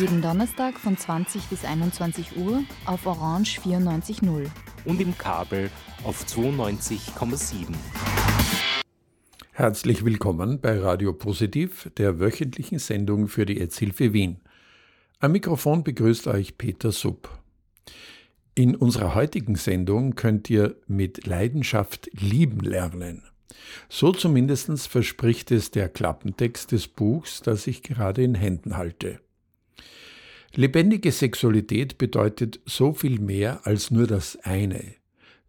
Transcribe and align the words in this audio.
Jeden 0.00 0.22
Donnerstag 0.22 0.78
von 0.78 0.96
20 0.96 1.46
bis 1.46 1.64
21 1.64 2.36
Uhr 2.36 2.62
auf 2.84 3.04
Orange 3.04 3.58
94.0. 3.58 4.46
Und 4.84 5.00
im 5.00 5.18
Kabel 5.18 5.70
auf 6.04 6.24
92,7. 6.24 7.74
Herzlich 9.50 10.04
willkommen 10.04 10.60
bei 10.60 10.78
Radio 10.78 11.12
Positiv, 11.12 11.90
der 11.96 12.20
wöchentlichen 12.20 12.78
Sendung 12.78 13.26
für 13.26 13.44
die 13.44 13.58
EZ-Hilfe 13.58 14.12
Wien. 14.12 14.36
Am 15.18 15.32
Mikrofon 15.32 15.82
begrüßt 15.82 16.28
euch 16.28 16.56
Peter 16.58 16.92
Supp. 16.92 17.28
In 18.54 18.76
unserer 18.76 19.16
heutigen 19.16 19.56
Sendung 19.56 20.14
könnt 20.14 20.48
ihr 20.48 20.76
mit 20.86 21.26
Leidenschaft 21.26 22.08
lieben 22.12 22.60
lernen. 22.60 23.24
So 23.88 24.12
zumindest 24.12 24.86
verspricht 24.86 25.50
es 25.50 25.72
der 25.72 25.88
Klappentext 25.88 26.70
des 26.70 26.86
Buchs, 26.86 27.42
das 27.42 27.66
ich 27.66 27.82
gerade 27.82 28.22
in 28.22 28.36
Händen 28.36 28.76
halte. 28.76 29.18
Lebendige 30.54 31.12
Sexualität 31.12 31.98
bedeutet 31.98 32.60
so 32.64 32.94
viel 32.94 33.20
mehr 33.20 33.66
als 33.66 33.90
nur 33.90 34.06
das 34.06 34.36
eine. 34.42 34.94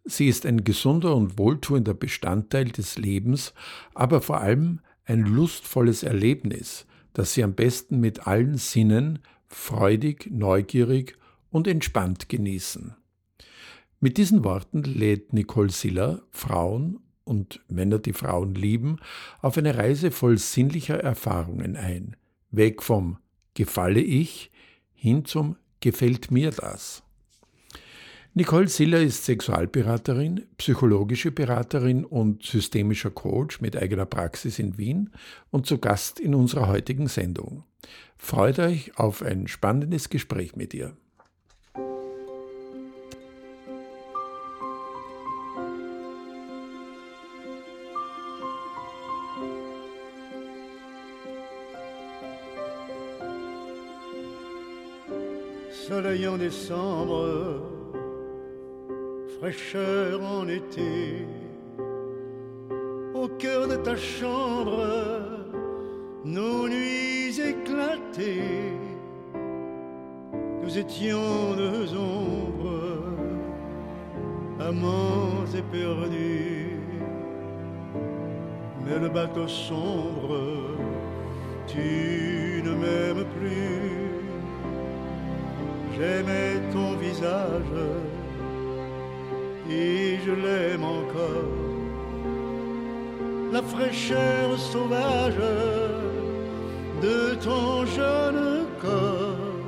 Sie 0.03 0.27
ist 0.27 0.45
ein 0.45 0.63
gesunder 0.63 1.15
und 1.15 1.37
wohltuender 1.37 1.93
Bestandteil 1.93 2.65
des 2.65 2.97
Lebens, 2.97 3.53
aber 3.93 4.21
vor 4.21 4.41
allem 4.41 4.81
ein 5.05 5.21
lustvolles 5.21 6.03
Erlebnis, 6.03 6.85
das 7.13 7.33
Sie 7.33 7.43
am 7.43 7.53
besten 7.53 7.99
mit 7.99 8.27
allen 8.27 8.57
Sinnen 8.57 9.19
freudig, 9.47 10.29
neugierig 10.31 11.17
und 11.49 11.67
entspannt 11.67 12.29
genießen. 12.29 12.95
Mit 13.99 14.17
diesen 14.17 14.43
Worten 14.43 14.83
lädt 14.83 15.33
Nicole 15.33 15.71
Siller 15.71 16.23
Frauen 16.31 16.99
und 17.23 17.61
Männer, 17.67 17.99
die 17.99 18.13
Frauen 18.13 18.55
lieben, 18.55 18.97
auf 19.41 19.57
eine 19.57 19.77
Reise 19.77 20.11
voll 20.11 20.37
sinnlicher 20.37 20.99
Erfahrungen 20.99 21.75
ein, 21.75 22.15
weg 22.51 22.81
vom 22.81 23.17
Gefalle 23.53 24.01
ich 24.01 24.51
hin 24.99 25.23
zum 25.23 25.55
Gefällt 25.79 26.29
mir 26.29 26.51
das? 26.51 27.03
Nicole 28.33 28.67
Siller 28.67 28.99
ist 28.99 29.23
Sexualberaterin, 29.23 30.45
psychologische 30.57 31.31
Beraterin 31.31 32.03
und 32.03 32.43
systemischer 32.43 33.09
Coach 33.09 33.61
mit 33.61 33.77
eigener 33.77 34.05
Praxis 34.05 34.59
in 34.59 34.77
Wien 34.77 35.09
und 35.51 35.65
zu 35.65 35.77
Gast 35.77 36.19
in 36.19 36.35
unserer 36.35 36.67
heutigen 36.67 37.07
Sendung. 37.07 37.63
Freut 38.17 38.59
euch 38.59 38.97
auf 38.97 39.23
ein 39.23 39.47
spannendes 39.47 40.09
Gespräch 40.09 40.57
mit 40.57 40.73
ihr. 40.73 40.97
En 56.27 56.37
décembre, 56.37 57.61
fraîcheur 59.39 60.21
en 60.21 60.47
été, 60.47 61.25
au 63.13 63.27
cœur 63.27 63.67
de 63.67 63.75
ta 63.75 63.95
chambre, 63.95 64.85
nos 66.25 66.67
nuits 66.67 67.39
éclatées, 67.39 68.73
nous 70.61 70.77
étions 70.77 71.55
deux 71.55 71.95
ombres, 71.95 73.03
amants 74.59 75.45
et 75.57 75.61
perdus, 75.71 76.79
mais 78.85 78.99
le 78.99 79.09
bateau 79.09 79.47
sombre, 79.47 80.37
tu 81.67 82.61
ne 82.63 82.71
m'aimes 82.71 83.25
plus 83.37 83.98
J'aimais 85.99 86.61
ton 86.71 86.93
visage 86.95 87.75
et 89.69 90.17
je 90.25 90.31
l'aime 90.31 90.85
encore. 90.85 91.57
La 93.51 93.61
fraîcheur 93.61 94.57
sauvage 94.57 95.35
de 97.01 97.35
ton 97.43 97.85
jeune 97.85 98.65
corps, 98.79 99.59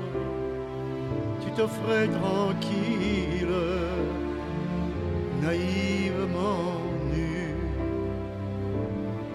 tu 1.43 1.51
t'offrais 1.51 2.07
tranquille, 2.07 3.57
naïvement 5.41 6.79
nu. 7.13 7.55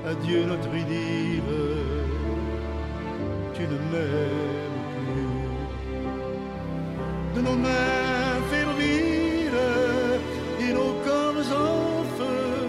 Adieu 0.09 0.47
notre 0.47 0.75
idylle, 0.75 1.43
tu 3.53 3.63
ne 3.65 3.79
m'aimes 3.91 4.66
nos 7.43 7.57
mains 7.57 8.41
fébriles 8.51 9.65
et 10.61 10.73
nos 10.73 10.95
corps 11.05 11.49
en 11.53 12.05
feu. 12.17 12.67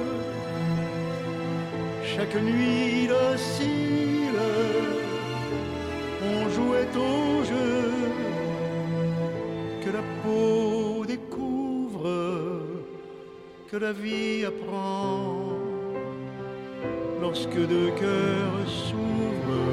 Chaque 2.03 2.35
nuit 2.35 3.07
docile, 3.07 4.41
on 6.22 6.50
jouait 6.50 6.94
au 6.95 7.44
jeu 7.44 7.83
que 9.83 9.89
la 9.89 10.03
peau 10.23 11.06
découvre, 11.06 12.09
que 13.72 13.77
la 13.77 13.94
vie 13.94 14.45
apprend. 14.45 15.35
Lorsque 17.22 17.61
deux 17.73 17.91
cœurs 18.00 18.67
s'ouvrent, 18.67 19.67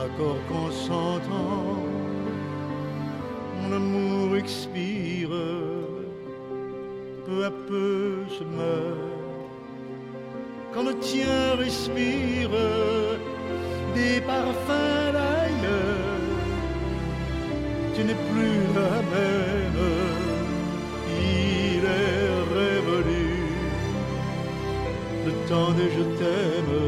accord 0.00 0.38
consentant 3.62 3.68
l'amour 3.70 4.36
expire, 4.36 5.30
peu 7.26 7.44
à 7.44 7.50
peu 7.50 8.24
se 8.28 8.44
meurt. 8.44 8.98
Quand 10.74 10.84
le 10.84 10.94
tien 10.98 11.56
respire 11.58 12.50
des 13.94 14.20
parfums 14.22 15.12
d'ailleurs, 15.12 16.20
tu 17.94 18.04
n'es 18.04 18.16
plus 18.32 18.58
la 18.74 19.02
même, 19.12 19.82
il 21.08 21.84
est 21.84 22.30
révolu. 22.54 23.28
Le 25.26 25.32
temps 25.48 25.72
de 25.72 25.84
je 25.96 26.04
t'aime, 26.18 26.78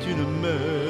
tu 0.00 0.10
ne 0.14 0.24
m'aimes 0.42 0.89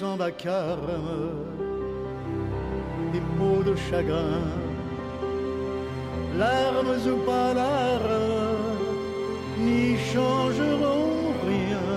sans 0.00 0.16
vacarme, 0.16 1.30
des 3.12 3.24
peaux 3.36 3.62
de 3.70 3.74
chagrin, 3.88 4.48
larmes 6.42 6.96
ou 7.12 7.16
pas 7.30 7.52
larmes, 7.52 8.70
n'y 9.58 9.98
changeront 10.12 11.34
rien 11.52 11.90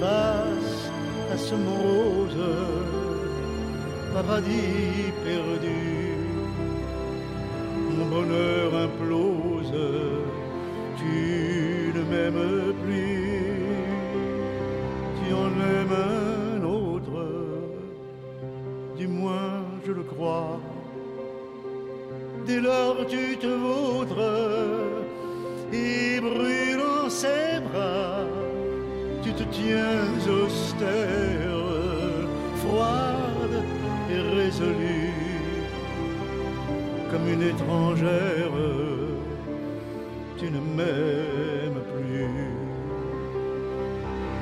face 0.00 0.78
à 1.32 1.36
ce 1.46 1.54
morose 1.66 2.48
paradis 4.14 5.12
perdu. 5.24 5.84
Mon 7.96 8.06
bonheur 8.14 8.68
implose, 8.86 9.78
tu 11.00 11.92
ne 11.96 12.02
m'aimes 12.10 12.74
plus, 12.82 13.11
Dès 22.46 22.60
lors 22.60 23.06
tu 23.08 23.36
te 23.38 23.46
vaudres 23.46 24.30
et 25.72 26.20
brûlant 26.20 27.08
ses 27.08 27.60
bras, 27.66 28.24
tu 29.22 29.32
te 29.32 29.44
tiens 29.44 30.06
austère, 30.44 31.58
froide 32.56 33.56
et 34.12 34.20
résolue 34.36 35.12
comme 37.10 37.28
une 37.28 37.42
étrangère. 37.42 38.58
Tu 40.38 40.46
ne 40.50 40.60
m'aimes 40.76 41.82
plus. 41.94 42.50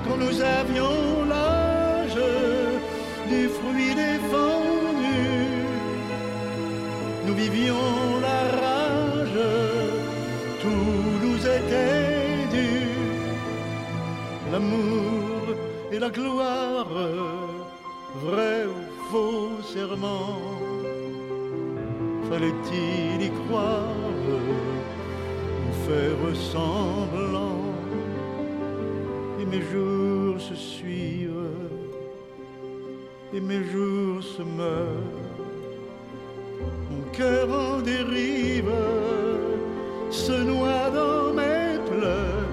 Quand 0.04 0.16
nous 0.16 0.40
avions 0.40 1.09
vivions 7.40 8.20
la 8.20 8.40
rage, 8.60 9.42
tout 10.62 11.00
nous 11.24 11.40
était 11.58 12.46
dû. 12.56 12.70
L'amour 14.52 15.42
et 15.92 15.98
la 15.98 16.10
gloire, 16.10 16.94
vrai 18.24 18.58
ou 18.74 18.80
faux 19.10 19.52
serment, 19.74 20.38
fallait-il 22.28 23.18
y 23.28 23.30
croire 23.42 24.26
ou 25.66 25.72
faire 25.86 26.24
semblant? 26.52 27.64
Et 29.40 29.46
mes 29.52 29.62
jours 29.72 30.38
se 30.48 30.54
suivent 30.54 31.56
et 33.32 33.40
mes 33.40 33.62
jours 33.72 34.22
se 34.22 34.42
meurent 34.42 35.19
cœur 37.12 37.48
en 37.50 37.80
dérive 37.80 38.72
se 40.10 40.32
noie 40.32 40.90
dans 40.90 41.32
mes 41.34 41.78
pleurs 41.90 42.50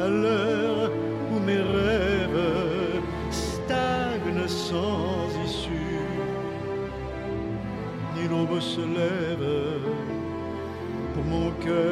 à 0.00 0.08
l'heure 0.08 0.90
où 1.32 1.38
mes 1.40 1.62
rêves 1.78 3.02
stagnent 3.30 4.48
sans 4.48 5.28
issue. 5.44 6.04
Ni 8.14 8.28
l'aube 8.28 8.60
se 8.60 8.80
lève 8.80 9.50
pour 11.14 11.24
mon 11.24 11.50
cœur 11.66 11.89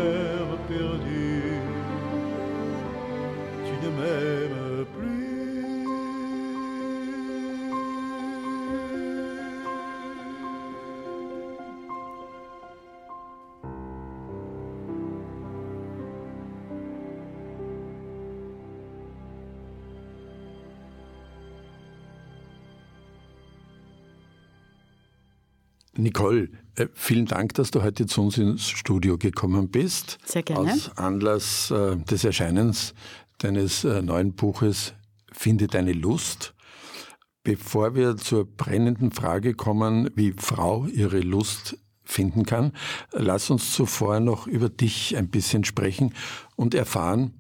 Nicole, 25.99 26.49
äh, 26.77 26.87
vielen 26.95 27.27
Dank, 27.27 27.55
dass 27.55 27.73
du 27.73 27.83
heute 27.83 28.06
zu 28.06 28.23
uns 28.23 28.39
ins 28.39 28.69
Studio 28.69 29.19
gekommen 29.19 29.69
bist. 29.69 30.19
Sehr 30.25 30.45
gerne. 30.45 30.73
Aus 30.73 30.97
Anlass 30.97 31.73
äh, 31.73 31.97
des 31.97 32.23
Erscheinens 32.23 32.95
deines 33.39 33.85
äh, 33.85 34.00
neuen 34.00 34.35
Buches 34.35 34.95
Finde 35.33 35.67
deine 35.67 35.93
Lust. 35.93 36.55
Bevor 37.43 37.95
wir 37.95 38.17
zur 38.17 38.45
brennenden 38.45 39.11
Frage 39.11 39.55
kommen, 39.55 40.09
wie 40.15 40.33
Frau 40.33 40.87
ihre 40.87 41.21
Lust 41.21 41.79
finden 42.05 42.47
kann, 42.47 42.73
lass 43.12 43.50
uns 43.50 43.73
zuvor 43.73 44.21
noch 44.21 44.47
über 44.47 44.69
dich 44.69 45.17
ein 45.17 45.29
bisschen 45.29 45.65
sprechen 45.65 46.15
und 46.56 46.75
erfahren, 46.75 47.35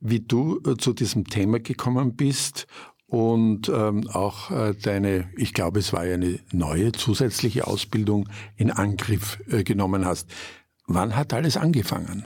wie 0.00 0.20
du 0.20 0.60
zu 0.78 0.92
diesem 0.92 1.24
Thema 1.26 1.60
gekommen 1.60 2.16
bist 2.16 2.66
und 3.10 3.68
ähm, 3.68 4.08
auch 4.08 4.52
äh, 4.52 4.72
deine, 4.74 5.28
ich 5.36 5.52
glaube, 5.52 5.80
es 5.80 5.92
war 5.92 6.06
ja 6.06 6.14
eine 6.14 6.38
neue 6.52 6.92
zusätzliche 6.92 7.66
Ausbildung 7.66 8.28
in 8.56 8.70
Angriff 8.70 9.40
äh, 9.50 9.64
genommen 9.64 10.04
hast. 10.04 10.30
Wann 10.86 11.16
hat 11.16 11.32
alles 11.32 11.56
angefangen? 11.56 12.24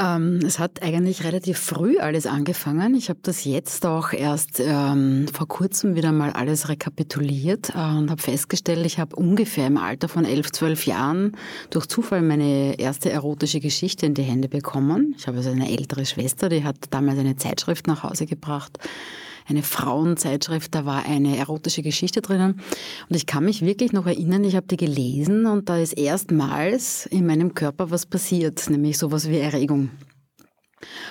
Ähm, 0.00 0.38
es 0.46 0.60
hat 0.60 0.82
eigentlich 0.82 1.24
relativ 1.24 1.58
früh 1.58 1.98
alles 1.98 2.26
angefangen. 2.26 2.94
Ich 2.94 3.08
habe 3.08 3.18
das 3.22 3.44
jetzt 3.44 3.84
auch 3.84 4.12
erst 4.12 4.60
ähm, 4.60 5.26
vor 5.32 5.48
kurzem 5.48 5.96
wieder 5.96 6.12
mal 6.12 6.30
alles 6.30 6.68
rekapituliert 6.68 7.70
äh, 7.70 7.78
und 7.78 8.10
habe 8.10 8.22
festgestellt, 8.22 8.86
ich 8.86 9.00
habe 9.00 9.16
ungefähr 9.16 9.66
im 9.66 9.76
Alter 9.76 10.08
von 10.08 10.24
elf, 10.24 10.52
zwölf 10.52 10.86
Jahren 10.86 11.36
durch 11.70 11.86
Zufall 11.86 12.22
meine 12.22 12.78
erste 12.78 13.10
erotische 13.10 13.58
Geschichte 13.58 14.06
in 14.06 14.14
die 14.14 14.22
Hände 14.22 14.48
bekommen. 14.48 15.16
Ich 15.18 15.26
habe 15.26 15.38
also 15.38 15.50
eine 15.50 15.68
ältere 15.68 16.06
Schwester, 16.06 16.48
die 16.48 16.62
hat 16.62 16.76
damals 16.90 17.18
eine 17.18 17.34
Zeitschrift 17.34 17.88
nach 17.88 18.04
Hause 18.04 18.26
gebracht 18.26 18.78
eine 19.48 19.62
Frauenzeitschrift, 19.62 20.74
da 20.74 20.84
war 20.84 21.04
eine 21.04 21.36
erotische 21.36 21.82
Geschichte 21.82 22.20
drinnen. 22.20 22.60
Und 23.08 23.16
ich 23.16 23.26
kann 23.26 23.44
mich 23.44 23.62
wirklich 23.62 23.92
noch 23.92 24.06
erinnern, 24.06 24.44
ich 24.44 24.56
habe 24.56 24.66
die 24.66 24.76
gelesen 24.76 25.46
und 25.46 25.68
da 25.68 25.78
ist 25.78 25.94
erstmals 25.94 27.06
in 27.06 27.26
meinem 27.26 27.54
Körper 27.54 27.90
was 27.90 28.06
passiert, 28.06 28.68
nämlich 28.70 28.98
sowas 28.98 29.28
wie 29.28 29.38
Erregung. 29.38 29.90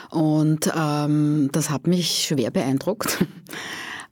Und 0.10 0.72
ähm, 0.76 1.50
das 1.52 1.70
hat 1.70 1.88
mich 1.88 2.26
schwer 2.28 2.52
beeindruckt. 2.52 3.26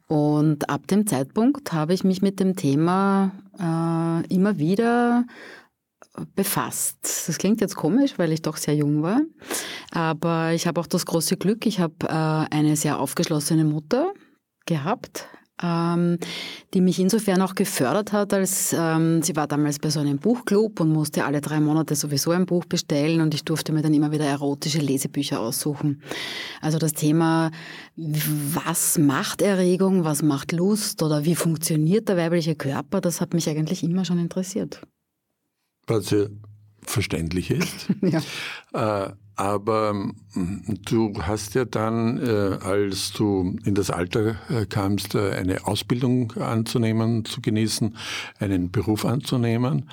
Und 0.07 0.69
ab 0.69 0.86
dem 0.86 1.07
Zeitpunkt 1.07 1.74
habe 1.74 1.95
ich 1.95 2.04
mich 2.04 2.21
mit 2.21 2.39
dem 2.39 2.56
Thema 2.56 3.31
äh, 3.57 4.28
immer 4.31 4.60
wieder 4.60 5.25
befasst. 6.35 7.27
Das 7.27 7.38
klingt 7.38 7.62
jetzt 7.62 7.75
komisch, 7.75 8.17
weil 8.17 8.31
ich 8.31 8.41
doch 8.41 8.57
sehr 8.57 8.75
jung 8.75 9.01
war. 9.01 9.21
Aber 9.91 10.53
ich 10.53 10.67
habe 10.67 10.79
auch 10.81 10.88
das 10.88 11.06
große 11.06 11.38
Glück, 11.38 11.65
ich 11.65 11.79
habe 11.79 11.95
äh, 12.03 12.56
eine 12.56 12.75
sehr 12.75 13.00
aufgeschlossene 13.00 13.65
Mutter 13.65 14.13
gehabt, 14.65 15.27
ähm, 15.62 16.17
die 16.73 16.81
mich 16.81 17.00
insofern 17.00 17.41
auch 17.41 17.56
gefördert 17.56 18.12
hat, 18.12 18.33
als 18.33 18.75
ähm, 18.77 19.21
sie 19.21 19.35
war 19.35 19.47
damals 19.47 19.79
bei 19.79 19.89
so 19.89 20.00
einem 20.00 20.17
Buchclub 20.17 20.79
und 20.79 20.89
musste 20.91 21.23
alle 21.23 21.39
drei 21.39 21.59
Monate 21.59 21.95
sowieso 21.95 22.31
ein 22.31 22.45
Buch 22.45 22.65
bestellen 22.65 23.21
und 23.21 23.33
ich 23.33 23.45
durfte 23.45 23.71
mir 23.71 23.81
dann 23.81 23.94
immer 23.94 24.11
wieder 24.11 24.25
erotische 24.25 24.79
Lesebücher 24.79 25.39
aussuchen. 25.39 26.01
Also 26.61 26.77
das 26.77 26.94
Thema, 26.94 27.51
was 27.95 28.97
macht 28.97 29.41
Erregung, 29.41 30.03
was 30.03 30.23
macht 30.23 30.51
Lust 30.51 31.01
oder 31.03 31.23
wie 31.23 31.35
funktioniert 31.35 32.09
der 32.09 32.18
weibliche 32.18 32.56
Körper, 32.56 33.00
das 33.00 33.21
hat 33.21 33.33
mich 33.33 33.50
eigentlich 33.50 33.83
immer 33.83 34.03
schon 34.03 34.19
interessiert 34.19 34.81
was 35.87 36.09
ja 36.11 36.25
verständlich 36.83 37.51
ist. 37.51 37.87
ja. 38.01 38.21
Äh, 39.07 39.11
aber 39.37 39.93
mm, 39.93 40.79
du 40.85 41.13
hast 41.21 41.56
ja 41.56 41.65
dann, 41.65 42.18
äh, 42.25 42.57
als 42.63 43.11
du 43.11 43.57
in 43.65 43.75
das 43.75 43.89
Alter 43.89 44.35
äh, 44.49 44.65
kamst, 44.65 45.15
äh, 45.15 45.31
eine 45.31 45.68
Ausbildung 45.68 46.31
anzunehmen, 46.33 47.25
zu 47.25 47.42
genießen, 47.42 47.97
einen 48.39 48.71
Beruf 48.71 49.04
anzunehmen 49.06 49.89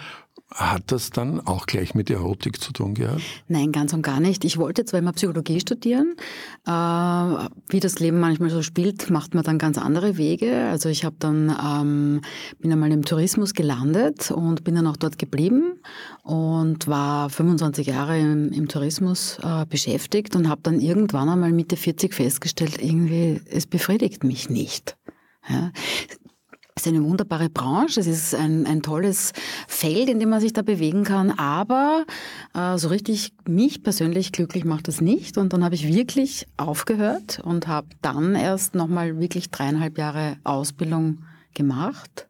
hat 0.55 0.93
das 0.93 1.11
dann 1.11 1.41
auch 1.41 1.67
gleich 1.67 1.95
mit 1.95 2.11
Erotik 2.11 2.61
zu 2.61 2.73
tun 2.73 2.95
gehabt? 2.95 3.23
Nein, 3.49 3.73
ganz 3.73 3.93
und 3.93 4.03
gar 4.03 4.21
nicht. 4.21 4.45
Ich 4.45 4.59
wollte 4.59 4.85
zwar 4.85 5.01
immer 5.01 5.13
Psychologie 5.13 5.61
studieren. 5.61 6.15
Äh, 6.67 6.71
wie 6.71 7.81
das 7.81 7.99
Leben 7.99 8.21
manchmal 8.21 8.51
so 8.51 8.63
spielt, 8.63 9.11
macht 9.11 9.35
man 9.35 9.45
dann 9.45 9.59
ganz 9.59 9.79
andere 9.79 10.17
Wege. 10.17 10.69
Also 10.69 10.89
ich 10.89 11.05
habe 11.05 11.17
dann 11.19 11.55
ähm, 11.63 12.21
bin 12.59 12.73
einmal 12.73 12.93
im 12.93 13.05
Tourismus 13.05 13.55
gelandet 13.55 14.31
und 14.31 14.65
bin 14.65 14.75
dann 14.75 14.87
auch 14.87 14.97
dort 14.97 15.19
geblieben 15.19 15.81
und 16.23 16.87
war 16.87 17.31
25 17.31 17.87
Jahre 17.87 18.19
im, 18.19 18.53
im 18.53 18.69
Tourismus 18.69 19.39
äh, 19.43 19.67
beschäftigt 19.67 20.37
und 20.37 20.49
habe 20.49 20.61
dann 20.63 20.81
irgendwann 20.81 21.29
einmal 21.29 21.53
Mitte 21.53 21.77
40 21.77 22.15
festgestellt, 22.15 22.83
irgendwie 22.83 23.41
es 23.51 23.67
befriedigt 23.67 24.25
mich 24.25 24.51
nicht. 24.51 24.97
Ja. 25.49 25.73
Ist 26.83 26.89
eine 26.89 27.05
wunderbare 27.05 27.49
Branche, 27.49 28.01
es 28.01 28.09
ist 28.09 28.35
ein, 28.35 28.67
ein 28.67 28.83
tolles 28.83 29.31
Feld, 29.69 30.09
in 30.09 30.19
dem 30.19 30.31
man 30.31 30.41
sich 30.41 30.53
da 30.53 30.63
bewegen 30.63 31.05
kann, 31.05 31.31
aber 31.31 32.05
äh, 32.55 32.77
so 32.77 32.89
richtig 32.89 33.33
mich 33.47 33.85
persönlich 33.85 34.33
glücklich 34.33 34.65
macht 34.65 34.89
das 34.89 35.01
nicht. 35.01 35.39
Und 35.39 35.53
dann 35.53 35.63
habe 35.63 35.77
ich 35.77 35.87
wirklich 35.87 36.49
aufgehört 36.57 37.39
und 37.45 37.69
habe 37.69 37.87
dann 38.01 38.35
erst 38.35 38.75
nochmal 38.75 39.21
wirklich 39.21 39.49
dreieinhalb 39.53 39.97
Jahre 39.97 40.39
Ausbildung 40.43 41.19
gemacht. 41.55 42.27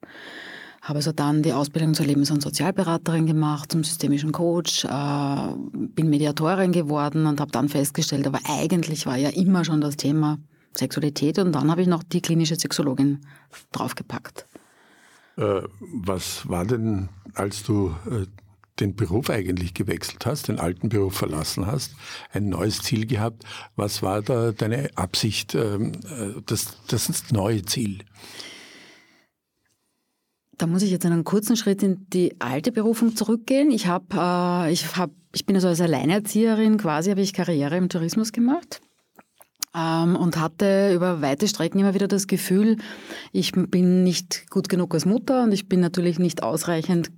Habe 0.83 0.99
also 0.99 1.13
dann 1.13 1.43
die 1.43 1.55
Ausbildung 1.55 1.95
zur 1.95 2.05
Lebens- 2.05 2.31
und 2.31 2.43
Sozialberaterin 2.43 3.25
gemacht, 3.25 3.73
zum 3.73 3.83
systemischen 3.83 4.33
Coach, 4.33 4.85
äh, 4.85 5.55
bin 5.73 6.11
Mediatorin 6.11 6.73
geworden 6.73 7.25
und 7.25 7.41
habe 7.41 7.53
dann 7.53 7.71
festgestellt, 7.71 8.27
aber 8.27 8.41
eigentlich 8.47 9.07
war 9.07 9.17
ja 9.17 9.31
immer 9.31 9.65
schon 9.65 9.81
das 9.81 9.97
Thema 9.97 10.37
Sexualität 10.75 11.39
und 11.39 11.53
dann 11.53 11.71
habe 11.71 11.83
ich 11.83 11.89
noch 11.89 12.03
die 12.03 12.21
klinische 12.21 12.57
Sexologin 12.57 13.21
draufgepackt. 13.73 14.47
Äh, 15.37 15.63
was 15.81 16.49
war 16.49 16.65
denn, 16.65 17.09
als 17.35 17.63
du 17.63 17.95
äh, 18.11 18.27
den 18.81 18.95
Beruf 18.97 19.31
eigentlich 19.31 19.75
gewechselt 19.75 20.27
hast, 20.27 20.49
den 20.49 20.59
alten 20.59 20.89
Beruf 20.89 21.15
verlassen 21.15 21.67
hast, 21.67 21.95
ein 22.33 22.49
neues 22.49 22.83
Ziel 22.83 23.07
gehabt? 23.07 23.45
Was 23.77 24.03
war 24.03 24.23
da 24.23 24.53
deine 24.53 24.91
Absicht, 24.97 25.55
ähm, 25.55 25.93
äh, 26.05 26.41
das, 26.47 26.77
das 26.89 27.33
neue 27.33 27.63
Ziel? 27.63 28.05
Da 30.59 30.67
muss 30.67 30.83
ich 30.83 30.91
jetzt 30.91 31.07
einen 31.07 31.25
kurzen 31.25 31.57
Schritt 31.57 31.83
in 31.83 32.07
die 32.11 32.41
alte 32.41 32.73
Berufung 32.73 33.17
zurückgehen. 33.17 33.71
Ich 33.71 33.87
habe, 33.87 34.07
äh, 34.69 34.73
ich 34.73 34.97
habe, 34.97 35.15
ich 35.35 35.47
bin 35.47 35.57
also 35.57 35.69
als 35.69 35.81
Alleinerzieherin 35.81 36.77
quasi 36.77 37.11
habe 37.11 37.23
ich 37.23 37.33
Karriere 37.33 37.77
im 37.77 37.89
Tourismus 37.89 38.33
gemacht 38.33 38.81
ähm, 39.77 40.17
und 40.17 40.39
hatte 40.39 40.93
über 40.95 41.23
weite 41.23 41.49
Strecken 41.49 41.79
immer 41.79 41.95
wieder 41.95 42.09
das 42.09 42.27
Gefühl, 42.27 42.77
ich 43.33 43.53
bin 43.53 44.03
nicht 44.05 44.51
gut 44.51 44.69
genug 44.69 44.95
als 44.95 45.07
Mutter 45.07 45.45
und 45.45 45.53
ich 45.53 45.69
bin 45.69 45.81
natürlich 45.81 46.19
nicht 46.19 46.43
ausreichend 46.43 47.11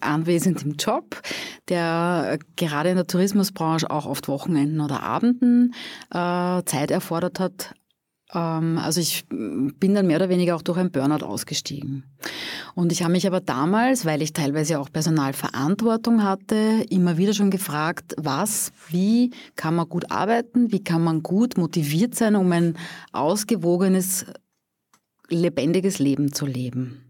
anwesend 0.00 0.62
im 0.62 0.76
Job, 0.76 1.20
der 1.68 2.38
gerade 2.56 2.90
in 2.90 2.96
der 2.96 3.06
Tourismusbranche 3.06 3.90
auch 3.90 4.06
oft 4.06 4.28
Wochenenden 4.28 4.80
oder 4.80 5.02
Abenden 5.02 5.74
äh, 6.10 6.62
Zeit 6.64 6.90
erfordert 6.90 7.40
hat. 7.40 7.74
Ähm, 8.34 8.78
also 8.78 9.00
ich 9.00 9.24
bin 9.28 9.94
dann 9.94 10.06
mehr 10.06 10.16
oder 10.16 10.28
weniger 10.28 10.56
auch 10.56 10.62
durch 10.62 10.78
ein 10.78 10.90
Burnout 10.90 11.24
ausgestiegen. 11.24 12.04
Und 12.74 12.92
ich 12.92 13.02
habe 13.02 13.12
mich 13.12 13.26
aber 13.26 13.40
damals, 13.40 14.04
weil 14.04 14.22
ich 14.22 14.32
teilweise 14.32 14.78
auch 14.78 14.90
Personalverantwortung 14.90 16.22
hatte, 16.22 16.84
immer 16.90 17.16
wieder 17.16 17.34
schon 17.34 17.50
gefragt, 17.50 18.14
was, 18.16 18.72
wie 18.88 19.30
kann 19.56 19.74
man 19.74 19.88
gut 19.88 20.10
arbeiten, 20.10 20.72
wie 20.72 20.84
kann 20.84 21.02
man 21.02 21.22
gut 21.22 21.56
motiviert 21.56 22.14
sein, 22.14 22.36
um 22.36 22.50
ein 22.52 22.76
ausgewogenes, 23.12 24.26
lebendiges 25.28 25.98
Leben 25.98 26.32
zu 26.32 26.46
leben. 26.46 27.09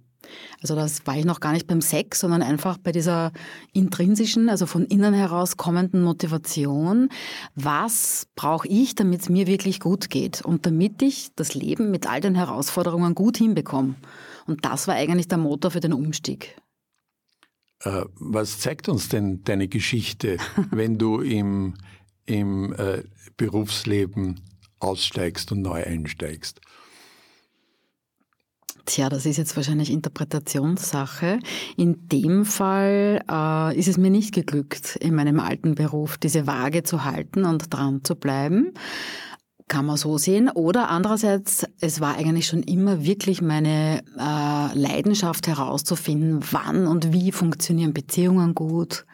Also 0.60 0.74
das 0.74 1.06
war 1.06 1.16
ich 1.16 1.24
noch 1.24 1.40
gar 1.40 1.52
nicht 1.52 1.66
beim 1.66 1.80
Sex, 1.80 2.20
sondern 2.20 2.42
einfach 2.42 2.78
bei 2.78 2.92
dieser 2.92 3.32
intrinsischen, 3.72 4.48
also 4.48 4.66
von 4.66 4.84
innen 4.84 5.14
heraus 5.14 5.56
kommenden 5.56 6.02
Motivation. 6.02 7.08
Was 7.54 8.26
brauche 8.36 8.68
ich, 8.68 8.94
damit 8.94 9.22
es 9.22 9.28
mir 9.28 9.46
wirklich 9.46 9.80
gut 9.80 10.10
geht 10.10 10.42
und 10.42 10.66
damit 10.66 11.02
ich 11.02 11.30
das 11.36 11.54
Leben 11.54 11.90
mit 11.90 12.08
all 12.08 12.20
den 12.20 12.34
Herausforderungen 12.34 13.14
gut 13.14 13.36
hinbekomme? 13.36 13.94
Und 14.46 14.64
das 14.64 14.88
war 14.88 14.94
eigentlich 14.94 15.28
der 15.28 15.38
Motor 15.38 15.70
für 15.70 15.80
den 15.80 15.92
Umstieg. 15.92 16.56
Äh, 17.82 18.04
was 18.14 18.58
zeigt 18.58 18.88
uns 18.88 19.08
denn 19.08 19.42
deine 19.44 19.68
Geschichte, 19.68 20.36
wenn 20.70 20.98
du 20.98 21.20
im, 21.20 21.74
im 22.26 22.72
äh, 22.74 23.04
Berufsleben 23.36 24.40
aussteigst 24.78 25.52
und 25.52 25.62
neu 25.62 25.84
einsteigst? 25.84 26.60
Tja, 28.86 29.08
das 29.08 29.26
ist 29.26 29.36
jetzt 29.36 29.56
wahrscheinlich 29.56 29.90
Interpretationssache. 29.90 31.38
In 31.76 32.08
dem 32.08 32.44
Fall 32.44 33.22
äh, 33.30 33.78
ist 33.78 33.88
es 33.88 33.98
mir 33.98 34.10
nicht 34.10 34.34
geglückt, 34.34 34.96
in 34.96 35.14
meinem 35.14 35.40
alten 35.40 35.74
Beruf 35.74 36.18
diese 36.18 36.46
Waage 36.46 36.82
zu 36.82 37.04
halten 37.04 37.44
und 37.44 37.72
dran 37.72 38.00
zu 38.04 38.16
bleiben. 38.16 38.72
Kann 39.68 39.86
man 39.86 39.96
so 39.96 40.18
sehen. 40.18 40.50
Oder 40.50 40.88
andererseits, 40.88 41.64
es 41.80 42.00
war 42.00 42.16
eigentlich 42.16 42.46
schon 42.46 42.62
immer 42.62 43.04
wirklich 43.04 43.40
meine 43.40 44.02
äh, 44.18 44.78
Leidenschaft 44.78 45.46
herauszufinden, 45.46 46.40
wann 46.50 46.86
und 46.86 47.12
wie 47.12 47.30
funktionieren 47.30 47.92
Beziehungen 47.92 48.54
gut. 48.54 49.04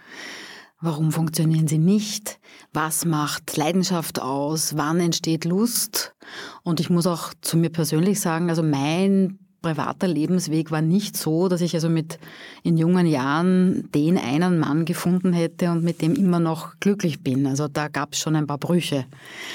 Warum 0.80 1.10
funktionieren 1.10 1.68
sie 1.68 1.78
nicht? 1.78 2.38
Was 2.72 3.06
macht 3.06 3.56
Leidenschaft 3.56 4.20
aus? 4.20 4.76
Wann 4.76 5.00
entsteht 5.00 5.44
Lust? 5.46 6.14
Und 6.62 6.80
ich 6.80 6.90
muss 6.90 7.06
auch 7.06 7.32
zu 7.40 7.56
mir 7.56 7.70
persönlich 7.70 8.20
sagen, 8.20 8.50
also 8.50 8.62
mein 8.62 9.38
privater 9.66 10.06
Lebensweg 10.06 10.70
war 10.70 10.80
nicht 10.80 11.16
so, 11.16 11.48
dass 11.48 11.60
ich 11.60 11.74
also 11.74 11.88
mit 11.88 12.20
in 12.62 12.76
jungen 12.76 13.04
Jahren 13.04 13.90
den 13.92 14.16
einen 14.16 14.60
Mann 14.60 14.84
gefunden 14.84 15.32
hätte 15.32 15.72
und 15.72 15.82
mit 15.82 16.02
dem 16.02 16.14
immer 16.14 16.38
noch 16.38 16.78
glücklich 16.78 17.24
bin. 17.24 17.48
Also 17.48 17.66
da 17.66 17.88
gab 17.88 18.12
es 18.12 18.20
schon 18.20 18.36
ein 18.36 18.46
paar 18.46 18.58
Brüche 18.58 19.06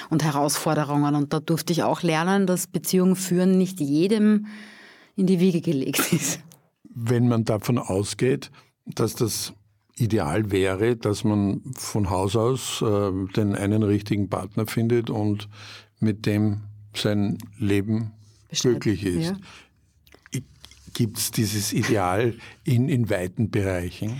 und 0.10 0.24
Herausforderungen 0.24 1.16
und 1.16 1.32
da 1.32 1.40
durfte 1.40 1.72
ich 1.72 1.84
auch 1.84 2.02
lernen, 2.02 2.46
dass 2.46 2.68
Beziehungen 2.68 3.16
führen 3.16 3.58
nicht 3.58 3.80
jedem 3.80 4.48
in 5.16 5.28
die 5.28 5.40
Wiege 5.40 5.62
gelegt 5.62 6.12
ist. 6.12 6.42
Wenn 6.94 7.30
man 7.30 7.46
davon 7.46 7.78
ausgeht, 7.78 8.52
dass 8.86 9.16
das 9.16 9.54
ideal 9.96 10.52
wäre, 10.52 10.98
dass 10.98 11.24
man 11.24 11.62
von 11.78 12.10
Haus 12.10 12.36
aus 12.36 12.82
äh, 12.82 13.12
den 13.38 13.56
einen 13.56 13.84
richtigen 13.84 14.28
Partner 14.28 14.68
findet 14.68 15.10
und 15.10 15.48
mit 16.02 16.26
dem 16.26 16.64
sein 16.94 17.38
Leben 17.58 18.12
Bescheid. 18.50 18.82
glücklich 18.82 19.06
ist. 19.06 19.30
Ja. 19.32 19.38
Gibt 20.94 21.18
es 21.18 21.32
dieses 21.32 21.74
Ideal 21.74 22.34
in, 22.64 22.90
in 22.90 23.10
weiten 23.10 23.50
Bereichen? 23.50 24.20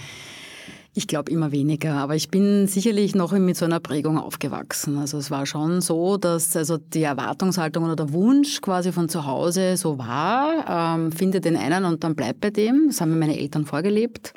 Ich 0.94 1.08
glaube 1.08 1.32
immer 1.32 1.54
weniger, 1.54 1.94
aber 1.94 2.16
ich 2.18 2.30
bin 2.30 2.68
sicherlich 2.68 3.16
noch 3.16 3.32
mit 3.32 3.56
so 3.56 3.64
einer 3.64 3.80
Prägung 3.80 4.18
aufgewachsen. 4.18 4.98
Also 4.98 5.18
es 5.18 5.32
war 5.32 5.46
schon 5.46 5.80
so, 5.80 6.18
dass 6.18 6.58
also 6.58 6.78
die 6.78 7.04
Erwartungshaltung 7.04 7.86
oder 7.86 7.96
der 7.96 8.12
Wunsch 8.12 8.60
quasi 8.60 8.92
von 8.92 9.08
zu 9.08 9.26
Hause 9.26 9.78
so 9.78 9.98
war, 9.98 10.98
ähm, 10.98 11.14
finde 11.14 11.40
den 11.40 11.56
einen 11.56 11.86
und 11.86 12.04
dann 12.04 12.16
bleib 12.16 12.42
bei 12.42 12.50
dem. 12.50 12.88
Das 12.88 13.00
haben 13.00 13.12
mir 13.12 13.16
meine 13.16 13.40
Eltern 13.40 13.66
vorgelebt. 13.66 14.34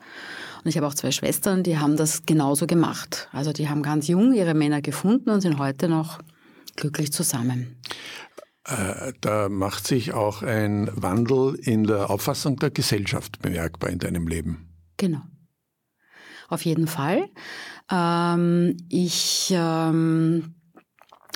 Und 0.62 0.68
ich 0.68 0.76
habe 0.76 0.86
auch 0.86 0.94
zwei 0.94 1.10
Schwestern, 1.10 1.64
die 1.64 1.78
haben 1.78 1.96
das 1.96 2.24
genauso 2.24 2.68
gemacht. 2.68 3.28
Also 3.32 3.52
die 3.52 3.68
haben 3.68 3.82
ganz 3.82 4.06
jung 4.06 4.32
ihre 4.32 4.54
Männer 4.54 4.80
gefunden 4.80 5.30
und 5.30 5.40
sind 5.40 5.58
heute 5.58 5.88
noch 5.88 6.20
glücklich 6.76 7.12
zusammen. 7.12 7.76
Äh, 8.66 9.12
da 9.20 9.48
macht 9.48 9.86
sich 9.86 10.14
auch 10.14 10.42
ein 10.42 10.90
Wandel 10.94 11.54
in 11.54 11.84
der 11.84 12.10
Auffassung 12.10 12.56
der 12.56 12.70
Gesellschaft 12.70 13.40
bemerkbar 13.42 13.90
in 13.90 13.98
deinem 13.98 14.26
Leben. 14.26 14.68
Genau. 14.96 15.20
Auf 16.48 16.64
jeden 16.64 16.86
Fall. 16.86 17.28
Ähm, 17.90 18.76
ich 18.88 19.52
ähm, 19.54 20.54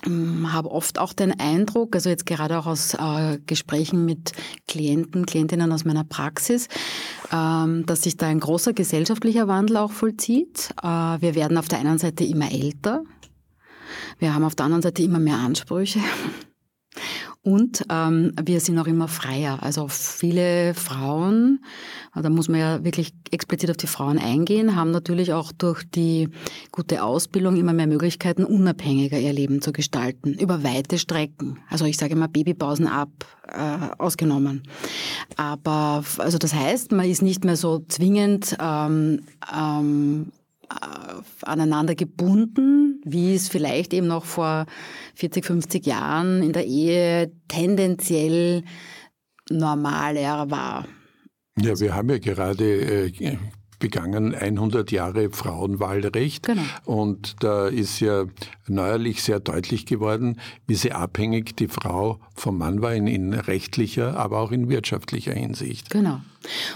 habe 0.06 0.70
oft 0.70 0.98
auch 0.98 1.12
den 1.12 1.38
Eindruck, 1.38 1.94
also 1.94 2.08
jetzt 2.08 2.24
gerade 2.24 2.58
auch 2.58 2.66
aus 2.66 2.94
äh, 2.94 3.38
Gesprächen 3.46 4.04
mit 4.04 4.32
Klienten, 4.66 5.26
Klientinnen 5.26 5.72
aus 5.72 5.84
meiner 5.84 6.04
Praxis, 6.04 6.68
ähm, 7.32 7.84
dass 7.84 8.02
sich 8.02 8.16
da 8.16 8.26
ein 8.28 8.40
großer 8.40 8.72
gesellschaftlicher 8.72 9.48
Wandel 9.48 9.78
auch 9.78 9.92
vollzieht. 9.92 10.70
Äh, 10.82 10.86
wir 10.86 11.34
werden 11.34 11.58
auf 11.58 11.68
der 11.68 11.80
einen 11.80 11.98
Seite 11.98 12.24
immer 12.24 12.50
älter. 12.52 13.02
Wir 14.18 14.34
haben 14.34 14.44
auf 14.44 14.54
der 14.54 14.66
anderen 14.66 14.82
Seite 14.82 15.02
immer 15.02 15.18
mehr 15.18 15.38
Ansprüche. 15.38 16.00
Und 17.48 17.86
ähm, 17.88 18.34
wir 18.44 18.60
sind 18.60 18.78
auch 18.78 18.86
immer 18.86 19.08
freier. 19.08 19.62
Also 19.62 19.88
viele 19.88 20.74
Frauen, 20.74 21.64
da 22.14 22.28
muss 22.28 22.48
man 22.48 22.60
ja 22.60 22.84
wirklich 22.84 23.14
explizit 23.30 23.70
auf 23.70 23.78
die 23.78 23.86
Frauen 23.86 24.18
eingehen, 24.18 24.76
haben 24.76 24.90
natürlich 24.90 25.32
auch 25.32 25.50
durch 25.52 25.82
die 25.88 26.28
gute 26.72 27.02
Ausbildung 27.02 27.56
immer 27.56 27.72
mehr 27.72 27.86
Möglichkeiten, 27.86 28.44
unabhängiger 28.44 29.18
ihr 29.18 29.32
Leben 29.32 29.62
zu 29.62 29.72
gestalten, 29.72 30.34
über 30.34 30.62
weite 30.62 30.98
Strecken. 30.98 31.58
Also 31.70 31.86
ich 31.86 31.96
sage 31.96 32.12
immer 32.12 32.28
Babypausen 32.28 32.86
ab, 32.86 33.08
äh, 33.46 33.96
ausgenommen. 33.96 34.64
Aber 35.36 36.04
also 36.18 36.36
das 36.36 36.52
heißt, 36.52 36.92
man 36.92 37.08
ist 37.08 37.22
nicht 37.22 37.46
mehr 37.46 37.56
so 37.56 37.82
zwingend 37.88 38.58
ähm, 38.60 39.22
ähm, 39.56 40.32
äh, 40.34 40.37
aneinander 41.42 41.94
gebunden, 41.94 43.00
wie 43.04 43.34
es 43.34 43.48
vielleicht 43.48 43.92
eben 43.94 44.06
noch 44.06 44.24
vor 44.24 44.66
40, 45.14 45.44
50 45.44 45.86
Jahren 45.86 46.42
in 46.42 46.52
der 46.52 46.66
Ehe 46.66 47.32
tendenziell 47.48 48.64
normaler 49.50 50.50
war. 50.50 50.86
Ja, 51.58 51.78
wir 51.80 51.94
haben 51.94 52.10
ja 52.10 52.18
gerade 52.18 53.08
äh, 53.08 53.38
begangen 53.78 54.34
100 54.34 54.90
Jahre 54.90 55.30
Frauenwahlrecht. 55.30 56.46
Genau. 56.46 56.62
Und 56.84 57.36
da 57.42 57.68
ist 57.68 58.00
ja 58.00 58.24
neuerlich 58.66 59.22
sehr 59.22 59.40
deutlich 59.40 59.86
geworden, 59.86 60.40
wie 60.66 60.74
sehr 60.74 60.98
abhängig 60.98 61.56
die 61.56 61.68
Frau 61.68 62.20
vom 62.34 62.58
Mann 62.58 62.82
war 62.82 62.94
in, 62.94 63.06
in 63.06 63.32
rechtlicher, 63.34 64.16
aber 64.16 64.38
auch 64.40 64.52
in 64.52 64.68
wirtschaftlicher 64.68 65.32
Hinsicht. 65.32 65.90
Genau. 65.90 66.20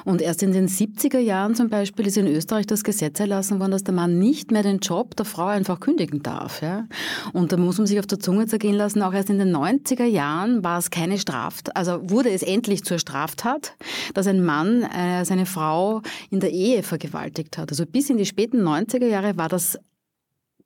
Und 0.05 0.23
erst 0.23 0.43
in 0.43 0.53
den 0.53 0.69
70er 0.69 1.19
Jahren 1.19 1.55
zum 1.55 1.69
Beispiel 1.69 2.07
ist 2.07 2.17
in 2.17 2.27
Österreich 2.27 2.67
das 2.67 2.85
Gesetz 2.85 3.21
erlassen 3.21 3.61
worden, 3.61 3.73
dass 3.73 3.85
der 3.85 3.95
Mann 3.95 4.19
nicht 4.19 4.51
mehr 4.51 4.63
den 4.63 4.79
Job 4.79 5.17
der 5.17 5.25
Frau 5.25 5.47
einfach 5.47 5.81
kündigen 5.81 6.23
darf. 6.23 6.63
Ja? 6.63 6.87
Und 7.33 7.53
da 7.53 7.57
muss 7.57 7.79
man 7.79 7.87
sich 7.87 7.99
auf 7.99 8.07
der 8.07 8.19
Zunge 8.19 8.47
zergehen 8.47 8.77
lassen, 8.77 9.03
auch 9.03 9.13
erst 9.13 9.31
in 9.31 9.39
den 9.39 9.55
90er 9.55 10.05
Jahren 10.05 10.63
war 10.65 10.79
es 10.79 10.91
keine 10.91 11.19
Straftat, 11.19 11.77
also 11.77 11.99
wurde 12.03 12.31
es 12.31 12.43
endlich 12.43 12.85
zur 12.85 12.99
Straftat, 12.99 13.75
dass 14.15 14.27
ein 14.27 14.45
Mann 14.45 14.83
äh, 14.83 15.25
seine 15.25 15.47
Frau 15.47 16.03
in 16.31 16.41
der 16.41 16.51
Ehe 16.51 16.83
vergewaltigt 16.83 17.59
hat. 17.59 17.71
Also 17.71 17.87
bis 17.87 18.11
in 18.11 18.17
die 18.17 18.27
späten 18.27 18.63
90er 18.63 19.07
Jahre 19.07 19.37
war 19.37 19.49
das 19.49 19.79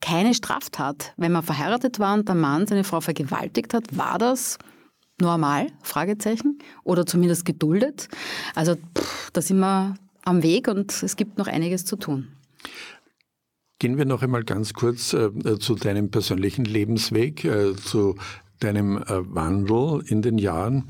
keine 0.01 0.35
Straftat. 0.35 1.13
Wenn 1.17 1.33
man 1.33 1.43
verheiratet 1.43 1.99
war 1.99 2.15
und 2.15 2.29
der 2.29 2.35
Mann 2.35 2.67
seine 2.67 2.85
Frau 2.85 3.01
vergewaltigt 3.01 3.75
hat, 3.75 3.97
war 3.97 4.19
das 4.19 4.59
normal? 5.21 5.69
Fragezeichen. 5.83 6.59
Oder 6.85 7.07
zumindest 7.07 7.45
geduldet. 7.45 8.09
Also 8.55 8.75
pff, 8.75 9.31
da 9.33 9.43
sind 9.43 9.59
wir 9.59 9.95
am 10.25 10.43
Weg 10.43 10.69
und 10.69 11.03
es 11.03 11.17
gibt 11.17 11.39
noch 11.39 11.47
einiges 11.47 11.85
zu 11.85 11.97
tun. 11.97 12.29
Gehen 13.79 13.99
wir 13.99 14.07
noch 14.07 14.23
einmal 14.23 14.45
ganz 14.45 14.73
kurz 14.73 15.13
äh, 15.13 15.59
zu 15.59 15.75
deinem 15.75 16.11
persönlichen 16.11 16.65
Lebensweg, 16.65 17.45
äh, 17.45 17.77
zu 17.77 18.17
deinem 18.59 18.97
äh, 18.97 19.35
Wandel 19.35 20.03
in 20.07 20.23
den 20.23 20.39
Jahren. 20.39 20.89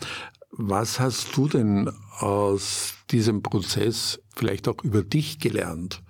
Was 0.50 1.00
hast 1.00 1.36
du 1.36 1.48
denn 1.48 1.90
aus 2.18 2.94
diesem 3.10 3.42
Prozess 3.42 4.20
vielleicht 4.34 4.68
auch 4.68 4.82
über 4.84 5.02
dich 5.02 5.38
gelernt? 5.38 6.00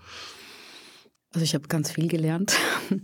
Also 1.37 1.45
ich 1.45 1.55
habe 1.55 1.69
ganz 1.69 1.91
viel 1.91 2.09
gelernt. 2.09 2.57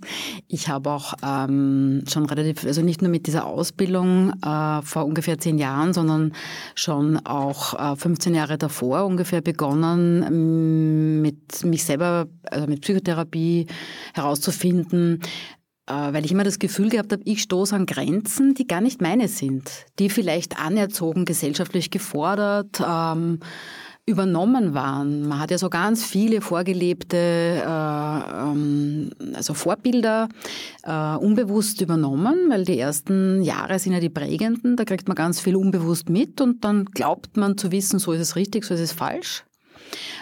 Ich 0.49 0.69
habe 0.69 0.91
auch 0.91 1.15
ähm, 1.23 2.05
schon 2.07 2.27
relativ, 2.27 2.65
also 2.65 2.83
nicht 2.83 3.01
nur 3.03 3.11
mit 3.11 3.27
dieser 3.27 3.47
Ausbildung 3.47 4.33
äh, 4.43 4.83
vor 4.83 5.07
ungefähr 5.07 5.39
zehn 5.39 5.59
Jahren, 5.59 5.93
sondern 5.95 6.35
schon 6.75 7.19
auch 7.27 7.95
äh, 7.95 7.97
15 7.97 8.35
Jahre 8.35 8.59
davor 8.59 9.07
ungefähr 9.07 9.41
begonnen, 9.41 11.21
mit 11.23 11.65
mich 11.65 11.85
selber, 11.85 12.27
also 12.51 12.67
mit 12.67 12.83
Psychotherapie 12.83 13.67
herauszufinden, 14.15 15.21
äh, 15.87 15.93
weil 15.93 16.25
ich 16.25 16.33
immer 16.33 16.45
das 16.45 16.59
Gefühl 16.59 16.91
gehabt 16.91 17.13
habe, 17.13 17.23
ich 17.25 17.43
stoße 17.43 17.75
an 17.75 17.87
Grenzen, 17.87 18.55
die 18.55 18.67
gar 18.67 18.83
nicht 18.83 19.01
meine 19.01 19.29
sind, 19.29 19.71
die 19.99 20.11
vielleicht 20.11 20.59
anerzogen, 20.59 21.25
gesellschaftlich 21.25 21.91
gefordert, 21.91 22.81
ähm, 22.87 23.41
übernommen 24.05 24.75
waren. 24.75 25.29
Man 25.29 25.39
hat 25.39 25.53
ja 25.53 25.59
so 25.59 25.71
ganz 25.71 26.05
viele 26.05 26.41
vorgelebte 26.41 27.17
äh, 27.17 27.63
ähm, 27.65 29.11
also 29.35 29.55
Vorbilder 29.55 30.29
äh, 30.83 31.15
unbewusst 31.17 31.81
übernommen, 31.81 32.51
weil 32.51 32.65
die 32.65 32.79
ersten 32.79 33.43
Jahre 33.43 33.79
sind 33.79 33.93
ja 33.93 34.01
die 34.01 34.09
prägenden, 34.09 34.77
da 34.77 34.85
kriegt 34.85 35.07
man 35.07 35.15
ganz 35.15 35.41
viel 35.41 35.55
unbewusst 35.55 36.09
mit 36.09 36.41
und 36.41 36.65
dann 36.65 36.87
glaubt 36.87 37.37
man 37.37 37.57
zu 37.57 37.71
wissen, 37.71 38.01
so 38.01 38.13
ist 38.13 38.21
es 38.21 38.35
richtig, 38.35 38.65
so 38.65 38.75
ist 38.75 38.81
es 38.81 38.93
falsch. 38.93 39.45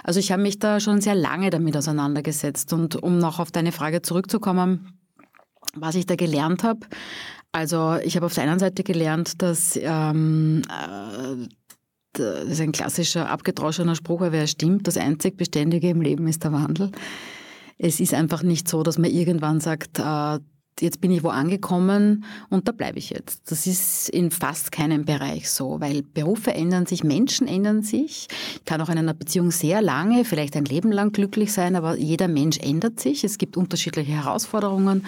Also 0.04 0.20
ich 0.20 0.30
habe 0.30 0.42
mich 0.42 0.58
da 0.58 0.78
schon 0.78 1.00
sehr 1.00 1.14
lange 1.14 1.48
damit 1.48 1.76
auseinandergesetzt 1.76 2.72
und 2.74 2.96
um 2.96 3.18
noch 3.18 3.38
auf 3.38 3.50
deine 3.50 3.72
Frage 3.72 4.02
zurückzukommen, 4.02 4.98
was 5.74 5.94
ich 5.94 6.04
da 6.04 6.16
gelernt 6.16 6.64
habe. 6.64 6.80
Also 7.52 7.96
ich 8.04 8.16
habe 8.16 8.26
auf 8.26 8.34
der 8.34 8.44
einen 8.44 8.58
Seite 8.58 8.84
gelernt, 8.84 9.42
dass 9.42 9.78
ähm, 9.80 10.62
äh, 10.68 11.48
das 12.12 12.44
ist 12.44 12.60
ein 12.60 12.72
klassischer 12.72 13.28
abgedroschener 13.28 13.94
Spruch, 13.94 14.22
aber 14.22 14.36
er 14.36 14.46
stimmt, 14.46 14.86
das 14.86 14.96
einzig 14.96 15.36
Beständige 15.36 15.88
im 15.90 16.00
Leben 16.00 16.26
ist 16.26 16.44
der 16.44 16.52
Wandel. 16.52 16.90
Es 17.78 18.00
ist 18.00 18.14
einfach 18.14 18.42
nicht 18.42 18.68
so, 18.68 18.82
dass 18.82 18.98
man 18.98 19.10
irgendwann 19.10 19.60
sagt, 19.60 19.98
äh, 19.98 20.38
jetzt 20.80 21.00
bin 21.00 21.10
ich 21.10 21.22
wo 21.22 21.28
angekommen 21.28 22.24
und 22.48 22.68
da 22.68 22.72
bleibe 22.72 22.98
ich 22.98 23.10
jetzt. 23.10 23.50
Das 23.50 23.66
ist 23.66 24.08
in 24.08 24.30
fast 24.30 24.72
keinem 24.72 25.04
Bereich 25.04 25.50
so, 25.50 25.80
weil 25.80 26.02
Berufe 26.02 26.52
ändern 26.52 26.86
sich, 26.86 27.04
Menschen 27.04 27.46
ändern 27.46 27.82
sich. 27.82 28.28
Ich 28.54 28.64
kann 28.64 28.80
auch 28.80 28.88
in 28.88 28.98
einer 28.98 29.14
Beziehung 29.14 29.50
sehr 29.50 29.82
lange, 29.82 30.24
vielleicht 30.24 30.56
ein 30.56 30.64
Leben 30.64 30.92
lang 30.92 31.12
glücklich 31.12 31.52
sein, 31.52 31.76
aber 31.76 31.96
jeder 31.96 32.28
Mensch 32.28 32.58
ändert 32.58 33.00
sich. 33.00 33.24
Es 33.24 33.38
gibt 33.38 33.56
unterschiedliche 33.56 34.12
Herausforderungen, 34.12 35.06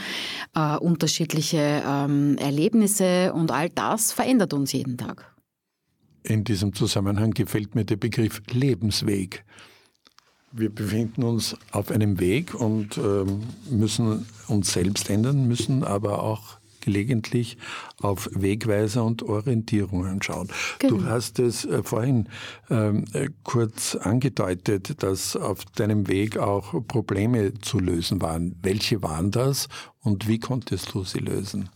äh, 0.54 0.76
unterschiedliche 0.76 1.82
ähm, 1.86 2.36
Erlebnisse 2.38 3.32
und 3.32 3.50
all 3.50 3.70
das 3.70 4.12
verändert 4.12 4.52
uns 4.54 4.72
jeden 4.72 4.98
Tag. 4.98 5.32
In 6.22 6.44
diesem 6.44 6.72
Zusammenhang 6.72 7.32
gefällt 7.32 7.74
mir 7.74 7.84
der 7.84 7.96
Begriff 7.96 8.42
Lebensweg. 8.50 9.44
Wir 10.52 10.68
befinden 10.68 11.22
uns 11.22 11.56
auf 11.70 11.90
einem 11.90 12.20
Weg 12.20 12.54
und 12.54 12.98
ähm, 12.98 13.42
müssen 13.70 14.26
uns 14.48 14.72
selbst 14.72 15.08
ändern, 15.08 15.48
müssen 15.48 15.82
aber 15.82 16.22
auch 16.22 16.58
gelegentlich 16.82 17.56
auf 18.00 18.28
Wegweiser 18.32 19.04
und 19.04 19.22
Orientierungen 19.22 20.20
schauen. 20.20 20.48
Genau. 20.78 20.96
Du 20.96 21.04
hast 21.06 21.38
es 21.38 21.64
äh, 21.64 21.82
vorhin 21.82 22.28
ähm, 22.68 23.04
äh, 23.14 23.30
kurz 23.44 23.94
angedeutet, 23.94 25.02
dass 25.02 25.36
auf 25.36 25.64
deinem 25.64 26.08
Weg 26.08 26.36
auch 26.36 26.86
Probleme 26.86 27.54
zu 27.60 27.78
lösen 27.78 28.20
waren. 28.20 28.56
Welche 28.62 29.02
waren 29.02 29.30
das 29.30 29.68
und 30.00 30.28
wie 30.28 30.38
konntest 30.38 30.92
du 30.92 31.04
sie 31.04 31.20
lösen? 31.20 31.70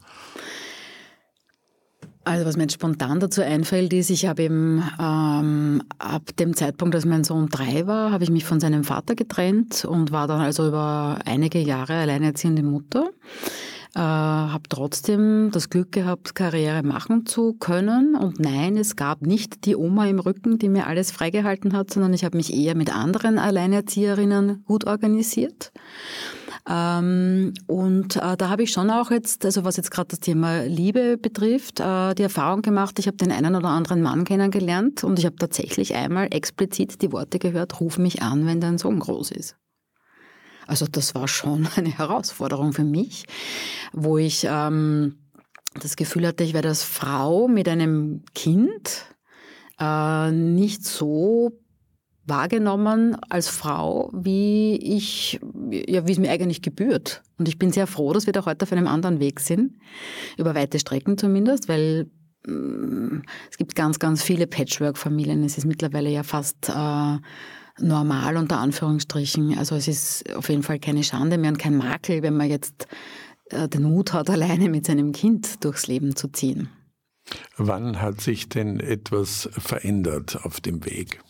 Also 2.26 2.45
was 2.45 2.56
mir 2.56 2.64
jetzt 2.64 2.73
spontan 2.73 3.21
dazu 3.21 3.40
einfällt, 3.40 3.92
ist, 3.92 4.11
ich 4.11 4.26
habe 4.26 4.42
eben 4.42 4.83
ähm, 4.99 5.80
ab 6.00 6.23
dem 6.40 6.56
Zeitpunkt, 6.56 6.97
als 6.97 7.04
mein 7.04 7.23
Sohn 7.23 7.49
drei 7.49 7.87
war, 7.87 8.11
habe 8.11 8.25
ich 8.25 8.30
mich 8.30 8.45
von 8.45 8.59
seinem 8.59 8.83
Vater 8.83 9.14
getrennt 9.14 9.85
und 9.85 10.11
war 10.11 10.26
dann 10.26 10.40
also 10.40 10.66
über 10.66 11.21
einige 11.25 11.61
Jahre 11.61 11.95
alleinerziehende 11.95 12.64
Mutter. 12.64 13.11
Äh, 13.95 14.00
habe 14.00 14.64
trotzdem 14.68 15.50
das 15.52 15.71
Glück 15.71 15.92
gehabt, 15.92 16.35
Karriere 16.35 16.83
machen 16.83 17.26
zu 17.26 17.52
können. 17.52 18.16
Und 18.16 18.40
nein, 18.40 18.76
es 18.76 18.97
gab 18.97 19.23
nicht 19.23 19.64
die 19.64 19.76
Oma 19.76 20.09
im 20.09 20.18
Rücken, 20.18 20.59
die 20.59 20.68
mir 20.68 20.88
alles 20.88 21.12
freigehalten 21.12 21.75
hat, 21.75 21.92
sondern 21.92 22.12
ich 22.12 22.25
habe 22.25 22.37
mich 22.37 22.52
eher 22.52 22.75
mit 22.75 22.92
anderen 22.92 23.38
Alleinerzieherinnen 23.38 24.64
gut 24.64 24.85
organisiert. 24.85 25.71
Ähm, 26.68 27.54
und 27.68 28.16
äh, 28.16 28.37
da 28.37 28.49
habe 28.49 28.64
ich 28.64 28.73
schon 28.73 28.90
auch 28.90 29.12
jetzt, 29.12 29.44
also 29.44 29.64
was 29.64 29.76
jetzt 29.76 29.92
gerade 29.92 30.08
das 30.08 30.20
Thema 30.20 30.64
Liebe 30.64 31.16
betrifft, 31.16 31.78
äh, 31.78 32.14
die 32.14 32.25
Erfahrung 32.25 32.62
gemacht, 32.62 32.99
ich 32.99 33.06
habe 33.06 33.17
den 33.17 33.30
einen 33.30 33.54
oder 33.54 33.69
anderen 33.69 34.02
Mann 34.02 34.25
kennengelernt 34.25 35.04
und 35.04 35.19
ich 35.19 35.26
habe 35.26 35.36
tatsächlich 35.36 35.95
einmal 35.95 36.28
explizit 36.32 37.02
die 37.02 37.12
Worte 37.12 37.38
gehört, 37.38 37.80
ruf 37.80 37.99
mich 37.99 38.23
an, 38.23 38.47
wenn 38.47 38.60
dein 38.60 38.78
Sohn 38.78 38.99
groß 38.99 39.30
ist. 39.30 39.56
Also 40.67 40.86
das 40.91 41.14
war 41.14 41.28
schon 41.28 41.69
eine 41.76 41.97
Herausforderung 41.97 42.73
für 42.73 42.84
mich, 42.84 43.26
wo 43.93 44.19
ich 44.19 44.47
ähm, 44.50 45.19
das 45.80 45.95
Gefühl 45.95 46.26
hatte, 46.26 46.43
ich 46.43 46.54
werde 46.54 46.69
als 46.69 46.82
Frau 46.82 47.47
mit 47.47 47.69
einem 47.69 48.25
Kind 48.34 49.06
äh, 49.78 50.32
nicht 50.32 50.84
so 50.84 51.52
wahrgenommen 52.26 53.17
als 53.28 53.49
Frau, 53.49 54.10
wie 54.12 54.76
ich, 54.76 55.41
ja, 55.71 56.06
wie 56.06 56.12
es 56.12 56.19
mir 56.19 56.30
eigentlich 56.30 56.62
gebührt. 56.62 57.23
Und 57.39 57.49
ich 57.49 57.58
bin 57.58 57.73
sehr 57.73 57.86
froh, 57.86 58.12
dass 58.12 58.26
wir 58.26 58.32
da 58.32 58.45
heute 58.45 58.65
auf 58.65 58.73
einem 58.73 58.86
anderen 58.86 59.21
Weg 59.21 59.41
sind. 59.41 59.75
Über 60.36 60.54
weite 60.54 60.78
Strecken 60.78 61.19
zumindest, 61.19 61.69
weil 61.69 62.10
äh, 62.47 62.50
es 63.50 63.56
gibt 63.56 63.75
ganz, 63.75 63.99
ganz 63.99 64.23
viele 64.23 64.47
Patchwork-Familien. 64.47 65.45
Es 65.45 65.58
ist 65.58 65.67
mittlerweile 65.67 66.10
ja 66.10 66.23
fast 66.23 66.69
äh, 66.69 67.17
normal 67.78 68.36
unter 68.36 68.58
Anführungsstrichen. 68.58 69.58
Also 69.58 69.76
es 69.76 69.89
ist 69.89 70.34
auf 70.34 70.49
jeden 70.49 70.62
Fall 70.62 70.78
keine 70.78 71.04
Schande 71.04 71.39
mehr 71.39 71.50
und 71.50 71.58
kein 71.58 71.76
Makel, 71.76 72.23
wenn 72.23 72.36
man 72.36 72.49
jetzt 72.49 72.86
äh, 73.50 73.69
den 73.69 73.84
Mut 73.84 74.12
hat, 74.12 74.30
alleine 74.30 74.69
mit 74.69 74.86
seinem 74.86 75.12
Kind 75.12 75.65
durchs 75.65 75.86
Leben 75.86 76.17
zu 76.17 76.28
ziehen. 76.28 76.69
Wann 77.56 78.00
hat 78.00 78.21
sich 78.21 78.49
denn 78.49 78.78
etwas 78.78 79.49
verändert 79.52 80.39
auf 80.45 80.60
dem 80.60 80.84
Weg? 80.84 81.21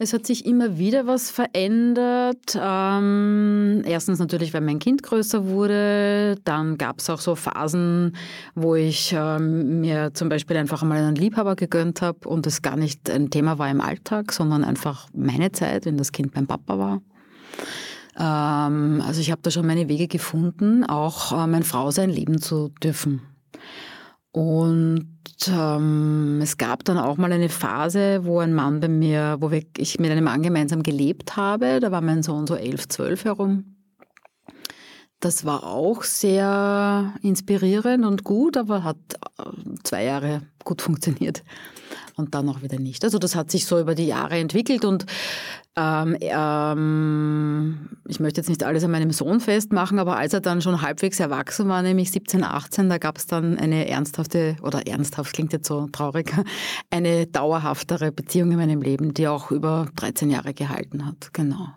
Es 0.00 0.12
hat 0.12 0.26
sich 0.26 0.46
immer 0.46 0.78
wieder 0.78 1.06
was 1.06 1.30
verändert. 1.30 2.56
Ähm, 2.60 3.82
erstens 3.84 4.20
natürlich, 4.20 4.54
weil 4.54 4.60
mein 4.60 4.78
Kind 4.78 5.02
größer 5.02 5.46
wurde. 5.46 6.36
Dann 6.44 6.78
gab 6.78 7.00
es 7.00 7.10
auch 7.10 7.18
so 7.18 7.34
Phasen, 7.34 8.16
wo 8.54 8.76
ich 8.76 9.12
ähm, 9.16 9.80
mir 9.80 10.14
zum 10.14 10.28
Beispiel 10.28 10.56
einfach 10.56 10.84
mal 10.84 10.98
einen 10.98 11.16
Liebhaber 11.16 11.56
gegönnt 11.56 12.00
habe 12.00 12.28
und 12.28 12.46
es 12.46 12.62
gar 12.62 12.76
nicht 12.76 13.10
ein 13.10 13.30
Thema 13.30 13.58
war 13.58 13.68
im 13.70 13.80
Alltag, 13.80 14.32
sondern 14.32 14.62
einfach 14.62 15.08
meine 15.12 15.50
Zeit, 15.50 15.84
wenn 15.84 15.96
das 15.96 16.12
Kind 16.12 16.32
beim 16.32 16.46
Papa 16.46 16.78
war. 16.78 17.02
Ähm, 18.18 19.02
also 19.04 19.20
ich 19.20 19.32
habe 19.32 19.42
da 19.42 19.50
schon 19.50 19.66
meine 19.66 19.88
Wege 19.88 20.06
gefunden, 20.06 20.84
auch 20.84 21.32
äh, 21.32 21.46
mein 21.48 21.64
Frau 21.64 21.90
sein 21.90 22.10
leben 22.10 22.40
zu 22.40 22.70
dürfen. 22.82 23.22
Und 24.38 25.08
ähm, 25.48 26.38
es 26.40 26.58
gab 26.58 26.84
dann 26.84 26.96
auch 26.96 27.16
mal 27.16 27.32
eine 27.32 27.48
Phase, 27.48 28.24
wo 28.24 28.38
ein 28.38 28.54
Mann 28.54 28.78
bei 28.78 28.86
mir, 28.86 29.38
wo 29.40 29.50
ich 29.50 29.98
mit 29.98 30.12
einem 30.12 30.22
Mann 30.22 30.44
gemeinsam 30.44 30.84
gelebt 30.84 31.34
habe. 31.36 31.80
Da 31.80 31.90
war 31.90 32.00
mein 32.02 32.22
Sohn 32.22 32.46
so 32.46 32.54
elf, 32.54 32.86
zwölf 32.86 33.24
herum. 33.24 33.74
Das 35.18 35.44
war 35.44 35.64
auch 35.64 36.04
sehr 36.04 37.14
inspirierend 37.20 38.04
und 38.04 38.22
gut, 38.22 38.56
aber 38.56 38.84
hat 38.84 38.98
äh, 39.40 39.74
zwei 39.82 40.04
Jahre 40.04 40.42
gut 40.64 40.82
funktioniert 40.82 41.42
und 42.14 42.36
dann 42.36 42.48
auch 42.48 42.62
wieder 42.62 42.78
nicht. 42.78 43.02
Also 43.02 43.18
das 43.18 43.34
hat 43.34 43.50
sich 43.50 43.66
so 43.66 43.80
über 43.80 43.96
die 43.96 44.06
Jahre 44.06 44.38
entwickelt 44.38 44.84
und 44.84 45.04
ähm, 45.78 46.16
ähm, 46.20 47.88
ich 48.08 48.18
möchte 48.18 48.40
jetzt 48.40 48.48
nicht 48.48 48.64
alles 48.64 48.82
an 48.82 48.90
meinem 48.90 49.12
Sohn 49.12 49.40
festmachen, 49.40 49.98
aber 49.98 50.16
als 50.16 50.34
er 50.34 50.40
dann 50.40 50.60
schon 50.60 50.82
halbwegs 50.82 51.20
erwachsen 51.20 51.68
war, 51.68 51.82
nämlich 51.82 52.10
17, 52.10 52.42
18, 52.42 52.88
da 52.88 52.98
gab 52.98 53.18
es 53.18 53.26
dann 53.26 53.56
eine 53.58 53.88
ernsthafte, 53.88 54.56
oder 54.62 54.86
ernsthaft 54.86 55.32
klingt 55.34 55.52
jetzt 55.52 55.68
so 55.68 55.86
traurig, 55.92 56.34
eine 56.90 57.26
dauerhaftere 57.26 58.10
Beziehung 58.10 58.50
in 58.50 58.58
meinem 58.58 58.82
Leben, 58.82 59.14
die 59.14 59.28
auch 59.28 59.50
über 59.52 59.88
13 59.96 60.30
Jahre 60.30 60.52
gehalten 60.52 61.06
hat. 61.06 61.30
Genau. 61.32 61.68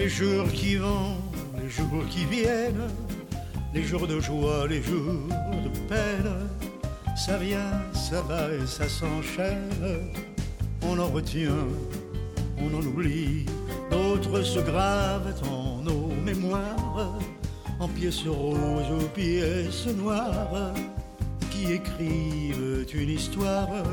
Les 0.00 0.08
jours 0.08 0.50
qui 0.50 0.76
vont, 0.76 1.16
les 1.62 1.68
jours 1.68 2.04
qui 2.08 2.24
viennent, 2.24 2.88
les 3.74 3.82
jours 3.82 4.06
de 4.06 4.18
joie, 4.18 4.66
les 4.66 4.82
jours 4.82 5.28
de 5.66 5.70
peine, 5.90 6.32
ça 7.14 7.36
vient, 7.36 7.82
ça 7.92 8.22
va 8.22 8.48
et 8.54 8.66
ça 8.66 8.88
s'enchaîne. 8.88 10.10
On 10.88 10.98
en 10.98 11.08
retient, 11.08 11.66
on 12.62 12.74
en 12.78 12.80
oublie, 12.80 13.44
d'autres 13.90 14.42
se 14.42 14.60
gravent 14.60 15.34
en 15.44 15.82
nos 15.82 16.06
mémoires, 16.24 17.18
en 17.78 17.88
pièces 17.88 18.26
roses 18.26 18.90
ou 18.98 19.06
pièces 19.14 19.86
noires, 19.98 20.72
qui 21.50 21.72
écrivent 21.72 22.86
une 22.94 23.10
histoire 23.10 23.84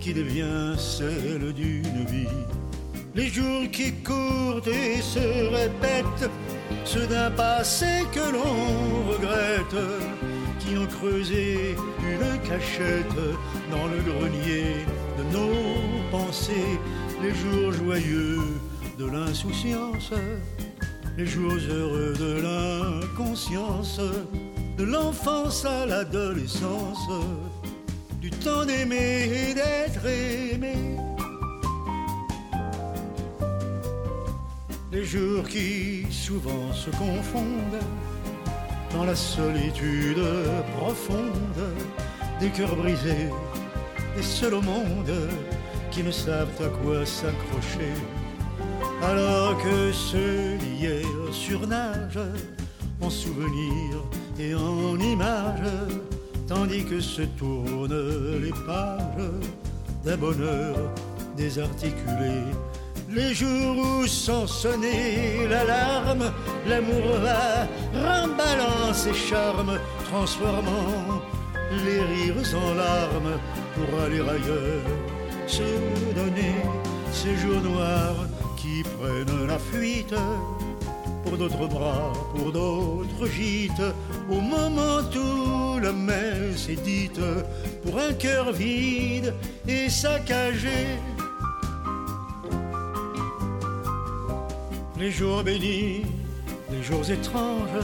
qui 0.00 0.12
devient 0.12 0.74
celle 0.76 1.52
d'une 1.52 2.04
vie 2.04 2.40
les 3.14 3.28
jours 3.28 3.70
qui 3.70 3.92
courent 4.02 4.66
et 4.66 5.00
se 5.00 5.48
répètent, 5.54 6.30
ceux 6.84 7.06
d'un 7.06 7.30
passé 7.30 8.04
que 8.12 8.32
l'on 8.32 9.12
regrette, 9.12 9.76
qui 10.58 10.76
ont 10.76 10.86
creusé 10.86 11.76
une 12.00 12.48
cachette 12.48 13.20
dans 13.70 13.86
le 13.86 14.00
grenier 14.02 14.84
de 15.18 15.22
nos 15.32 16.10
pensées, 16.10 16.78
les 17.22 17.34
jours 17.34 17.72
joyeux 17.72 18.40
de 18.98 19.06
l'insouciance, 19.06 20.10
les 21.16 21.26
jours 21.26 21.58
heureux 21.70 22.14
de 22.18 22.40
l'inconscience, 22.42 24.00
de 24.76 24.84
l'enfance 24.84 25.64
à 25.64 25.86
l'adolescence, 25.86 27.08
du 28.20 28.30
temps 28.30 28.64
d'aimer 28.64 29.50
et 29.50 29.54
d'être 29.54 30.04
aimé. 30.06 30.74
Jours 35.04 35.46
qui 35.48 36.06
souvent 36.10 36.72
se 36.72 36.90
confondent 36.90 37.84
dans 38.92 39.04
la 39.04 39.14
solitude 39.14 40.24
profonde 40.78 41.76
des 42.40 42.48
cœurs 42.48 42.74
brisés, 42.74 43.28
des 44.16 44.22
seuls 44.22 44.54
au 44.54 44.62
monde 44.62 45.12
qui 45.90 46.02
ne 46.02 46.10
savent 46.10 46.48
à 46.60 46.68
quoi 46.68 47.04
s'accrocher 47.04 47.92
alors 49.02 49.62
que 49.62 49.92
ceux 49.92 50.56
d'hier 50.56 51.04
surnagent 51.30 52.18
en 53.00 53.10
souvenirs 53.10 54.02
et 54.38 54.54
en 54.54 54.98
images, 54.98 55.68
tandis 56.48 56.84
que 56.84 57.00
se 57.00 57.22
tournent 57.22 58.40
les 58.40 58.52
pages 58.66 59.30
d'un 60.04 60.16
bonheur 60.16 60.76
désarticulé. 61.36 62.40
Les 63.14 63.32
jours 63.32 63.76
où 63.78 64.06
sans 64.08 64.46
sonner 64.46 65.46
l'alarme, 65.48 66.32
l'amour 66.66 67.06
va 67.22 67.68
remballant 67.92 68.92
ses 68.92 69.14
charmes, 69.14 69.78
transformant 70.10 71.22
les 71.84 72.00
rires 72.00 72.56
en 72.56 72.74
larmes 72.74 73.38
pour 73.74 74.00
aller 74.00 74.20
ailleurs, 74.20 74.90
se 75.46 75.62
donner 76.14 76.56
ces 77.12 77.36
jours 77.36 77.62
noirs 77.62 78.26
qui 78.56 78.82
prennent 78.82 79.46
la 79.46 79.58
fuite 79.58 80.14
pour 81.24 81.38
d'autres 81.38 81.68
bras, 81.68 82.12
pour 82.34 82.50
d'autres 82.50 83.26
gîtes, 83.26 83.94
au 84.28 84.40
moment 84.40 85.02
où 85.14 85.78
la 85.78 85.92
messe 85.92 86.68
est 86.68 86.82
dite, 86.82 87.20
pour 87.84 87.98
un 87.98 88.12
cœur 88.14 88.52
vide 88.52 89.32
et 89.68 89.88
saccagé. 89.88 90.98
Les 94.98 95.10
jours 95.10 95.42
bénis, 95.42 96.02
les 96.70 96.82
jours 96.82 97.08
étranges, 97.10 97.82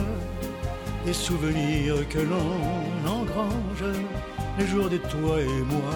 des 1.05 1.13
souvenirs 1.13 2.07
que 2.09 2.19
l'on 2.19 3.09
engrange, 3.09 3.83
les 4.57 4.67
jours 4.67 4.89
de 4.89 4.97
toi 4.97 5.41
et 5.41 5.63
moi, 5.73 5.95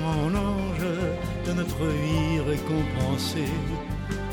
mon 0.00 0.34
ange, 0.36 0.86
de 1.46 1.52
notre 1.52 1.84
vie 1.86 2.40
récompensée 2.46 3.52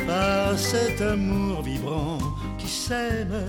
par 0.06 0.58
cet 0.58 1.02
amour 1.02 1.62
vibrant 1.62 2.18
qui 2.58 2.68
sème 2.68 3.46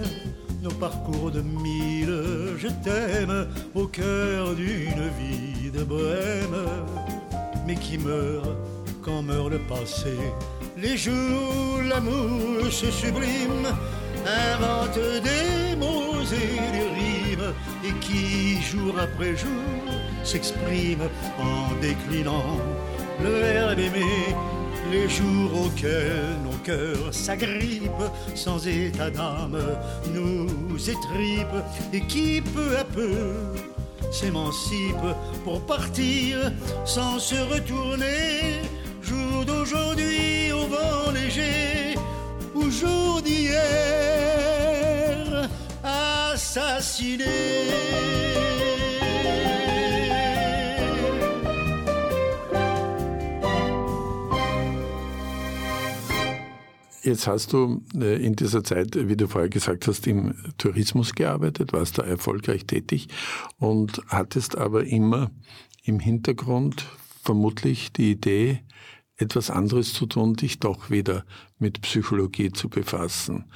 nos 0.62 0.70
parcours 0.70 1.32
de 1.32 1.40
mille 1.40 2.22
je 2.56 2.68
t'aime 2.84 3.48
au 3.74 3.86
cœur 3.86 4.54
d'une 4.54 5.08
vie 5.18 5.70
de 5.72 5.82
bohème, 5.82 6.56
mais 7.66 7.74
qui 7.74 7.98
meurt 7.98 8.56
quand 9.02 9.22
meurt 9.22 9.50
le 9.50 9.58
passé. 9.58 10.14
Les 10.82 10.96
jours, 10.96 11.80
l'amour 11.88 12.66
se 12.68 12.90
sublime, 12.90 13.68
invente 14.26 14.98
des 15.22 15.76
mots 15.76 16.24
et 16.32 16.72
des 16.76 16.88
rimes, 16.98 17.54
et 17.84 17.92
qui, 18.00 18.60
jour 18.60 18.92
après 18.98 19.36
jour, 19.36 19.94
s'exprime 20.24 21.08
en 21.38 21.80
déclinant 21.80 22.58
le 23.22 23.30
verbe 23.30 23.78
les 24.90 25.08
jours 25.08 25.66
auxquels 25.66 26.36
nos 26.44 26.56
cœurs 26.64 27.12
s'agrippent 27.14 28.10
sans 28.34 28.66
état 28.66 29.10
d'âme, 29.10 29.58
nous 30.12 30.90
étripent 30.90 31.62
et 31.92 32.00
qui 32.02 32.40
peu 32.40 32.76
à 32.76 32.84
peu 32.84 33.32
s'émancipent 34.10 35.14
pour 35.44 35.60
partir 35.62 36.52
sans 36.84 37.18
se 37.18 37.36
retourner. 37.36 38.60
Jour 42.82 43.22
d'hier. 43.22 43.72
Jetzt 57.04 57.26
hast 57.26 57.52
du 57.52 57.82
äh, 58.00 58.24
in 58.24 58.36
dieser 58.36 58.62
Zeit, 58.62 58.96
wie 58.96 59.16
du 59.16 59.26
vorher 59.26 59.48
gesagt 59.48 59.88
hast, 59.88 60.06
im 60.06 60.34
Tourismus 60.56 61.14
gearbeitet, 61.14 61.72
warst 61.72 61.98
da 61.98 62.02
erfolgreich 62.02 62.64
tätig 62.64 63.08
und 63.58 64.00
hattest 64.06 64.56
aber 64.56 64.84
immer 64.84 65.32
im 65.82 65.98
Hintergrund 65.98 66.86
vermutlich 67.22 67.92
die 67.92 68.12
Idee, 68.12 68.60
etwas 69.22 69.50
anderes 69.50 69.92
zu 69.92 70.06
tun, 70.06 70.34
dich 70.34 70.58
doch 70.58 70.90
wieder 70.90 71.24
mit 71.58 71.80
Psychologie 71.82 72.52
zu 72.52 72.68
befassen. 72.68 73.46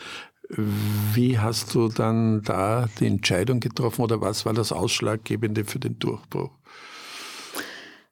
Wie 0.48 1.38
hast 1.38 1.74
du 1.74 1.88
dann 1.88 2.42
da 2.42 2.88
die 3.00 3.06
Entscheidung 3.06 3.60
getroffen 3.60 4.02
oder 4.02 4.20
was 4.20 4.46
war 4.46 4.54
das 4.54 4.72
Ausschlaggebende 4.72 5.64
für 5.64 5.80
den 5.80 5.98
Durchbruch? 5.98 6.50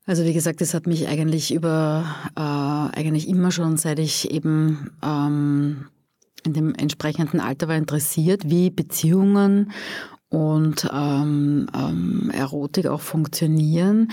Also 0.07 0.25
wie 0.25 0.35
gesagt, 0.35 0.61
es 0.61 0.75
hat 0.75 0.87
mich 0.87 1.09
eigentlich 1.09 1.55
über 1.55 2.05
äh, 2.37 2.41
eigentlich 2.99 3.29
immer 3.29 3.51
schon, 3.51 3.77
seit 3.79 3.99
ich 3.99 4.31
eben 4.31 4.91
ähm, 5.03 5.87
in 6.45 6.53
dem 6.53 6.75
entsprechenden 6.75 7.41
Alter 7.41 7.69
war, 7.69 7.77
interessiert, 7.77 8.51
wie 8.51 8.69
Beziehungen 8.69 9.73
und 10.29 10.89
ähm, 10.93 11.69
ähm, 11.75 12.31
Erotik 12.35 12.87
auch 12.87 13.01
funktionieren. 13.01 14.11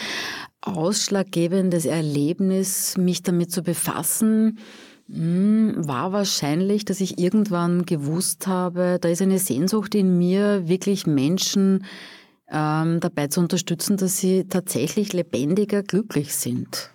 Ausschlaggebendes 0.62 1.86
Erlebnis, 1.86 2.98
mich 2.98 3.24
damit 3.24 3.52
zu 3.52 3.64
befassen, 3.64 4.60
mh, 5.08 5.88
war 5.88 6.14
wahrscheinlich, 6.14 6.86
dass 6.86 7.02
ich 7.02 7.20
irgendwann 7.20 7.86
gewusst 7.86 8.48
habe, 8.48 8.98
da 9.02 9.10
ist 9.10 9.22
eine 9.22 9.40
Sehnsucht 9.40 9.96
in 9.96 10.18
mir, 10.18 10.68
wirklich 10.68 11.08
Menschen 11.08 11.86
ähm, 12.52 13.00
dabei 13.00 13.28
zu 13.28 13.40
unterstützen, 13.40 13.98
dass 13.98 14.18
sie 14.18 14.48
tatsächlich 14.48 15.14
lebendiger 15.14 15.84
glücklich 15.84 16.36
sind. 16.36 16.92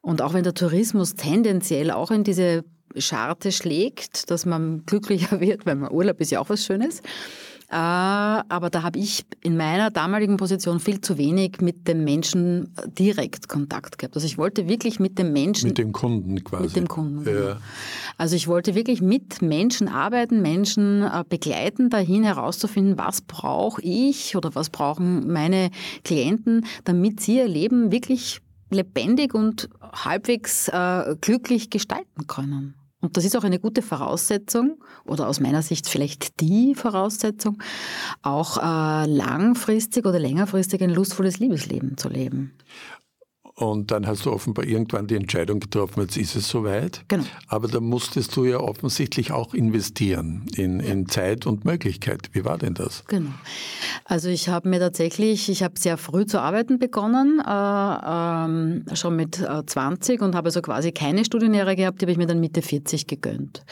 Und 0.00 0.22
auch 0.22 0.34
wenn 0.34 0.42
der 0.42 0.54
Tourismus 0.54 1.14
tendenziell 1.14 1.90
auch 1.90 2.10
in 2.10 2.24
diese 2.24 2.64
Scharte 2.96 3.52
schlägt, 3.52 4.30
dass 4.30 4.44
man 4.44 4.84
glücklicher 4.84 5.40
wird, 5.40 5.66
weil 5.66 5.76
man 5.76 5.92
Urlaub 5.92 6.20
ist 6.20 6.30
ja 6.30 6.40
auch 6.40 6.50
was 6.50 6.64
Schönes, 6.64 7.00
aber 7.72 8.70
da 8.70 8.82
habe 8.82 8.98
ich 8.98 9.24
in 9.40 9.56
meiner 9.56 9.90
damaligen 9.90 10.36
Position 10.36 10.78
viel 10.78 11.00
zu 11.00 11.16
wenig 11.16 11.60
mit 11.60 11.88
dem 11.88 12.04
Menschen 12.04 12.74
direkt 12.98 13.48
Kontakt 13.48 13.98
gehabt. 13.98 14.14
Also 14.14 14.26
ich 14.26 14.36
wollte 14.36 14.68
wirklich 14.68 15.00
mit 15.00 15.18
dem 15.18 15.32
Menschen. 15.32 15.68
Mit 15.68 15.78
dem 15.78 15.92
Kunden 15.92 16.44
quasi. 16.44 16.64
Mit 16.64 16.76
dem 16.76 16.88
Kunden. 16.88 17.24
Ja. 17.26 17.56
Also 18.18 18.36
ich 18.36 18.46
wollte 18.46 18.74
wirklich 18.74 19.00
mit 19.00 19.40
Menschen 19.40 19.88
arbeiten, 19.88 20.42
Menschen 20.42 21.02
äh, 21.02 21.24
begleiten, 21.28 21.88
dahin 21.88 22.24
herauszufinden, 22.24 22.98
was 22.98 23.22
brauche 23.22 23.80
ich 23.82 24.36
oder 24.36 24.54
was 24.54 24.68
brauchen 24.68 25.32
meine 25.32 25.70
Klienten, 26.04 26.66
damit 26.84 27.20
sie 27.20 27.38
ihr 27.38 27.48
Leben 27.48 27.90
wirklich 27.90 28.40
lebendig 28.70 29.34
und 29.34 29.68
halbwegs 29.92 30.68
äh, 30.68 31.16
glücklich 31.20 31.70
gestalten 31.70 32.26
können. 32.26 32.74
Und 33.02 33.16
das 33.16 33.24
ist 33.24 33.36
auch 33.36 33.42
eine 33.42 33.58
gute 33.58 33.82
Voraussetzung 33.82 34.78
oder 35.04 35.28
aus 35.28 35.40
meiner 35.40 35.60
Sicht 35.60 35.88
vielleicht 35.88 36.40
die 36.40 36.74
Voraussetzung, 36.76 37.60
auch 38.22 38.58
äh, 38.58 39.06
langfristig 39.06 40.06
oder 40.06 40.20
längerfristig 40.20 40.82
ein 40.82 40.90
lustvolles 40.90 41.40
Liebesleben 41.40 41.98
zu 41.98 42.08
leben. 42.08 42.54
Und 43.54 43.90
dann 43.90 44.06
hast 44.06 44.24
du 44.24 44.32
offenbar 44.32 44.64
irgendwann 44.64 45.06
die 45.06 45.14
Entscheidung 45.14 45.60
getroffen, 45.60 46.00
jetzt 46.00 46.16
ist 46.16 46.34
es 46.36 46.48
soweit. 46.48 47.04
Genau. 47.08 47.24
Aber 47.48 47.68
da 47.68 47.80
musstest 47.80 48.34
du 48.34 48.44
ja 48.44 48.58
offensichtlich 48.58 49.30
auch 49.30 49.52
investieren 49.52 50.46
in, 50.56 50.80
in 50.80 51.06
Zeit 51.06 51.46
und 51.46 51.66
Möglichkeit. 51.66 52.30
Wie 52.32 52.46
war 52.46 52.56
denn 52.56 52.72
das? 52.72 53.04
Genau. 53.08 53.30
Also 54.04 54.30
ich 54.30 54.48
habe 54.48 54.68
mir 54.70 54.80
tatsächlich, 54.80 55.50
ich 55.50 55.62
habe 55.62 55.78
sehr 55.78 55.98
früh 55.98 56.24
zu 56.24 56.40
arbeiten 56.40 56.78
begonnen, 56.78 57.40
äh, 57.46 57.96
ähm, 58.04 58.84
schon 58.94 59.16
mit 59.16 59.40
äh, 59.40 59.66
20 59.66 60.22
und 60.22 60.34
habe 60.34 60.46
also 60.46 60.62
quasi 60.62 60.92
keine 60.92 61.24
Studienjahre 61.24 61.76
gehabt, 61.76 62.00
die 62.00 62.04
habe 62.04 62.12
ich 62.12 62.18
mir 62.18 62.26
dann 62.26 62.40
Mitte 62.40 62.62
40 62.62 63.06
gegönnt. 63.06 63.64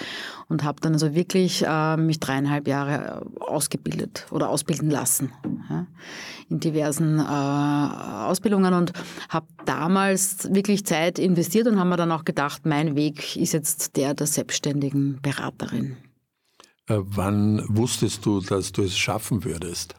Und 0.51 0.65
habe 0.65 0.81
dann 0.81 0.93
also 0.93 1.15
wirklich 1.15 1.65
äh, 1.67 1.97
mich 1.97 2.21
dreieinhalb 2.21 2.69
Jahre 2.69 3.23
äh, 3.25 3.41
ausgebildet 3.41 4.27
oder 4.31 4.51
ausbilden 4.51 4.91
lassen. 4.91 5.33
Ja, 5.71 5.87
in 6.51 6.61
diversen 6.61 7.19
äh, 7.19 7.23
Ausbildungen 7.23 8.75
und 8.75 8.93
habe 9.29 9.47
damals 9.65 10.53
wirklich 10.53 10.85
Zeit 10.85 11.19
investiert 11.19 11.69
und 11.69 11.79
haben 11.79 11.89
mir 11.89 11.97
dann 11.97 12.13
auch 12.13 12.25
gedacht, 12.25 12.67
mein 12.67 12.97
Weg 12.97 13.37
ist 13.37 13.53
jetzt 13.53 13.97
der 13.97 14.15
der 14.15 14.27
selbstständigen 14.27 15.21
Beraterin. 15.23 15.97
Äh, 16.89 16.97
wann 16.99 17.65
wusstest 17.69 18.27
du, 18.27 18.41
dass 18.41 18.73
du 18.73 18.83
es 18.83 18.99
schaffen 18.99 19.45
würdest? 19.45 19.95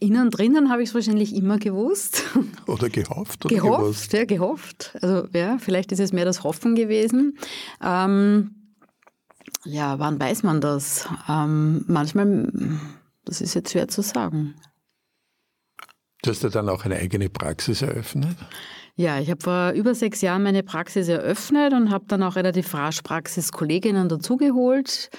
Innen 0.00 0.30
drinnen 0.30 0.70
habe 0.70 0.82
ich 0.82 0.90
es 0.90 0.94
wahrscheinlich 0.94 1.34
immer 1.34 1.58
gewusst. 1.58 2.24
Oder 2.66 2.90
gehofft? 2.90 3.46
Oder 3.46 3.54
gehofft, 3.54 3.80
gewusst? 3.80 4.12
ja, 4.12 4.24
gehofft. 4.26 4.98
Also 5.00 5.26
ja, 5.32 5.56
vielleicht 5.58 5.92
ist 5.92 6.00
es 6.00 6.12
mehr 6.12 6.26
das 6.26 6.44
Hoffen 6.44 6.74
gewesen. 6.74 7.38
Ähm, 7.82 8.63
Ja, 9.64 9.98
wann 9.98 10.20
weiß 10.20 10.42
man 10.42 10.60
das? 10.60 11.08
Ähm, 11.28 11.84
manchmal, 11.88 12.50
das 13.24 13.40
ist 13.40 13.54
jetzt 13.54 13.72
schwer 13.72 13.88
zu 13.88 14.02
sagen. 14.02 14.54
Du 16.22 16.30
hast 16.30 16.42
ja 16.42 16.48
dann 16.48 16.68
auch 16.68 16.84
eine 16.84 16.96
eigene 16.96 17.28
Praxis 17.28 17.82
eröffnet? 17.82 18.36
Ja, 18.96 19.18
ich 19.18 19.28
habe 19.28 19.42
vor 19.42 19.72
über 19.72 19.92
sechs 19.92 20.20
Jahren 20.20 20.44
meine 20.44 20.62
Praxis 20.62 21.08
eröffnet 21.08 21.72
und 21.72 21.90
habe 21.90 22.04
dann 22.06 22.22
auch 22.22 22.36
relativ 22.36 22.72
rasch 22.74 23.02
Praxiskolleginnen 23.02 24.08
dazugeholt, 24.08 25.10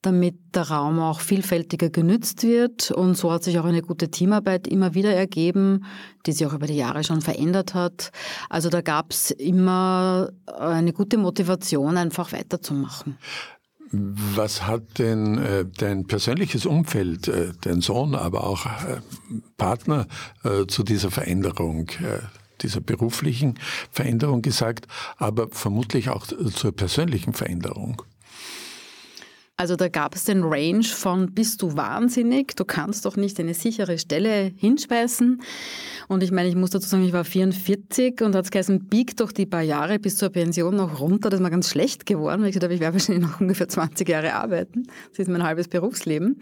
damit 0.00 0.36
der 0.54 0.70
Raum 0.70 1.00
auch 1.00 1.18
vielfältiger 1.18 1.90
genützt 1.90 2.44
wird. 2.44 2.92
Und 2.92 3.16
so 3.16 3.32
hat 3.32 3.42
sich 3.42 3.58
auch 3.58 3.64
eine 3.64 3.82
gute 3.82 4.12
Teamarbeit 4.12 4.68
immer 4.68 4.94
wieder 4.94 5.12
ergeben, 5.12 5.84
die 6.24 6.32
sich 6.32 6.46
auch 6.46 6.52
über 6.52 6.68
die 6.68 6.76
Jahre 6.76 7.02
schon 7.02 7.20
verändert 7.20 7.74
hat. 7.74 8.12
Also 8.48 8.68
da 8.68 8.80
gab 8.80 9.10
es 9.10 9.32
immer 9.32 10.30
eine 10.46 10.92
gute 10.92 11.18
Motivation, 11.18 11.96
einfach 11.96 12.30
weiterzumachen. 12.30 13.18
Was 13.92 14.66
hat 14.66 14.98
denn 14.98 15.38
äh, 15.38 15.64
dein 15.64 16.06
persönliches 16.06 16.66
Umfeld, 16.66 17.28
äh, 17.28 17.52
dein 17.60 17.80
Sohn, 17.80 18.14
aber 18.14 18.44
auch 18.44 18.66
äh, 18.66 19.00
Partner 19.56 20.08
äh, 20.44 20.66
zu 20.66 20.82
dieser 20.82 21.10
Veränderung, 21.10 21.88
äh, 22.02 22.18
dieser 22.62 22.80
beruflichen 22.80 23.58
Veränderung 23.92 24.42
gesagt, 24.42 24.88
aber 25.18 25.48
vermutlich 25.50 26.08
auch 26.08 26.26
zur 26.26 26.72
persönlichen 26.72 27.32
Veränderung? 27.32 28.02
Also 29.58 29.74
da 29.74 29.88
gab 29.88 30.14
es 30.14 30.24
den 30.24 30.42
Range 30.44 30.84
von 30.84 31.32
bist 31.32 31.62
du 31.62 31.76
wahnsinnig, 31.76 32.54
du 32.56 32.66
kannst 32.66 33.06
doch 33.06 33.16
nicht 33.16 33.40
eine 33.40 33.54
sichere 33.54 33.98
Stelle 33.98 34.52
hinspeisen. 34.54 35.40
Und 36.08 36.22
ich 36.22 36.30
meine, 36.30 36.50
ich 36.50 36.56
muss 36.56 36.70
dazu 36.70 36.86
sagen, 36.86 37.06
ich 37.06 37.14
war 37.14 37.24
44 37.24 38.20
und 38.20 38.34
hat 38.34 38.44
es 38.44 38.50
geheißen, 38.50 38.84
bieg 38.84 39.16
doch 39.16 39.32
die 39.32 39.46
paar 39.46 39.62
Jahre 39.62 39.98
bis 39.98 40.18
zur 40.18 40.28
Pension 40.28 40.76
noch 40.76 41.00
runter. 41.00 41.30
Das 41.30 41.40
ist 41.40 41.42
mir 41.42 41.50
ganz 41.50 41.70
schlecht 41.70 42.04
geworden, 42.04 42.42
weil 42.42 42.48
ich 42.48 42.54
gesagt 42.54 42.64
habe, 42.64 42.74
ich 42.74 42.80
werde 42.80 42.94
wahrscheinlich 42.96 43.26
noch 43.26 43.40
ungefähr 43.40 43.66
20 43.66 44.06
Jahre 44.06 44.34
arbeiten. 44.34 44.88
Das 45.10 45.20
ist 45.20 45.28
mein 45.28 45.42
halbes 45.42 45.68
Berufsleben. 45.68 46.38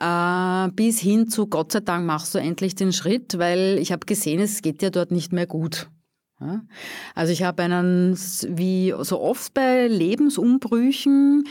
Äh, 0.00 0.68
bis 0.72 0.98
hin 0.98 1.28
zu 1.28 1.48
Gott 1.48 1.72
sei 1.72 1.80
Dank 1.80 2.06
machst 2.06 2.34
du 2.34 2.38
endlich 2.38 2.74
den 2.74 2.94
Schritt, 2.94 3.38
weil 3.38 3.76
ich 3.78 3.92
habe 3.92 4.06
gesehen, 4.06 4.40
es 4.40 4.62
geht 4.62 4.80
dir 4.80 4.90
dort 4.90 5.10
nicht 5.10 5.30
mehr 5.30 5.46
gut. 5.46 5.90
Also 7.14 7.32
ich 7.32 7.42
habe 7.42 7.62
einen, 7.62 8.14
wie 8.14 8.94
so 9.00 9.20
oft 9.22 9.54
bei 9.54 9.86
Lebensumbrüchen, 9.86 11.44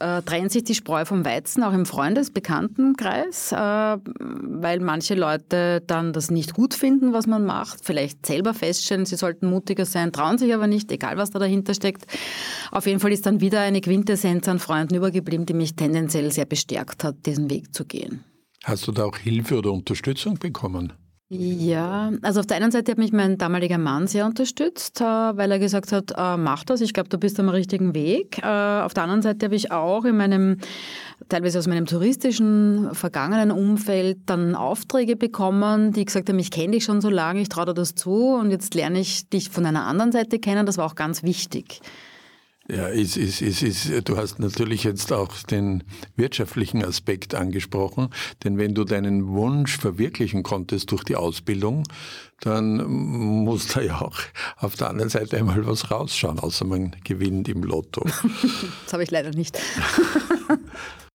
äh, 0.00 0.20
trennt 0.22 0.50
sich 0.50 0.64
die 0.64 0.74
Spreu 0.74 1.04
vom 1.04 1.24
Weizen, 1.24 1.62
auch 1.62 1.72
im 1.72 1.86
Freundesbekanntenkreis, 1.86 3.52
äh, 3.52 3.56
weil 3.56 4.80
manche 4.80 5.14
Leute 5.14 5.80
dann 5.86 6.12
das 6.12 6.32
nicht 6.32 6.54
gut 6.54 6.74
finden, 6.74 7.12
was 7.12 7.28
man 7.28 7.44
macht, 7.44 7.84
vielleicht 7.84 8.26
selber 8.26 8.52
feststellen, 8.52 9.06
sie 9.06 9.14
sollten 9.14 9.48
mutiger 9.48 9.84
sein, 9.84 10.10
trauen 10.12 10.38
sich 10.38 10.52
aber 10.52 10.66
nicht, 10.66 10.90
egal 10.90 11.16
was 11.16 11.30
da 11.30 11.38
dahinter 11.38 11.74
steckt. 11.74 12.06
Auf 12.72 12.86
jeden 12.86 12.98
Fall 12.98 13.12
ist 13.12 13.26
dann 13.26 13.40
wieder 13.40 13.60
eine 13.60 13.80
Quintessenz 13.80 14.48
an 14.48 14.58
Freunden 14.58 14.96
übergeblieben, 14.96 15.46
die 15.46 15.54
mich 15.54 15.76
tendenziell 15.76 16.32
sehr 16.32 16.46
bestärkt 16.46 17.04
hat, 17.04 17.26
diesen 17.26 17.48
Weg 17.48 17.72
zu 17.72 17.84
gehen. 17.84 18.24
Hast 18.64 18.88
du 18.88 18.92
da 18.92 19.04
auch 19.04 19.16
Hilfe 19.18 19.58
oder 19.58 19.70
Unterstützung 19.70 20.38
bekommen? 20.40 20.92
Ja, 21.28 22.12
also 22.22 22.38
auf 22.38 22.46
der 22.46 22.58
einen 22.58 22.70
Seite 22.70 22.92
hat 22.92 22.98
mich 22.98 23.12
mein 23.12 23.36
damaliger 23.36 23.78
Mann 23.78 24.06
sehr 24.06 24.26
unterstützt, 24.26 25.00
äh, 25.00 25.04
weil 25.04 25.50
er 25.50 25.58
gesagt 25.58 25.90
hat, 25.90 26.12
äh, 26.16 26.36
mach 26.36 26.62
das, 26.62 26.80
ich 26.80 26.92
glaube, 26.92 27.08
du 27.08 27.18
bist 27.18 27.40
am 27.40 27.48
richtigen 27.48 27.94
Weg. 27.94 28.38
Äh, 28.38 28.46
auf 28.46 28.94
der 28.94 29.02
anderen 29.02 29.22
Seite 29.22 29.46
habe 29.46 29.56
ich 29.56 29.72
auch 29.72 30.04
in 30.04 30.16
meinem, 30.16 30.58
teilweise 31.28 31.58
aus 31.58 31.66
meinem 31.66 31.86
touristischen, 31.86 32.94
vergangenen 32.94 33.50
Umfeld 33.50 34.18
dann 34.26 34.54
Aufträge 34.54 35.16
bekommen, 35.16 35.92
die 35.92 36.04
gesagt 36.04 36.28
haben, 36.28 36.38
ich 36.38 36.52
kenne 36.52 36.74
dich 36.74 36.84
schon 36.84 37.00
so 37.00 37.10
lange, 37.10 37.40
ich 37.40 37.48
traue 37.48 37.66
dir 37.66 37.74
das 37.74 37.96
zu 37.96 38.36
und 38.36 38.52
jetzt 38.52 38.74
lerne 38.74 39.00
ich 39.00 39.28
dich 39.28 39.50
von 39.50 39.66
einer 39.66 39.84
anderen 39.84 40.12
Seite 40.12 40.38
kennen. 40.38 40.64
Das 40.64 40.78
war 40.78 40.86
auch 40.86 40.94
ganz 40.94 41.24
wichtig. 41.24 41.80
Ja, 42.68 42.88
ist, 42.88 43.16
ist, 43.16 43.42
ist, 43.42 43.62
ist, 43.62 44.08
du 44.08 44.16
hast 44.16 44.40
natürlich 44.40 44.82
jetzt 44.82 45.12
auch 45.12 45.32
den 45.44 45.84
wirtschaftlichen 46.16 46.84
Aspekt 46.84 47.34
angesprochen, 47.34 48.08
denn 48.42 48.58
wenn 48.58 48.74
du 48.74 48.84
deinen 48.84 49.28
Wunsch 49.28 49.78
verwirklichen 49.78 50.42
konntest 50.42 50.90
durch 50.90 51.04
die 51.04 51.14
Ausbildung, 51.14 51.84
dann 52.40 52.84
muss 52.84 53.68
da 53.68 53.80
ja 53.80 54.00
auch 54.00 54.18
auf 54.56 54.74
der 54.74 54.90
anderen 54.90 55.10
Seite 55.10 55.36
einmal 55.36 55.64
was 55.64 55.92
rausschauen, 55.92 56.40
außer 56.40 56.64
man 56.64 56.96
gewinnt 57.04 57.48
im 57.48 57.62
Lotto. 57.62 58.04
das 58.84 58.92
habe 58.92 59.04
ich 59.04 59.10
leider 59.12 59.30
nicht. 59.30 59.58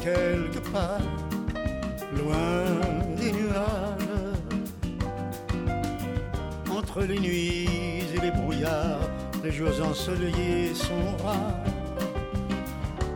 quelque 0.00 0.58
part, 0.70 1.00
loin 2.16 2.64
des 3.16 3.32
nuages. 3.32 4.00
Entre 6.70 7.02
les 7.02 7.18
nuits 7.18 7.68
et 8.14 8.20
les 8.20 8.30
brouillards, 8.30 9.08
les 9.44 9.52
jours 9.52 9.68
ensoleillés 9.84 10.74
sont 10.74 11.24
rares 11.24 11.64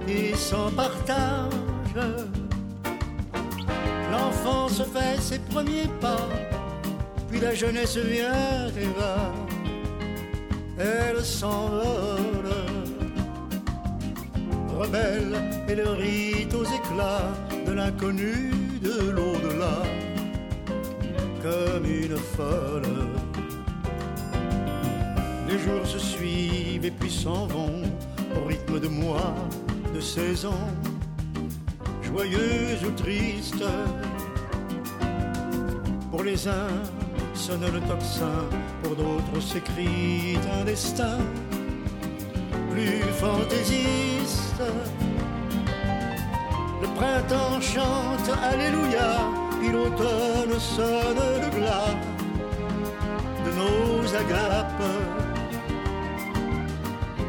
et 0.06 0.34
sans 0.34 0.70
partage. 0.70 1.52
L'enfant 4.10 4.68
se 4.68 4.82
fait 4.82 5.20
ses 5.20 5.38
premiers 5.38 5.88
pas, 6.00 6.28
puis 7.28 7.40
la 7.40 7.54
jeunesse 7.54 7.96
vient 7.96 8.68
et 8.76 8.88
va, 8.98 9.32
elle 10.78 11.24
s'envole 11.24 12.63
rebelle 14.74 15.36
et 15.68 15.74
le 15.74 15.90
rite 15.90 16.54
aux 16.54 16.64
éclats 16.64 17.32
de 17.66 17.72
l'inconnu 17.72 18.50
de 18.82 19.10
l'au-delà, 19.10 19.82
comme 21.42 21.84
une 21.86 22.16
folle. 22.16 22.82
Les 25.48 25.58
jours 25.58 25.86
se 25.86 25.98
suivent 25.98 26.84
et 26.84 26.90
puis 26.90 27.10
s'en 27.10 27.46
vont 27.46 27.82
au 28.36 28.48
rythme 28.48 28.80
de 28.80 28.88
mois, 28.88 29.34
de 29.94 30.00
saisons, 30.00 30.68
joyeuses 32.02 32.84
ou 32.86 32.90
tristes. 32.90 33.64
Pour 36.10 36.22
les 36.24 36.48
uns 36.48 36.74
sonne 37.34 37.64
le 37.72 37.80
tocsin, 37.80 38.48
pour 38.82 38.94
d'autres 38.96 39.40
s'écrit 39.40 40.38
un 40.60 40.64
destin 40.64 41.18
plus 42.74 43.02
fantaisiste. 43.20 44.62
Le 46.82 46.88
printemps 46.98 47.60
chante 47.60 48.28
Alléluia, 48.50 49.10
puis 49.58 49.70
l'automne 49.70 50.58
sonne 50.58 51.24
le 51.42 51.50
glas 51.58 51.94
de 53.44 53.50
nos 53.60 54.14
agapes. 54.22 54.92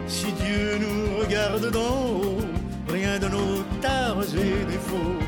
Si 0.08 0.32
Dieu 0.44 0.80
nous 0.84 1.20
regarde 1.22 1.72
d'en 1.72 1.94
haut, 2.06 2.38
rien 2.90 3.20
de 3.20 3.28
nos 3.28 3.64
tares 3.82 4.32
et 4.36 4.66
défauts 4.72 5.20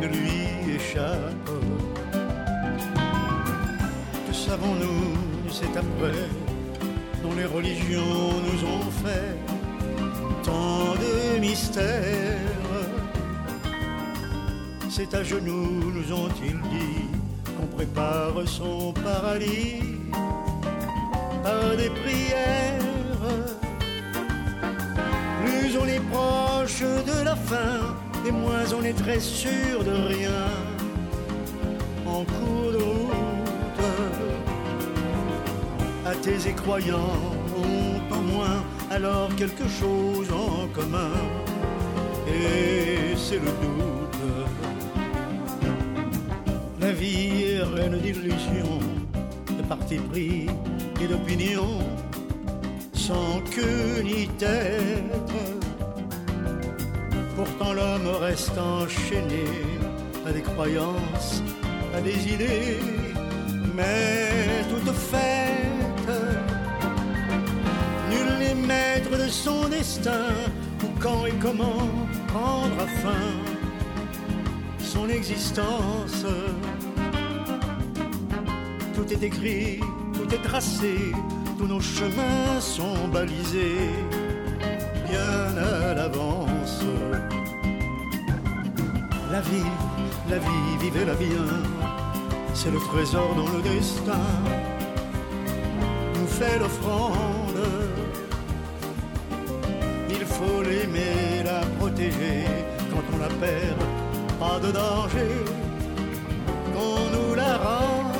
ne 0.00 0.06
lui 0.06 0.74
échappe. 0.76 1.50
Que 4.26 4.32
savons-nous, 4.32 5.50
c'est 5.50 5.76
après 5.76 6.49
les 7.40 7.46
religions 7.46 8.28
nous 8.46 8.60
ont 8.74 8.90
fait 9.02 9.34
tant 10.44 10.94
de 11.04 11.40
mystères. 11.40 12.36
C'est 14.90 15.14
à 15.14 15.22
genoux, 15.22 15.90
nous 15.96 16.12
ont-ils 16.12 16.60
dit, 16.74 17.06
qu'on 17.56 17.68
prépare 17.78 18.34
son 18.46 18.92
paradis 18.92 19.80
par 21.42 21.76
des 21.80 21.90
prières. 22.00 23.26
Plus 25.42 25.78
on 25.82 25.86
est 25.86 26.04
proche 26.14 26.82
de 26.82 27.24
la 27.24 27.36
fin, 27.36 27.74
et 28.26 28.32
moins 28.32 28.66
on 28.78 28.82
est 28.84 28.98
très 29.04 29.20
sûr 29.20 29.82
de 29.82 29.96
rien. 30.14 30.42
En 32.06 32.22
cours 32.24 32.72
de 32.72 32.82
route, 32.90 33.29
athées 36.10 36.48
et 36.48 36.52
croyants 36.52 37.20
ont 37.56 38.14
en 38.16 38.22
moins 38.32 38.60
alors 38.90 39.28
quelque 39.36 39.68
chose 39.80 40.28
en 40.32 40.66
commun, 40.76 41.14
et 42.26 43.16
c'est 43.16 43.40
le 43.46 43.52
doute. 43.62 44.22
La 46.80 46.92
vie 46.92 47.44
est 47.52 47.62
reine 47.62 47.98
d'illusions, 48.00 48.80
de 49.56 49.62
parti 49.62 49.96
pris 50.10 50.46
et 51.00 51.06
d'opinion, 51.06 51.78
sans 52.92 53.40
queue 53.54 54.02
ni 54.02 54.26
tête. 54.42 55.32
Pourtant 57.36 57.72
l'homme 57.72 58.08
reste 58.20 58.58
enchaîné 58.58 59.44
à 60.26 60.32
des 60.32 60.42
croyances, 60.42 61.42
à 61.96 62.00
des 62.00 62.18
idées, 62.34 62.80
mais 63.76 64.64
toutes 64.70 64.92
faites. 64.92 65.69
Son 69.30 69.68
destin, 69.68 70.26
ou 70.82 70.88
quand 70.98 71.26
et 71.26 71.32
comment 71.40 71.88
prendre 72.28 72.86
fin 73.02 73.30
son 74.78 75.08
existence? 75.08 76.26
Tout 78.94 79.12
est 79.12 79.22
écrit, 79.22 79.80
tout 80.14 80.34
est 80.34 80.42
tracé, 80.42 81.12
tous 81.58 81.66
nos 81.66 81.80
chemins 81.80 82.60
sont 82.60 83.08
balisés 83.12 83.90
bien 85.08 85.56
à 85.56 85.94
l'avance. 85.94 86.82
La 89.30 89.40
vie, 89.40 89.70
la 90.28 90.38
vie, 90.38 90.76
vivez-la 90.80 91.14
bien, 91.14 91.46
c'est 92.52 92.70
le 92.70 92.78
trésor 92.78 93.34
dont 93.36 93.48
le 93.56 93.62
destin 93.62 94.26
nous 96.16 96.26
fait 96.26 96.58
l'offrande. 96.58 97.49
Faut 100.40 100.62
l'aimer, 100.62 101.42
la 101.44 101.60
protéger 101.78 102.46
quand 102.90 103.04
on 103.14 103.18
la 103.18 103.28
perd, 103.28 103.78
pas 104.38 104.58
de 104.58 104.72
danger 104.72 105.36
qu'on 106.72 107.00
nous 107.14 107.34
la 107.34 107.58
rende. 107.58 108.16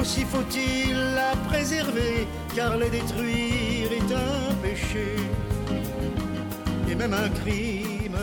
Aussi 0.00 0.24
faut-il 0.24 0.94
la 1.14 1.36
préserver, 1.48 2.26
car 2.56 2.78
les 2.78 2.88
détruire 2.88 3.92
est 3.92 4.12
un 4.14 4.54
péché 4.62 5.16
et 6.90 6.94
même 6.94 7.12
un 7.12 7.28
crime. 7.28 8.18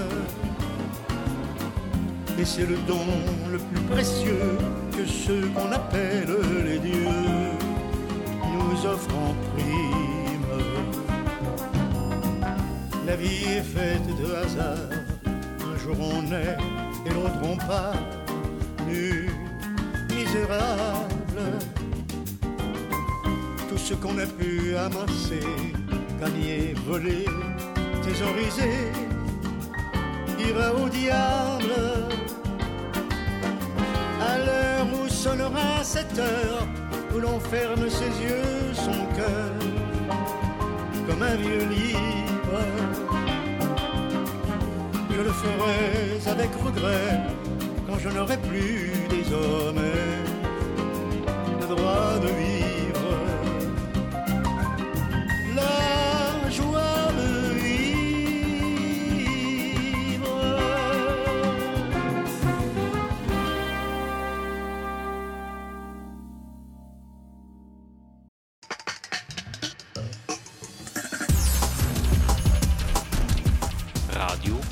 Et 2.40 2.46
c'est 2.46 2.66
le 2.66 2.78
don 2.88 3.06
le 3.52 3.60
plus 3.60 3.82
précieux 3.94 4.58
que 4.98 5.06
ceux 5.06 5.48
qu'on 5.54 5.72
appelle 5.72 6.36
les 6.66 6.80
dieux 6.80 7.52
nous 8.54 8.86
offrent 8.88 9.16
en 9.16 9.36
prime. 9.54 9.91
La 13.12 13.18
vie 13.18 13.44
est 13.44 13.62
faite 13.62 14.08
de 14.08 14.34
hasard, 14.36 14.90
un 15.26 15.78
jour 15.84 15.98
on 16.00 16.24
est 16.32 16.56
et 17.06 17.14
l'autre 17.14 17.42
on 17.44 17.58
part, 17.58 18.02
nu, 18.88 19.30
misérable. 20.16 21.44
Tout 23.68 23.78
ce 23.78 23.96
qu'on 23.96 24.18
a 24.18 24.26
pu 24.26 24.78
amasser, 24.78 25.46
gagner, 26.22 26.74
voler, 26.88 27.26
thésauriser, 28.02 28.80
ira 30.40 30.74
au 30.74 30.88
diable. 30.88 31.76
À 34.22 34.38
l'heure 34.38 34.88
où 35.04 35.10
sonnera 35.10 35.84
cette 35.84 36.18
heure, 36.18 36.66
où 37.14 37.20
l'on 37.20 37.42
ferme 37.42 37.90
ses 37.90 38.14
yeux, 38.24 38.74
son 38.74 39.06
cœur, 39.18 39.52
comme 41.06 41.24
un 41.24 41.36
vieux 41.36 41.66
livre. 41.66 42.21
Je 45.14 45.22
le 45.22 45.32
ferai 45.32 46.32
avec 46.32 46.50
regret 46.64 47.20
quand 47.88 48.00
je 48.00 48.10
n'aurai 48.10 48.38
plus 48.38 48.94
désormais 49.10 50.21
le 50.21 50.21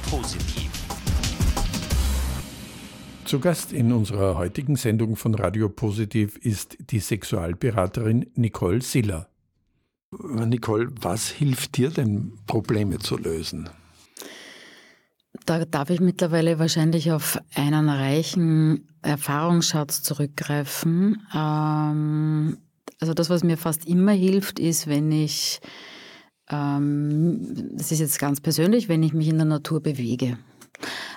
positiv. 0.09 0.69
Zu 3.25 3.39
Gast 3.39 3.71
in 3.71 3.91
unserer 3.91 4.37
heutigen 4.37 4.75
Sendung 4.75 5.15
von 5.15 5.35
Radio 5.35 5.69
Positiv 5.69 6.35
ist 6.37 6.77
die 6.89 6.99
Sexualberaterin 6.99 8.25
Nicole 8.35 8.81
Siller. 8.81 9.29
Nicole, 10.11 10.89
was 10.99 11.29
hilft 11.29 11.77
dir 11.77 11.91
denn, 11.91 12.33
Probleme 12.47 12.97
zu 12.97 13.17
lösen? 13.17 13.69
Da 15.45 15.63
darf 15.65 15.91
ich 15.91 15.99
mittlerweile 15.99 16.57
wahrscheinlich 16.57 17.11
auf 17.11 17.39
einen 17.53 17.87
reichen 17.87 18.87
Erfahrungsschatz 19.03 20.01
zurückgreifen. 20.01 21.21
Ähm, 21.35 22.57
also 22.99 23.13
das, 23.13 23.29
was 23.29 23.43
mir 23.43 23.57
fast 23.57 23.85
immer 23.85 24.11
hilft, 24.13 24.59
ist, 24.59 24.87
wenn 24.87 25.11
ich, 25.11 25.61
ähm, 26.51 27.71
das 27.73 27.91
ist 27.91 27.99
jetzt 27.99 28.19
ganz 28.19 28.41
persönlich, 28.41 28.89
wenn 28.89 29.03
ich 29.03 29.13
mich 29.13 29.27
in 29.27 29.37
der 29.37 29.45
Natur 29.45 29.81
bewege. 29.81 30.37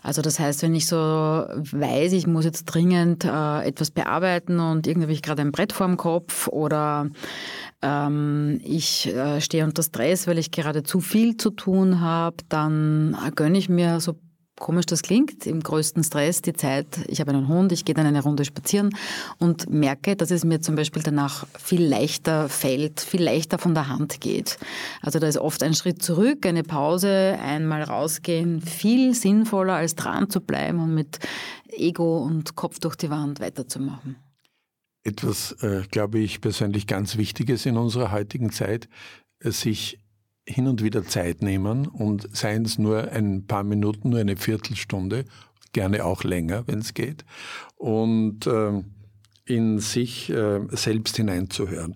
Also 0.02 0.22
das 0.22 0.40
heißt, 0.40 0.62
wenn 0.62 0.74
ich 0.74 0.86
so 0.86 0.96
weiß, 0.96 2.12
ich 2.12 2.26
muss 2.26 2.44
jetzt 2.44 2.64
dringend 2.64 3.24
äh, 3.24 3.64
etwas 3.64 3.90
bearbeiten 3.92 4.58
und 4.58 4.86
irgendwie 4.86 5.04
habe 5.04 5.12
ich 5.12 5.22
gerade 5.22 5.42
ein 5.42 5.52
Brett 5.52 5.72
vorm 5.72 5.96
Kopf 5.96 6.48
oder 6.48 7.08
ähm, 7.80 8.60
ich 8.64 9.14
äh, 9.14 9.40
stehe 9.40 9.64
unter 9.64 9.82
Stress, 9.82 10.26
weil 10.26 10.38
ich 10.38 10.50
gerade 10.50 10.82
zu 10.82 11.00
viel 11.00 11.36
zu 11.36 11.50
tun 11.50 12.00
habe, 12.00 12.36
dann 12.48 13.16
gönne 13.36 13.58
ich 13.58 13.68
mir 13.68 14.00
so 14.00 14.16
komisch 14.58 14.86
das 14.86 15.02
klingt, 15.02 15.46
im 15.46 15.62
größten 15.62 16.04
Stress 16.04 16.42
die 16.42 16.52
Zeit, 16.52 16.86
ich 17.08 17.20
habe 17.20 17.32
einen 17.32 17.48
Hund, 17.48 17.72
ich 17.72 17.84
gehe 17.84 17.94
dann 17.94 18.06
eine 18.06 18.22
Runde 18.22 18.44
spazieren 18.44 18.90
und 19.38 19.70
merke, 19.70 20.16
dass 20.16 20.30
es 20.30 20.44
mir 20.44 20.60
zum 20.60 20.76
Beispiel 20.76 21.02
danach 21.02 21.46
viel 21.58 21.84
leichter 21.84 22.48
fällt, 22.48 23.00
viel 23.00 23.22
leichter 23.22 23.58
von 23.58 23.74
der 23.74 23.88
Hand 23.88 24.20
geht. 24.20 24.58
Also 25.00 25.18
da 25.18 25.26
ist 25.26 25.38
oft 25.38 25.62
ein 25.62 25.74
Schritt 25.74 26.02
zurück, 26.02 26.46
eine 26.46 26.62
Pause, 26.62 27.38
einmal 27.42 27.82
rausgehen, 27.82 28.60
viel 28.60 29.14
sinnvoller 29.14 29.74
als 29.74 29.94
dran 29.94 30.30
zu 30.30 30.40
bleiben 30.40 30.80
und 30.80 30.94
mit 30.94 31.18
Ego 31.68 32.18
und 32.18 32.54
Kopf 32.54 32.78
durch 32.78 32.96
die 32.96 33.10
Wand 33.10 33.40
weiterzumachen. 33.40 34.16
Etwas, 35.04 35.52
äh, 35.62 35.82
glaube 35.90 36.20
ich, 36.20 36.40
persönlich 36.40 36.86
ganz 36.86 37.16
Wichtiges 37.16 37.66
in 37.66 37.76
unserer 37.76 38.12
heutigen 38.12 38.52
Zeit, 38.52 38.88
äh, 39.40 39.50
sich 39.50 39.98
hin 40.46 40.66
und 40.66 40.82
wieder 40.82 41.04
Zeit 41.04 41.42
nehmen 41.42 41.86
und 41.86 42.28
seien 42.36 42.64
es 42.64 42.78
nur 42.78 43.10
ein 43.10 43.46
paar 43.46 43.64
Minuten, 43.64 44.10
nur 44.10 44.20
eine 44.20 44.36
Viertelstunde, 44.36 45.24
gerne 45.72 46.04
auch 46.04 46.24
länger, 46.24 46.64
wenn 46.66 46.80
es 46.80 46.94
geht, 46.94 47.24
und 47.76 48.46
äh, 48.46 48.82
in 49.44 49.78
sich 49.78 50.30
äh, 50.30 50.60
selbst 50.70 51.16
hineinzuhören. 51.16 51.94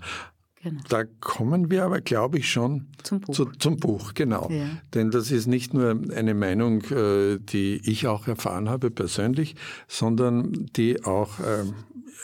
Genau. 0.63 0.81
Da 0.89 1.05
kommen 1.21 1.71
wir 1.71 1.85
aber, 1.85 2.01
glaube 2.01 2.39
ich, 2.39 2.51
schon 2.51 2.89
Zum 3.05 3.21
Buch. 3.21 3.35
Zu, 3.35 3.45
zum 3.53 3.77
Buch, 3.77 4.15
genau. 4.15 4.51
Ja. 4.51 4.67
Denn 4.95 5.13
das 5.13 5.31
ist 5.31 5.47
nicht 5.47 5.75
nur 5.75 6.01
eine 6.13 6.35
Meinung, 6.35 6.83
äh, 6.91 7.39
die 7.39 7.81
ich 7.85 8.09
auch 8.09 8.27
erfahren 8.27 8.69
habe 8.69 8.91
persönlich, 8.91 9.55
sondern 9.87 10.67
die 10.75 11.05
auch 11.05 11.39
ähm, 11.39 11.75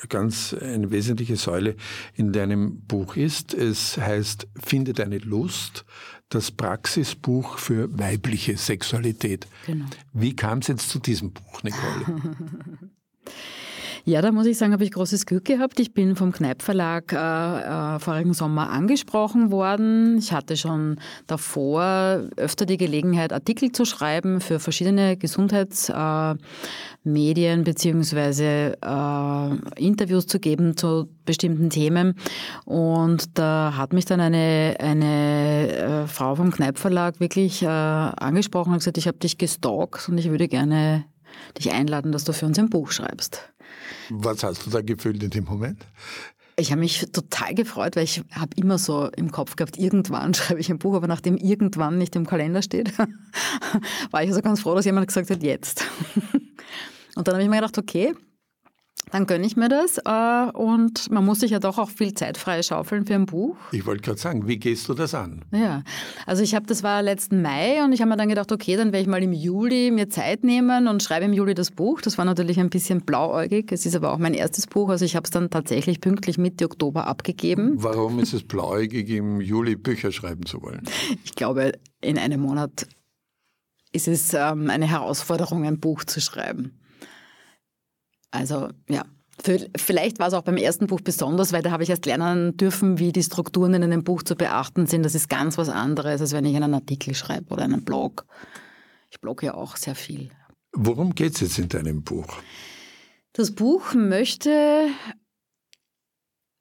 ganz 0.09 0.55
eine 0.55 0.91
wesentliche 0.91 1.37
Säule 1.37 1.77
in 2.15 2.33
deinem 2.33 2.81
Buch 2.81 3.17
ist. 3.17 3.55
Es 3.55 3.99
heißt 3.99 4.49
Finde 4.63 4.93
deine 4.93 5.19
Lust, 5.19 5.85
das 6.29 6.51
Praxisbuch 6.51 7.59
für 7.59 7.99
weibliche 7.99 8.57
Sexualität. 8.57 9.47
Genau. 9.67 9.85
Wie 10.13 10.35
kam 10.35 10.59
es 10.59 10.69
jetzt 10.69 10.89
zu 10.89 10.99
diesem 10.99 11.33
Buch, 11.33 11.63
Nicole? 11.63 12.07
Ja, 14.05 14.21
da 14.21 14.33
muss 14.33 14.47
ich 14.47 14.59
sagen, 14.59 14.73
habe 14.73 14.83
ich 14.83 14.91
großes 14.91 15.27
Glück 15.27 15.45
gehabt. 15.45 15.79
Ich 15.79 15.95
bin 15.95 16.17
vom 16.17 16.33
Kneip 16.33 16.63
Verlag 16.63 17.13
äh, 17.13 17.17
äh, 17.17 18.01
vorigen 18.01 18.35
Sommer 18.35 18.71
angesprochen 18.71 19.53
worden. 19.53 20.19
Ich 20.19 20.33
hatte 20.33 20.57
schon 20.57 20.97
davor 21.29 22.25
öfter 22.37 22.67
die 22.67 22.79
Gelegenheit, 22.79 23.33
Artikel 23.33 23.71
zu 23.71 23.85
schreiben 23.85 24.41
für 24.41 24.59
verschiedene 24.59 25.17
Gesundheitsmedien 25.17 27.61
äh, 27.61 27.63
beziehungsweise 27.63 28.77
äh, 28.83 29.81
Interviews 29.81 30.27
zu 30.27 30.41
geben 30.41 30.77
zu 30.77 31.09
bestimmten 31.25 31.71
Themen. 31.71 32.17
Und 32.65 33.39
da 33.39 33.75
hat 33.77 33.93
mich 33.93 34.05
dann 34.05 34.21
eine, 34.21 34.79
eine 34.81 35.77
äh, 35.77 36.09
Frau 36.09 36.35
vom 36.35 36.51
Kneip 36.51 36.77
Verlag 36.77 37.21
wirklich 37.21 37.63
äh, 37.63 37.69
angesprochen 37.69 38.73
und 38.73 38.79
gesagt, 38.79 38.99
ich 38.99 39.07
habe 39.07 39.19
dich 39.19 39.39
gestalkt 39.39 40.09
und 40.09 40.19
ich 40.19 40.29
würde 40.29 40.49
gerne 40.49 41.05
dich 41.57 41.73
einladen, 41.73 42.13
dass 42.13 42.25
du 42.25 42.33
für 42.33 42.47
uns 42.47 42.59
ein 42.59 42.69
Buch 42.69 42.91
schreibst. 42.91 43.52
Was 44.11 44.43
hast 44.43 44.67
du 44.67 44.71
da 44.71 44.83
gefühlt 44.83 45.23
in 45.23 45.31
dem 45.31 45.45
Moment? 45.45 45.85
Ich 46.57 46.71
habe 46.71 46.81
mich 46.81 47.07
total 47.13 47.55
gefreut, 47.55 47.97
weil 47.97 48.05
ich 48.05 48.23
habe 48.33 48.51
immer 48.57 48.77
so 48.77 49.09
im 49.17 49.31
Kopf 49.31 49.57
gehabt, 49.57 49.79
irgendwann 49.79 50.35
schreibe 50.35 50.61
ich 50.61 50.71
ein 50.71 50.79
Buch, 50.79 50.95
aber 50.95 51.07
nachdem 51.07 51.37
irgendwann 51.37 51.99
nicht 51.99 52.15
im 52.15 52.27
Kalender 52.27 52.63
steht, 52.63 52.97
war 54.11 54.23
ich 54.23 54.29
also 54.29 54.43
ganz 54.43 54.61
froh, 54.61 54.75
dass 54.75 54.85
jemand 54.85 55.07
gesagt 55.07 55.31
hat, 55.31 55.43
jetzt. 55.43 55.85
Und 57.15 57.29
dann 57.29 57.35
habe 57.35 57.43
ich 57.43 57.51
mir 57.51 57.57
gedacht, 57.57 57.79
okay, 57.79 58.15
dann 59.13 59.27
gönne 59.27 59.47
ich 59.47 59.57
mir 59.57 59.69
das. 59.69 59.99
Äh, 59.99 60.51
und 60.57 61.11
man 61.11 61.25
muss 61.25 61.41
sich 61.41 61.53
ja 61.53 61.61
doch 61.61 61.79
auch 61.79 61.91
viel 61.91 62.15
Zeit 62.15 62.39
frei 62.39 62.63
schaufeln 62.63 63.07
für 63.07 63.15
ein 63.15 63.27
Buch. 63.27 63.57
Ich 63.71 63.87
wollte 63.87 64.03
gerade 64.03 64.19
sagen, 64.19 64.49
wie 64.49 64.57
gehst 64.57 64.89
du 64.89 64.95
das 64.95 65.15
an? 65.15 65.45
Ja, 65.53 65.83
also 66.27 66.43
ich 66.43 66.55
habe, 66.55 66.67
das 66.67 66.83
war 66.83 67.03
letzten 67.03 67.43
Mai 67.43 67.85
und 67.85 67.93
ich 67.93 68.01
habe 68.01 68.09
mir 68.09 68.17
dann 68.17 68.31
gedacht, 68.31 68.51
okay, 68.51 68.77
dann 68.77 68.89
werde 68.89 69.03
ich 69.03 69.07
mal 69.07 69.23
im 69.23 69.33
Juli 69.33 69.91
mir 69.91 70.09
Zeit 70.09 70.45
nehmen 70.45 70.89
und 70.89 71.03
schreibe 71.03 71.27
im 71.27 71.33
Juli 71.33 71.55
das 71.55 71.71
Buch. 71.71 72.01
Das 72.01 72.19
war 72.19 72.25
natürlich 72.25 72.59
ein 72.59 72.71
bisschen 72.71 73.03
blauäugig. 73.03 73.71
Es 73.71 73.87
ist 73.87 73.95
aber 73.95 74.13
auch 74.13 74.19
mein 74.19 74.35
erstes 74.35 74.67
Buch, 74.67 74.89
also 74.89 75.05
ich 75.05 75.15
habe 75.15 75.25
es 75.25 75.31
dann 75.31 75.51
tatsächlich 75.51 76.01
pünktlich 76.01 76.39
Mitte 76.39 76.65
Oktober 76.65 77.07
abgegeben. 77.07 77.75
Warum 77.77 78.19
ist 78.19 78.33
es 78.33 78.43
blauäugig, 78.43 79.11
im 79.11 79.41
Juli 79.41 79.77
Bücher 79.77 80.11
schreiben 80.11 80.47
zu 80.47 80.63
wollen? 80.63 80.83
Ich 81.25 81.35
glaube, 81.35 81.73
in 82.01 82.19
einem 82.19 82.41
Monat 82.41 82.87
ist 83.93 84.09
es 84.09 84.33
ähm, 84.33 84.71
eine 84.71 84.87
Herausforderung, 84.87 85.65
ein 85.65 85.79
Buch 85.79 86.05
zu 86.05 86.21
schreiben. 86.21 86.79
Also 88.33 88.71
ja, 88.89 89.05
Vielleicht 89.77 90.21
war 90.21 90.29
es 90.29 90.35
auch 90.35 90.43
beim 90.43 90.57
ersten 90.57 90.87
Buch 90.87 91.01
besonders, 91.01 91.53
weil 91.53 91.63
da 91.63 91.73
habe 91.73 91.83
ich 91.83 91.91
erst 91.91 92.07
lernen 92.07 92.57
dürfen, 92.57 92.99
wie 92.99 93.13
die 93.13 93.23
Strukturen 93.23 93.75
in 93.75 93.83
einem 93.83 94.05
Buch 94.05 94.23
zu 94.23 94.37
beachten 94.37 94.87
sind. 94.87 95.05
Das 95.05 95.17
ist 95.17 95.29
ganz 95.29 95.59
was 95.59 95.69
anderes, 95.69 96.21
als 96.21 96.33
wenn 96.33 96.45
ich 96.45 96.55
einen 96.55 96.75
Artikel 96.75 97.15
schreibe 97.15 97.53
oder 97.53 97.65
einen 97.65 97.85
Blog. 97.85 98.25
Ich 99.11 99.21
blogge 99.21 99.47
ja 99.47 99.55
auch 99.55 99.77
sehr 99.77 99.97
viel. 99.97 100.31
Worum 100.73 101.15
geht 101.15 101.35
es 101.35 101.41
jetzt 101.41 101.59
in 101.59 101.69
deinem 101.69 102.03
Buch? 102.03 102.27
Das 103.33 103.53
Buch 103.53 103.95
möchte 103.95 104.87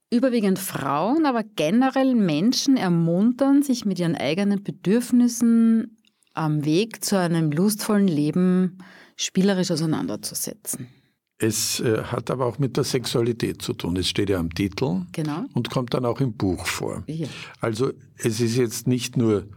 überwiegend 0.10 0.58
Frauen, 0.58 1.26
aber 1.26 1.44
generell 1.44 2.16
Menschen 2.16 2.78
ermuntern, 2.78 3.62
sich 3.62 3.86
mit 3.86 4.00
ihren 4.00 4.16
eigenen 4.16 4.64
Bedürfnissen 4.64 5.98
am 6.34 6.66
Weg 6.66 7.04
zu 7.04 7.18
einem 7.20 7.52
lustvollen 7.52 8.08
Leben 8.08 8.80
spielerisch 9.18 9.72
auseinanderzusetzen. 9.72 10.88
Es 11.42 11.80
äh, 11.80 12.04
hat 12.04 12.30
aber 12.30 12.46
auch 12.46 12.60
mit 12.60 12.78
der 12.78 12.84
Sexualität 12.84 13.64
zu 13.64 13.74
tun. 13.74 13.98
Es 13.98 14.08
steht 14.08 14.30
ja 14.30 14.38
am 14.38 14.54
Titel 14.54 15.02
genau. 15.12 15.46
und 15.56 15.72
kommt 15.72 15.96
dann 15.96 16.06
auch 16.06 16.22
im 16.22 16.34
Buch 16.34 16.68
vor. 16.68 17.04
Ja. 17.08 17.28
Also 17.60 17.94
es 18.18 18.40
ist 18.40 18.58
jetzt 18.58 18.86
nicht 18.86 19.18
nur 19.18 19.48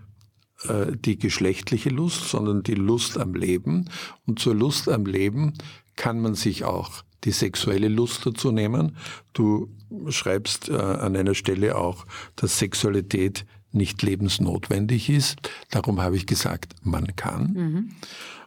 äh, 0.67 0.93
die 0.97 1.19
geschlechtliche 1.19 1.91
Lust, 1.91 2.31
sondern 2.31 2.63
die 2.63 2.75
Lust 2.75 3.19
am 3.19 3.35
Leben. 3.35 3.91
Und 4.27 4.39
zur 4.39 4.55
Lust 4.55 4.89
am 4.89 5.05
Leben 5.05 5.53
kann 5.95 6.21
man 6.21 6.35
sich 6.35 6.65
auch 6.65 7.05
die 7.25 7.33
sexuelle 7.33 7.89
Lust 7.89 8.25
dazu 8.25 8.51
nehmen. 8.51 8.97
Du 9.35 9.69
schreibst 10.09 10.71
äh, 10.71 10.77
an 10.77 11.15
einer 11.15 11.35
Stelle 11.35 11.77
auch, 11.77 12.07
dass 12.37 12.59
Sexualität 12.59 13.45
nicht 13.73 14.01
lebensnotwendig 14.01 15.11
ist. 15.11 15.37
Darum 15.71 16.01
habe 16.01 16.17
ich 16.17 16.25
gesagt, 16.25 16.77
man 16.83 17.15
kann. 17.15 17.53
Mhm. 17.53 17.91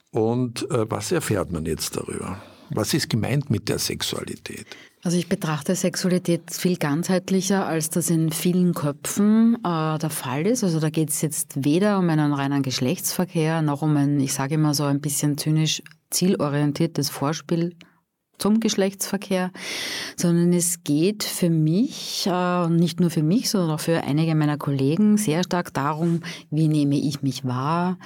Und 0.10 0.66
was 0.70 1.12
erfährt 1.12 1.52
man 1.52 1.66
jetzt 1.66 1.98
darüber? 1.98 2.42
Was 2.70 2.94
ist 2.94 3.10
gemeint 3.10 3.50
mit 3.50 3.70
der 3.70 3.80
Sexualität? 3.80 4.68
Also 5.04 5.18
ich 5.18 5.30
betrachte 5.30 5.76
Sexualität 5.76 6.52
viel 6.52 6.78
ganzheitlicher, 6.78 7.66
als 7.66 7.90
das 7.90 8.10
in 8.10 8.32
vielen 8.32 8.74
Köpfen 8.74 9.56
äh, 9.64 9.98
der 9.98 10.10
Fall 10.10 10.46
ist. 10.46 10.64
Also 10.64 10.80
da 10.80 10.90
geht 10.90 11.10
es 11.10 11.22
jetzt 11.22 11.64
weder 11.64 12.00
um 12.00 12.10
einen 12.10 12.34
reinen 12.34 12.62
Geschlechtsverkehr 12.62 13.62
noch 13.62 13.82
um 13.82 13.96
ein, 13.96 14.20
ich 14.20 14.34
sage 14.34 14.56
immer 14.56 14.74
so 14.74 14.84
ein 14.84 15.00
bisschen 15.00 15.38
zynisch, 15.38 15.82
zielorientiertes 16.10 17.10
Vorspiel 17.10 17.76
zum 18.38 18.60
Geschlechtsverkehr, 18.60 19.52
sondern 20.16 20.54
es 20.54 20.84
geht 20.84 21.24
für 21.24 21.50
mich, 21.50 22.28
äh, 22.32 22.70
nicht 22.70 23.00
nur 23.00 23.10
für 23.10 23.24
mich, 23.24 23.50
sondern 23.50 23.72
auch 23.72 23.80
für 23.80 24.04
einige 24.04 24.36
meiner 24.36 24.58
Kollegen 24.58 25.18
sehr 25.18 25.44
stark 25.44 25.74
darum, 25.74 26.22
wie 26.50 26.68
nehme 26.68 26.96
ich 26.96 27.22
mich 27.22 27.46
wahr, 27.46 27.98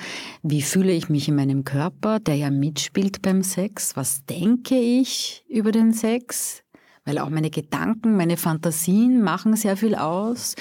wie 0.44 0.62
fühle 0.62 0.94
ich 0.94 1.10
mich 1.10 1.28
in 1.28 1.36
meinem 1.36 1.64
Körper, 1.64 2.20
der 2.20 2.36
ja 2.36 2.50
mitspielt 2.50 3.22
beim 3.22 3.44
Sex, 3.44 3.96
was 3.96 4.26
denke 4.26 4.76
ich 4.76 5.44
über 5.50 5.72
den 5.72 5.94
Sex, 5.94 6.64
weil 7.12 7.20
auch 7.20 7.30
meine 7.30 7.49
Gedanken, 7.49 8.16
meine 8.16 8.38
Fantasien 8.38 9.22
machen 9.22 9.57
sehr 9.57 9.76
viel 9.76 9.95
aus. 9.95 10.55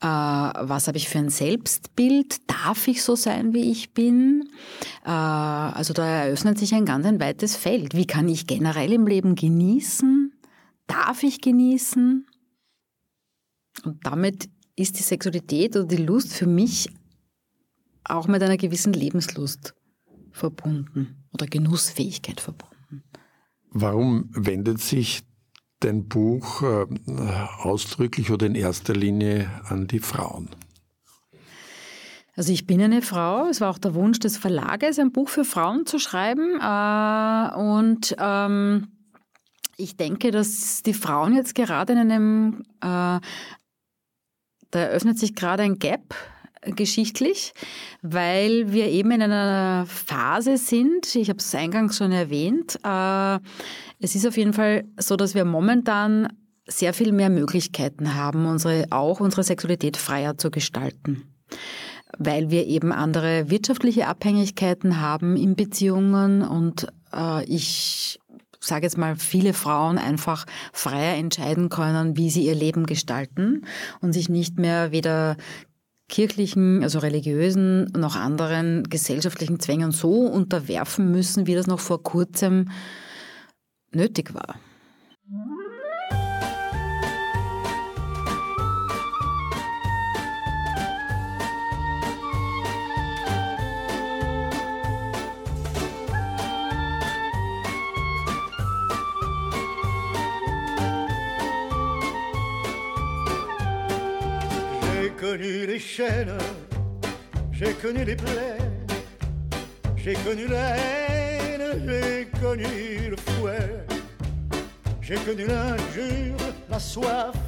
Äh, 0.00 0.06
was 0.06 0.88
habe 0.88 0.98
ich 0.98 1.08
für 1.08 1.18
ein 1.18 1.30
Selbstbild? 1.30 2.50
Darf 2.50 2.88
ich 2.88 3.00
so 3.04 3.14
sein, 3.14 3.54
wie 3.54 3.70
ich 3.70 3.92
bin? 3.92 4.48
Äh, 5.04 5.10
also 5.10 5.94
da 5.94 6.04
eröffnet 6.04 6.58
sich 6.58 6.74
ein 6.74 6.84
ganz 6.84 7.06
ein 7.06 7.20
weites 7.20 7.54
Feld. 7.54 7.94
Wie 7.94 8.06
kann 8.06 8.28
ich 8.28 8.48
generell 8.48 8.92
im 8.92 9.06
Leben 9.06 9.36
genießen? 9.36 10.32
Darf 10.88 11.22
ich 11.22 11.40
genießen? 11.40 12.26
Und 13.84 14.04
damit 14.04 14.48
ist 14.74 14.98
die 14.98 15.04
Sexualität 15.04 15.76
oder 15.76 15.86
die 15.86 16.02
Lust 16.02 16.34
für 16.34 16.48
mich 16.48 16.88
auch 18.02 18.26
mit 18.26 18.42
einer 18.42 18.56
gewissen 18.56 18.92
Lebenslust 18.92 19.74
verbunden 20.32 21.24
oder 21.32 21.46
Genussfähigkeit 21.46 22.40
verbunden. 22.40 23.04
Warum 23.70 24.28
wendet 24.32 24.80
sich 24.80 25.22
dein 25.84 26.08
Buch 26.08 26.62
äh, 26.62 26.86
ausdrücklich 27.62 28.30
oder 28.30 28.46
in 28.46 28.54
erster 28.54 28.94
Linie 28.94 29.50
an 29.68 29.86
die 29.86 30.00
Frauen? 30.00 30.48
Also 32.36 32.52
ich 32.52 32.66
bin 32.66 32.82
eine 32.82 33.02
Frau. 33.02 33.46
Es 33.48 33.60
war 33.60 33.70
auch 33.70 33.78
der 33.78 33.94
Wunsch 33.94 34.18
des 34.18 34.36
Verlages, 34.36 34.98
ein 34.98 35.12
Buch 35.12 35.28
für 35.28 35.44
Frauen 35.44 35.86
zu 35.86 35.98
schreiben. 35.98 36.58
Äh, 36.60 37.56
und 37.56 38.16
ähm, 38.18 38.88
ich 39.76 39.96
denke, 39.96 40.30
dass 40.30 40.82
die 40.82 40.94
Frauen 40.94 41.34
jetzt 41.34 41.54
gerade 41.54 41.92
in 41.92 41.98
einem, 41.98 42.62
äh, 42.80 43.20
da 44.70 44.80
eröffnet 44.80 45.18
sich 45.18 45.34
gerade 45.34 45.62
ein 45.62 45.78
Gap 45.78 46.14
geschichtlich, 46.66 47.52
weil 48.02 48.72
wir 48.72 48.88
eben 48.88 49.10
in 49.10 49.22
einer 49.22 49.86
Phase 49.86 50.56
sind, 50.56 51.14
ich 51.14 51.28
habe 51.28 51.38
es 51.38 51.54
eingangs 51.54 51.96
schon 51.96 52.12
erwähnt, 52.12 52.78
äh, 52.84 53.38
es 54.00 54.14
ist 54.14 54.26
auf 54.26 54.36
jeden 54.36 54.52
Fall 54.52 54.84
so, 54.98 55.16
dass 55.16 55.34
wir 55.34 55.44
momentan 55.44 56.28
sehr 56.66 56.94
viel 56.94 57.12
mehr 57.12 57.30
Möglichkeiten 57.30 58.14
haben, 58.14 58.46
unsere, 58.46 58.86
auch 58.90 59.20
unsere 59.20 59.44
Sexualität 59.44 59.96
freier 59.96 60.38
zu 60.38 60.50
gestalten. 60.50 61.24
Weil 62.18 62.50
wir 62.50 62.66
eben 62.66 62.92
andere 62.92 63.50
wirtschaftliche 63.50 64.06
Abhängigkeiten 64.06 65.00
haben 65.00 65.36
in 65.36 65.56
Beziehungen 65.56 66.42
und 66.42 66.86
äh, 67.12 67.44
ich 67.44 68.18
sage 68.60 68.84
jetzt 68.84 68.96
mal, 68.96 69.16
viele 69.16 69.52
Frauen 69.52 69.98
einfach 69.98 70.46
freier 70.72 71.16
entscheiden 71.16 71.68
können, 71.68 72.16
wie 72.16 72.30
sie 72.30 72.46
ihr 72.46 72.54
Leben 72.54 72.86
gestalten 72.86 73.66
und 74.00 74.12
sich 74.12 74.28
nicht 74.28 74.58
mehr 74.58 74.90
weder 74.90 75.36
kirchlichen, 76.08 76.82
also 76.82 76.98
religiösen, 76.98 77.84
noch 77.96 78.16
anderen 78.16 78.84
gesellschaftlichen 78.84 79.60
Zwängen 79.60 79.90
so 79.90 80.26
unterwerfen 80.26 81.10
müssen, 81.10 81.46
wie 81.46 81.54
das 81.54 81.66
noch 81.66 81.80
vor 81.80 82.02
kurzem 82.02 82.70
nötig 83.92 84.34
war. 84.34 84.56
Connu 105.24 105.66
les 105.66 105.78
chaînes, 105.78 106.36
j'ai 107.50 107.72
connu 107.72 108.04
les 108.04 108.14
plaies, 108.14 108.58
j'ai 109.96 110.12
connu 110.26 110.46
la 110.46 110.76
haine, 110.76 111.66
j'ai 111.86 112.28
connu 112.42 113.08
le 113.12 113.16
fouet, 113.16 113.86
j'ai 115.00 115.14
connu 115.26 115.46
l'injure, 115.46 116.44
la 116.68 116.78
soif 116.78 117.38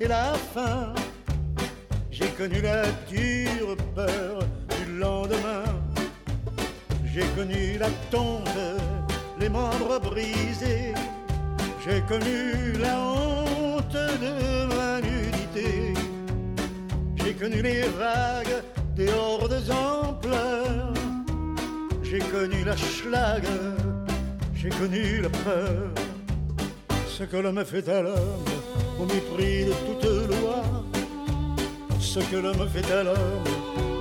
et 0.00 0.08
la 0.08 0.32
faim, 0.52 0.92
j'ai 2.10 2.30
connu 2.30 2.60
la 2.60 2.82
dure 3.08 3.76
peur 3.94 4.40
du 4.76 4.98
lendemain, 4.98 5.66
j'ai 7.04 7.26
connu 7.36 7.78
la 7.78 7.90
tombe, 8.10 8.58
les 9.38 9.48
membres 9.48 10.00
brisés, 10.00 10.94
j'ai 11.84 12.00
connu 12.08 12.72
la 12.80 12.98
honte 12.98 14.00
de 14.24 14.66
ma 14.74 15.00
nudité. 15.00 15.40
j'ai 15.70 15.89
connu 17.40 17.62
les 17.62 17.82
vagues 17.98 18.62
des 18.94 19.08
hordes 19.12 19.62
en 19.70 20.12
pleurs. 20.12 20.92
J'ai 22.02 22.18
connu 22.18 22.64
la 22.64 22.76
schlag, 22.76 23.44
j'ai 24.54 24.68
connu 24.68 25.22
la 25.22 25.30
peur. 25.30 25.88
Ce 27.08 27.24
que 27.24 27.38
l'homme 27.38 27.64
fait 27.64 27.88
à 27.88 28.02
l'homme, 28.02 28.44
au 29.00 29.06
mépris 29.06 29.64
de 29.64 29.74
toute 29.86 30.04
loi. 30.42 30.62
Ce 31.98 32.20
que 32.20 32.36
l'homme 32.36 32.68
fait 32.68 32.92
à 32.92 33.04
l'homme, 33.04 33.48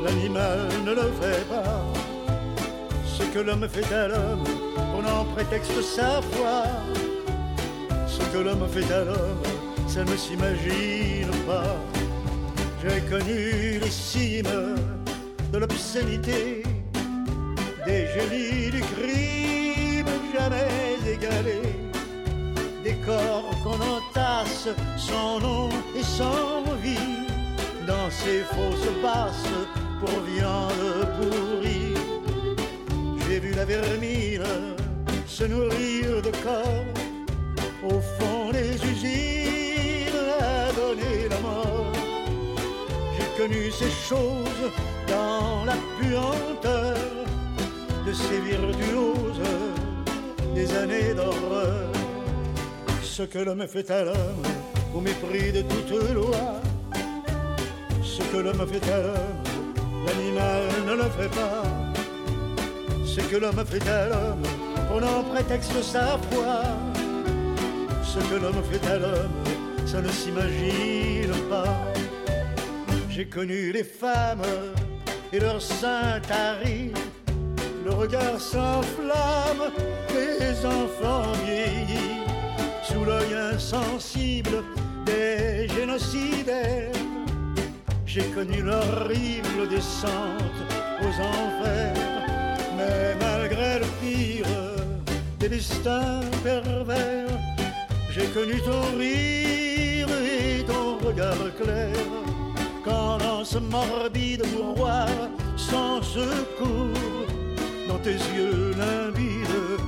l'animal 0.04 0.68
ne 0.86 0.92
le 0.92 1.08
fait 1.22 1.48
pas. 1.48 1.86
Ce 3.06 3.24
que 3.24 3.40
l'homme 3.40 3.70
fait 3.70 3.94
à 3.94 4.10
l'homme, 4.10 4.44
on 4.98 5.04
en 5.06 5.24
prétexte 5.36 5.82
sa 5.82 6.22
foi. 6.34 6.64
Ce 8.06 8.22
que 8.34 8.40
l'homme 8.40 8.68
fait 8.68 8.92
à 8.92 9.06
l'homme, 9.06 9.44
ça 9.88 10.04
ne 10.04 10.16
s'imagine 10.18 11.32
pas. 11.48 11.99
J'ai 12.82 13.02
connu 13.02 13.80
les 13.82 13.92
cimes 13.92 14.76
de 15.52 15.58
l'obscénité, 15.58 16.64
des 17.86 18.08
génies 18.08 18.72
du 18.72 18.80
crime 18.80 20.08
jamais 20.34 20.96
égalés, 21.06 21.76
des 22.82 22.96
corps 23.06 23.52
qu'on 23.64 23.80
entasse 23.82 24.70
sans 24.96 25.42
nom 25.42 25.70
et 25.94 26.04
sans 26.04 26.64
vie 26.82 27.28
dans 27.86 28.10
ces 28.10 28.40
fausses 28.54 28.94
basses 29.04 29.54
pour 30.00 30.18
viande 30.22 31.08
pourrie. 31.18 31.96
J'ai 33.28 33.40
vu 33.42 33.52
la 33.56 33.66
vermine 33.66 34.44
se 35.28 35.44
nourrir 35.44 36.22
de 36.22 36.32
corps 36.44 36.86
au 37.84 38.00
fond 38.00 38.52
des 38.52 38.76
usines 38.90 39.39
connu 43.40 43.72
ces 43.72 43.90
choses 44.10 44.66
dans 45.08 45.64
la 45.64 45.78
puanteur 45.98 46.98
de 48.06 48.12
ces 48.12 48.40
virtuoses 48.42 49.48
des 50.54 50.70
années 50.76 51.14
d'horreur. 51.14 51.90
Ce 53.02 53.24
que 53.24 53.40
l'homme 53.40 53.66
fait 53.66 53.90
à 53.92 54.04
l'homme 54.04 54.46
au 54.94 55.00
mépris 55.00 55.54
de 55.54 55.62
toute 55.62 56.14
loi. 56.14 56.46
Ce 58.04 58.22
que 58.24 58.38
l'homme 58.44 58.68
fait 58.68 58.92
à 58.92 59.02
l'homme, 59.06 59.44
l'animal 60.06 60.64
ne 60.88 60.96
le 61.02 61.10
fait 61.18 61.34
pas. 61.40 61.64
Ce 63.06 63.22
que 63.22 63.38
l'homme 63.38 63.64
fait 63.66 63.88
à 63.88 64.10
l'homme, 64.10 64.46
on 64.94 65.02
en 65.02 65.24
prétexte 65.34 65.82
sa 65.82 66.18
foi. 66.30 66.56
Ce 68.04 68.20
que 68.20 68.36
l'homme 68.42 68.64
fait 68.70 68.86
à 68.86 68.98
l'homme, 68.98 69.38
ça 69.86 70.02
ne 70.02 70.10
s'imagine 70.10 71.36
pas. 71.50 71.99
J'ai 73.20 73.26
connu 73.26 73.74
les 73.74 73.84
femmes 73.84 74.48
et 75.34 75.42
leurs 75.42 75.62
seins 75.62 76.22
taris, 76.26 76.94
le 77.84 77.92
regard 77.92 78.40
s'enflamme, 78.40 79.74
les 80.14 80.66
enfants 80.66 81.34
vieillis, 81.46 82.24
sous 82.82 83.04
l'œil 83.04 83.34
insensible 83.54 84.64
des 85.06 85.68
génocidaires. 85.68 86.94
J'ai 88.06 88.24
connu 88.34 88.62
l'horrible 88.62 89.68
descente 89.70 90.60
aux 91.02 91.22
enfers, 91.22 92.24
mais 92.78 93.16
malgré 93.20 93.80
le 93.80 93.88
pire 94.00 94.48
des 95.42 95.50
destins 95.50 96.22
pervers, 96.42 97.28
j'ai 98.12 98.28
connu 98.28 98.62
ton 98.62 98.98
rire 98.98 100.08
et 100.24 100.64
ton 100.64 101.06
regard 101.06 101.54
clair 101.62 102.29
ce 103.52 103.58
morbide 103.58 104.46
mouroir 104.56 105.08
sans 105.58 106.04
secours, 106.04 107.26
dans 107.88 107.98
tes 107.98 108.20
yeux 108.36 108.72
limpides, 108.78 109.80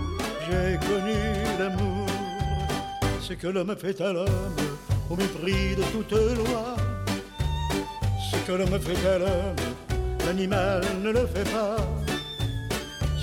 j'ai 0.45 0.79
connu 0.89 1.19
l'amour. 1.59 2.07
Ce 3.21 3.33
que 3.33 3.47
l'homme 3.47 3.75
fait 3.77 4.01
à 4.01 4.13
l'homme, 4.13 4.57
au 5.11 5.15
mépris 5.15 5.75
de 5.75 5.83
toute 5.93 6.11
loi. 6.11 6.75
Ce 8.31 8.37
que 8.47 8.53
l'homme 8.53 8.79
fait 8.79 9.07
à 9.07 9.19
l'homme, 9.19 9.61
l'animal 10.25 10.81
ne 11.03 11.11
le 11.11 11.27
fait 11.27 11.49
pas. 11.51 11.77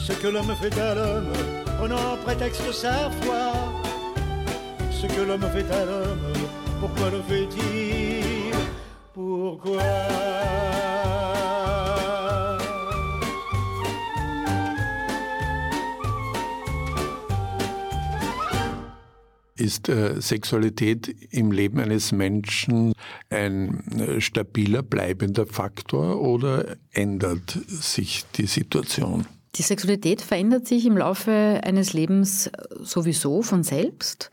Ce 0.07 0.13
que 0.13 0.29
l'homme 0.29 0.55
fait 0.63 0.79
à 0.79 0.95
l'homme, 0.95 1.33
prenant 1.79 2.17
prétexte 2.25 2.71
sa 2.73 3.11
foi. 3.23 3.43
Ce 4.93 5.07
que 5.07 5.21
l'homme 5.21 5.49
fait 5.53 5.71
à 5.73 5.85
l'homme, 5.85 6.33
pourquoi 6.81 7.11
le 7.11 7.23
fait-il? 7.29 8.18
Ist 19.57 19.89
äh, 19.89 20.21
Sexualität 20.21 21.09
im 21.33 21.51
Leben 21.51 21.81
eines 21.81 22.13
Menschen 22.13 22.93
ein 23.29 23.81
äh, 23.99 24.21
stabiler, 24.21 24.85
bleibender 24.85 25.47
Faktor 25.47 26.21
oder 26.21 26.77
ändert 26.93 27.59
sich 27.67 28.25
die 28.37 28.47
Situation? 28.47 29.27
Die 29.59 29.63
Sexualität 29.63 30.23
verändert 30.23 30.69
sich 30.69 30.87
im 30.87 30.97
Laufe 30.97 31.61
eines 31.65 31.93
Lebens 31.93 32.49
sowieso 32.81 33.43
von 33.43 33.65
selbst. 33.65 34.31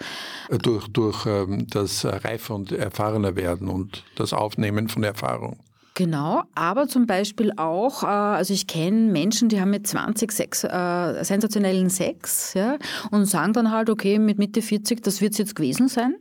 Durch, 0.62 0.88
durch 0.88 1.26
ähm, 1.26 1.66
das 1.68 2.06
Reifer 2.06 2.54
und 2.54 2.72
Erfahrener 2.72 3.36
werden 3.36 3.68
und 3.68 4.04
das 4.16 4.34
Aufnehmen 4.34 4.88
von 4.88 5.04
Erfahrung. 5.04 5.58
Genau, 5.96 6.44
aber 6.54 6.88
zum 6.88 7.08
Beispiel 7.08 7.54
auch, 7.56 8.04
äh, 8.04 8.08
also 8.08 8.54
ich 8.54 8.68
kenne 8.68 9.12
Menschen, 9.12 9.50
die 9.50 9.62
haben 9.62 9.72
mit 9.72 9.88
20 9.88 10.32
Sex, 10.32 10.64
äh, 10.64 11.24
sensationellen 11.24 11.90
Sex 11.90 12.54
ja, 12.54 12.78
und 13.12 13.26
sagen 13.26 13.54
dann 13.54 13.72
halt, 13.72 13.90
okay, 13.90 14.20
mit 14.20 14.38
Mitte 14.38 14.62
40, 14.62 15.02
das 15.02 15.22
wird 15.22 15.32
es 15.32 15.38
jetzt 15.40 15.56
gewesen 15.56 15.88
sein. 15.88 16.16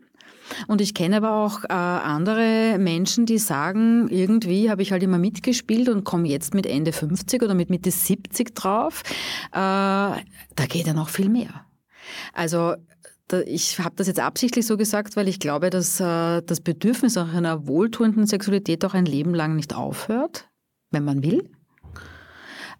Und 0.66 0.80
ich 0.80 0.94
kenne 0.94 1.18
aber 1.18 1.32
auch 1.32 1.64
äh, 1.64 1.72
andere 1.72 2.76
Menschen, 2.78 3.26
die 3.26 3.38
sagen, 3.38 4.08
irgendwie 4.08 4.70
habe 4.70 4.82
ich 4.82 4.92
halt 4.92 5.02
immer 5.02 5.18
mitgespielt 5.18 5.88
und 5.88 6.04
komme 6.04 6.28
jetzt 6.28 6.54
mit 6.54 6.66
Ende 6.66 6.92
50 6.92 7.42
oder 7.42 7.54
mit 7.54 7.70
Mitte 7.70 7.90
70 7.90 8.54
drauf. 8.54 9.02
Äh, 9.52 9.54
da 9.54 10.20
geht 10.68 10.86
ja 10.86 10.94
noch 10.94 11.08
viel 11.08 11.28
mehr. 11.28 11.66
Also 12.32 12.74
ich 13.46 13.78
habe 13.78 13.94
das 13.96 14.06
jetzt 14.06 14.20
absichtlich 14.20 14.66
so 14.66 14.76
gesagt, 14.76 15.16
weil 15.16 15.28
ich 15.28 15.40
glaube, 15.40 15.70
dass 15.70 15.98
äh, 15.98 16.42
das 16.42 16.60
Bedürfnis 16.60 17.14
nach 17.14 17.32
einer 17.32 17.66
wohltuenden 17.66 18.26
Sexualität 18.26 18.84
auch 18.84 18.94
ein 18.94 19.06
Leben 19.06 19.34
lang 19.34 19.56
nicht 19.56 19.74
aufhört, 19.74 20.48
wenn 20.90 21.04
man 21.04 21.22
will. 21.22 21.50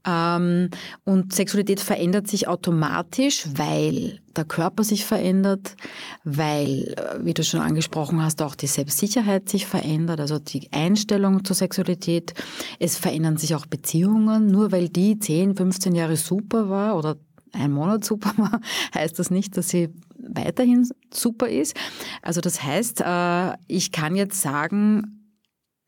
Ähm, 0.06 0.70
und 1.04 1.32
Sexualität 1.32 1.80
verändert 1.80 2.28
sich 2.28 2.48
automatisch, 2.48 3.46
weil 3.54 4.20
der 4.36 4.44
Körper 4.44 4.84
sich 4.84 5.04
verändert, 5.04 5.76
weil, 6.24 6.94
äh, 6.96 7.24
wie 7.24 7.34
du 7.34 7.44
schon 7.44 7.60
angesprochen 7.60 8.22
hast, 8.22 8.42
auch 8.42 8.54
die 8.54 8.66
Selbstsicherheit 8.66 9.48
sich 9.48 9.66
verändert, 9.66 10.20
also 10.20 10.38
die 10.38 10.72
Einstellung 10.72 11.44
zur 11.44 11.56
Sexualität. 11.56 12.34
Es 12.78 12.96
verändern 12.96 13.36
sich 13.36 13.54
auch 13.54 13.66
Beziehungen. 13.66 14.46
Nur 14.46 14.72
weil 14.72 14.88
die 14.88 15.18
10, 15.18 15.56
15 15.56 15.94
Jahre 15.94 16.16
super 16.16 16.68
war 16.68 16.96
oder 16.96 17.16
ein 17.52 17.70
Monat 17.70 18.04
super 18.04 18.32
war, 18.36 18.60
heißt 18.94 19.18
das 19.18 19.30
nicht, 19.30 19.56
dass 19.56 19.68
sie 19.68 19.90
weiterhin 20.18 20.88
super 21.12 21.48
ist. 21.48 21.76
Also 22.22 22.40
das 22.40 22.62
heißt, 22.62 23.02
äh, 23.04 23.52
ich 23.68 23.92
kann 23.92 24.16
jetzt 24.16 24.40
sagen, 24.40 25.13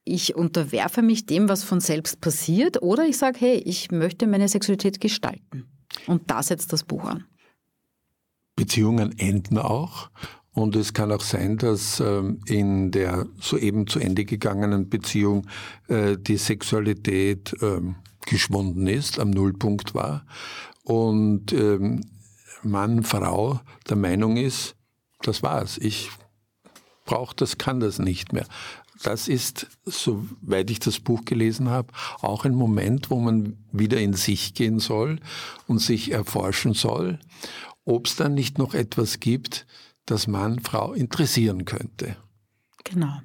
ich 0.07 0.37
unterwerfe 0.37 1.03
mich 1.03 1.27
dem, 1.27 1.49
was 1.49 1.65
von 1.65 1.81
selbst 1.81 2.21
passiert, 2.21 2.81
oder 2.81 3.05
ich 3.05 3.19
sage, 3.19 3.39
hey, 3.41 3.57
ich 3.57 3.91
möchte 3.91 4.27
meine 4.27 4.49
Sexualität 4.49 5.01
gestalten. 5.01 5.67
Und 6.07 6.31
da 6.31 6.43
setzt 6.43 6.73
das 6.73 6.85
Buch 6.85 7.05
an. 7.05 7.25
Beziehungen 8.55 9.19
enden 9.19 9.59
auch. 9.59 10.11
Und 10.53 10.75
es 10.77 10.95
kann 10.95 11.13
auch 11.13 11.21
sein, 11.21 11.59
dass 11.59 12.01
ähm, 12.01 12.41
in 12.47 12.91
der 12.91 13.27
soeben 13.41 13.87
zu 13.87 13.99
Ende 13.99 14.25
gegangenen 14.25 14.89
Beziehung 14.89 15.47
äh, 15.89 16.17
die 16.17 16.39
Sexualität 16.39 17.55
ähm, 17.61 17.97
geschwunden 18.25 18.87
ist, 18.87 19.19
am 19.19 19.31
Nullpunkt 19.31 19.95
war. 19.95 20.25
Und 20.85 21.53
ähm, 21.53 22.01
Mann, 22.63 23.03
Frau 23.03 23.61
der 23.89 23.97
Meinung 23.97 24.37
ist, 24.37 24.77
das 25.21 25.43
war's. 25.43 25.79
Ich 25.79 26.11
brauche 27.05 27.35
das, 27.37 27.59
kann 27.59 27.81
das 27.81 27.99
nicht 27.99 28.33
mehr 28.33 28.47
das 29.03 29.29
ist, 29.29 29.67
soweit 29.85 30.71
ich 30.71 30.79
das 30.79 31.01
Buch 31.01 31.25
gelesen 31.25 31.69
habe, 31.71 31.93
auch 32.21 32.45
ein 32.45 32.55
Moment, 32.55 33.11
wo 33.11 33.19
man 33.19 33.57
wieder 33.73 34.01
in 34.01 34.15
sich 34.15 34.55
gehen 34.55 34.79
soll 34.79 35.21
und 35.67 35.79
sich 35.79 36.13
erforschen 36.13 36.75
soll, 36.75 37.19
ob 37.85 38.07
es 38.07 38.17
dann 38.17 38.35
nicht 38.35 38.59
noch 38.59 38.75
etwas 38.75 39.21
gibt, 39.21 39.67
das 40.07 40.27
Mann, 40.27 40.61
Frau 40.61 40.93
interessieren 40.93 41.65
könnte. 41.65 42.17
Genau. 42.85 43.21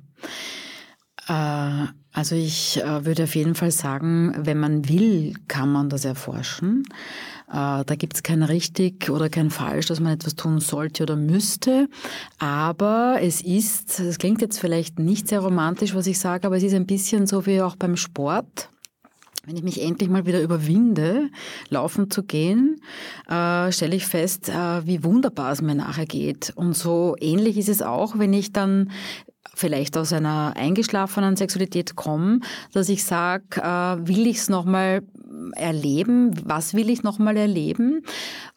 Äh, 1.27 1.87
also 2.13 2.35
ich 2.35 2.81
äh, 2.81 3.05
würde 3.05 3.23
auf 3.23 3.35
jeden 3.35 3.55
Fall 3.55 3.71
sagen, 3.71 4.33
wenn 4.37 4.59
man 4.59 4.89
will, 4.89 5.33
kann 5.47 5.71
man 5.71 5.89
das 5.89 6.03
erforschen. 6.05 6.83
Äh, 7.51 7.83
da 7.85 7.95
gibt 7.97 8.15
es 8.15 8.23
kein 8.23 8.43
richtig 8.43 9.09
oder 9.09 9.29
kein 9.29 9.49
falsch, 9.49 9.87
dass 9.87 9.99
man 9.99 10.13
etwas 10.13 10.35
tun 10.35 10.59
sollte 10.59 11.03
oder 11.03 11.17
müsste. 11.17 11.89
Aber 12.39 13.17
es 13.21 13.41
ist, 13.41 13.99
es 13.99 14.17
klingt 14.17 14.41
jetzt 14.41 14.59
vielleicht 14.59 14.99
nicht 14.99 15.27
sehr 15.27 15.41
romantisch, 15.41 15.93
was 15.93 16.07
ich 16.07 16.17
sage, 16.17 16.47
aber 16.47 16.57
es 16.57 16.63
ist 16.63 16.73
ein 16.73 16.85
bisschen 16.85 17.27
so 17.27 17.45
wie 17.45 17.61
auch 17.61 17.75
beim 17.75 17.97
Sport. 17.97 18.69
Wenn 19.45 19.57
ich 19.57 19.63
mich 19.63 19.81
endlich 19.81 20.07
mal 20.07 20.27
wieder 20.27 20.39
überwinde, 20.39 21.29
laufen 21.69 22.11
zu 22.11 22.23
gehen, 22.23 22.79
äh, 23.27 23.71
stelle 23.71 23.95
ich 23.95 24.05
fest, 24.05 24.49
äh, 24.49 24.85
wie 24.85 25.03
wunderbar 25.03 25.51
es 25.51 25.63
mir 25.63 25.73
nachher 25.73 26.05
geht. 26.05 26.53
Und 26.55 26.77
so 26.77 27.15
ähnlich 27.19 27.57
ist 27.57 27.67
es 27.67 27.81
auch, 27.81 28.19
wenn 28.19 28.33
ich 28.33 28.53
dann 28.53 28.91
vielleicht 29.61 29.95
aus 29.95 30.11
einer 30.11 30.53
eingeschlafenen 30.57 31.37
Sexualität 31.37 31.95
komme, 31.95 32.41
dass 32.73 32.89
ich 32.89 33.05
sage, 33.05 33.61
äh, 33.61 34.07
will 34.07 34.27
ich 34.27 34.39
es 34.39 34.49
nochmal 34.49 35.03
erleben? 35.55 36.31
Was 36.43 36.73
will 36.73 36.89
ich 36.89 37.03
nochmal 37.03 37.37
erleben? 37.37 38.01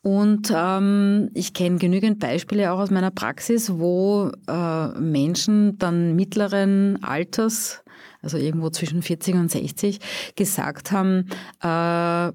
Und 0.03 0.53
ähm, 0.55 1.31
ich 1.35 1.55
kenne 1.55 1.79
genügend 1.79 2.19
Beispiele 2.19 2.73
auch 2.73 2.79
aus 2.79 2.91
meiner 2.91 3.11
Praxis, 3.11 3.79
wo 3.79 4.31
äh, 4.49 4.89
Menschen 4.99 5.79
dann 5.79 6.17
mittleren 6.17 7.03
Alters, 7.03 7.85
also 8.23 8.37
irgendwo 8.37 8.71
zwischen 8.71 9.03
40 9.03 9.35
und 9.37 9.51
60, 9.51 10.01
gesagt 10.35 10.91
haben, 10.91 11.29
äh, 11.63 12.33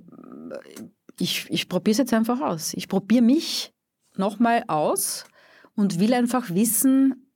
ich, 1.19 1.47
ich 1.49 1.67
probiere 1.67 1.93
es 1.93 1.97
jetzt 1.97 2.13
einfach 2.13 2.39
aus. 2.39 2.73
Ich 2.75 2.87
probiere 2.87 3.23
mich 3.23 3.73
nochmal 4.15 4.63
aus 4.67 5.25
und 5.75 5.99
will 5.99 6.13
einfach 6.13 6.49
wissen, 6.49 7.28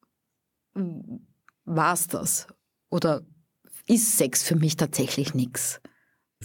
war 1.65 1.93
es 1.93 2.07
das? 2.07 2.47
Oder 2.89 3.21
ist 3.87 4.17
Sex 4.17 4.43
für 4.43 4.55
mich 4.55 4.77
tatsächlich 4.77 5.33
nichts? 5.33 5.81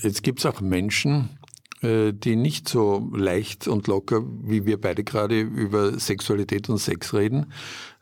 Jetzt 0.01 0.23
gibt 0.23 0.41
es 0.41 0.47
auch 0.47 0.61
Menschen, 0.61 1.39
äh, 1.83 2.13
die 2.13 2.37
nicht 2.37 2.69
so 2.69 3.11
leicht 3.15 3.69
und 3.69 3.87
locker, 3.87 4.23
wie 4.43 4.67
wir 4.67 4.81
beide 4.81 5.05
gerade 5.05 5.41
über 5.41 5.99
Sexualität 5.99 6.69
und 6.69 6.79
Sex 6.79 7.15
reden, 7.15 7.53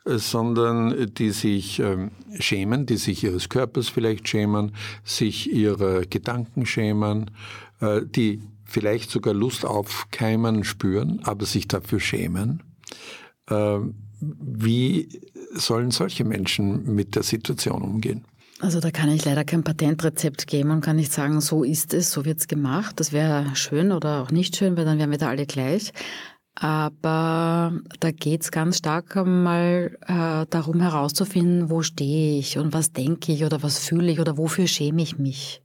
äh, 0.05 0.17
sondern 0.17 1.13
die 1.13 1.31
sich 1.31 1.79
ähm, 1.79 2.11
schämen, 2.39 2.85
die 2.85 2.97
sich 2.97 3.23
ihres 3.23 3.49
Körpers 3.49 3.89
vielleicht 3.89 4.27
schämen, 4.27 4.75
sich 5.03 5.51
ihrer 5.51 6.01
Gedanken 6.01 6.65
schämen, 6.65 7.31
äh, 7.79 8.01
die 8.03 8.41
vielleicht 8.63 9.11
sogar 9.11 9.33
Lust 9.33 9.65
auf 9.65 10.07
Keimen 10.11 10.63
spüren, 10.63 11.21
aber 11.23 11.45
sich 11.45 11.67
dafür 11.67 11.99
schämen. 11.99 12.63
Ähm, 13.49 13.95
wie 14.19 15.09
sollen 15.53 15.91
solche 15.91 16.23
Menschen 16.23 16.93
mit 16.93 17.15
der 17.15 17.23
Situation 17.23 17.81
umgehen? 17.81 18.25
Also 18.59 18.79
da 18.79 18.89
kann 18.89 19.11
ich 19.11 19.23
leider 19.23 19.43
kein 19.43 19.63
Patentrezept 19.63 20.47
geben 20.47 20.71
und 20.71 20.81
kann 20.81 20.95
nicht 20.95 21.13
sagen, 21.13 21.41
so 21.41 21.63
ist 21.63 21.93
es, 21.93 22.11
so 22.11 22.25
wird 22.25 22.39
es 22.39 22.47
gemacht. 22.47 22.99
Das 22.99 23.11
wäre 23.11 23.55
schön 23.55 23.91
oder 23.91 24.23
auch 24.23 24.31
nicht 24.31 24.55
schön, 24.55 24.75
weil 24.77 24.85
dann 24.85 24.97
wären 24.97 25.11
wir 25.11 25.19
da 25.19 25.29
alle 25.29 25.45
gleich. 25.45 25.93
Aber 26.55 27.79
da 27.99 28.11
geht 28.11 28.41
es 28.41 28.51
ganz 28.51 28.79
stark 28.79 29.15
einmal 29.15 29.95
äh, 30.07 30.47
darum 30.49 30.81
herauszufinden, 30.81 31.69
wo 31.69 31.83
stehe 31.83 32.39
ich 32.39 32.57
und 32.57 32.73
was 32.73 32.91
denke 32.91 33.31
ich 33.31 33.43
oder 33.43 33.61
was 33.61 33.77
fühle 33.77 34.11
ich 34.11 34.19
oder 34.19 34.37
wofür 34.39 34.65
schäme 34.65 35.03
ich 35.03 35.19
mich. 35.19 35.61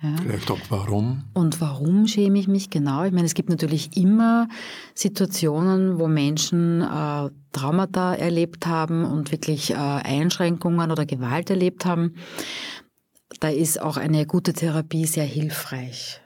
Ja. 0.00 0.14
Vielleicht 0.22 0.50
auch 0.50 0.60
warum. 0.68 1.24
Und 1.34 1.60
warum 1.60 2.06
schäme 2.06 2.38
ich 2.38 2.46
mich 2.46 2.70
genau? 2.70 3.04
Ich 3.04 3.12
meine, 3.12 3.26
es 3.26 3.34
gibt 3.34 3.48
natürlich 3.48 3.96
immer 3.96 4.48
Situationen, 4.94 5.98
wo 5.98 6.06
Menschen 6.06 6.82
äh, 6.82 7.30
Traumata 7.52 8.14
erlebt 8.14 8.66
haben 8.66 9.04
und 9.04 9.32
wirklich 9.32 9.72
äh, 9.72 9.74
Einschränkungen 9.74 10.92
oder 10.92 11.04
Gewalt 11.04 11.50
erlebt 11.50 11.84
haben. 11.84 12.14
Da 13.40 13.48
ist 13.48 13.82
auch 13.82 13.96
eine 13.96 14.24
gute 14.24 14.52
Therapie 14.52 15.04
sehr 15.04 15.24
hilfreich. 15.24 16.20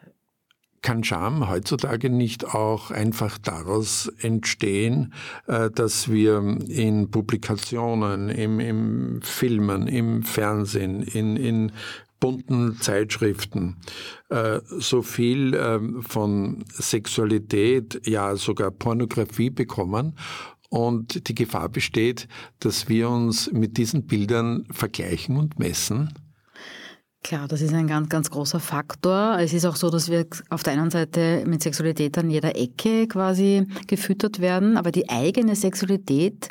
Kann 0.83 1.05
Scham 1.05 1.49
heutzutage 1.49 2.11
nicht 2.11 2.45
auch 2.55 2.91
einfach 2.91 3.39
daraus 3.39 4.13
entstehen, 4.21 5.15
äh, 5.47 5.71
dass 5.71 6.11
wir 6.11 6.59
in 6.69 7.11
Publikationen, 7.11 8.29
im, 8.29 8.61
im 8.61 9.23
Filmen, 9.23 9.87
im 9.87 10.25
Fernsehen, 10.25 11.03
in, 11.03 11.37
in 11.37 11.73
bunten 12.23 12.81
Zeitschriften 12.81 13.79
äh, 14.29 14.61
so 14.65 15.03
viel 15.03 15.55
ähm, 15.55 16.05
von 16.05 16.65
Sexualität, 16.69 18.01
ja 18.07 18.37
sogar 18.37 18.71
Pornografie 18.71 19.51
bekommen 19.51 20.17
und 20.69 21.29
die 21.29 21.35
Gefahr 21.35 21.69
besteht, 21.69 22.29
dass 22.61 22.89
wir 22.89 23.11
uns 23.11 23.51
mit 23.51 23.77
diesen 23.77 24.07
Bildern 24.07 24.67
vergleichen 24.71 25.37
und 25.37 25.59
messen. 25.59 26.15
Klar, 27.25 27.49
das 27.49 27.61
ist 27.61 27.75
ein 27.75 27.89
ganz, 27.89 28.09
ganz 28.09 28.31
großer 28.31 28.61
Faktor. 28.61 29.39
Es 29.41 29.53
ist 29.53 29.65
auch 29.65 29.77
so, 29.77 29.91
dass 29.91 30.09
wir 30.09 30.25
auf 30.49 30.63
der 30.63 30.75
einen 30.75 30.91
Seite 30.91 31.43
mit 31.45 31.63
Sexualität 31.63 32.17
an 32.19 32.31
jeder 32.31 32.57
Ecke 32.57 33.09
quasi 33.09 33.67
gefüttert 33.89 34.39
werden, 34.39 34.77
aber 34.77 34.93
die 34.93 35.09
eigene 35.09 35.57
Sexualität 35.57 36.49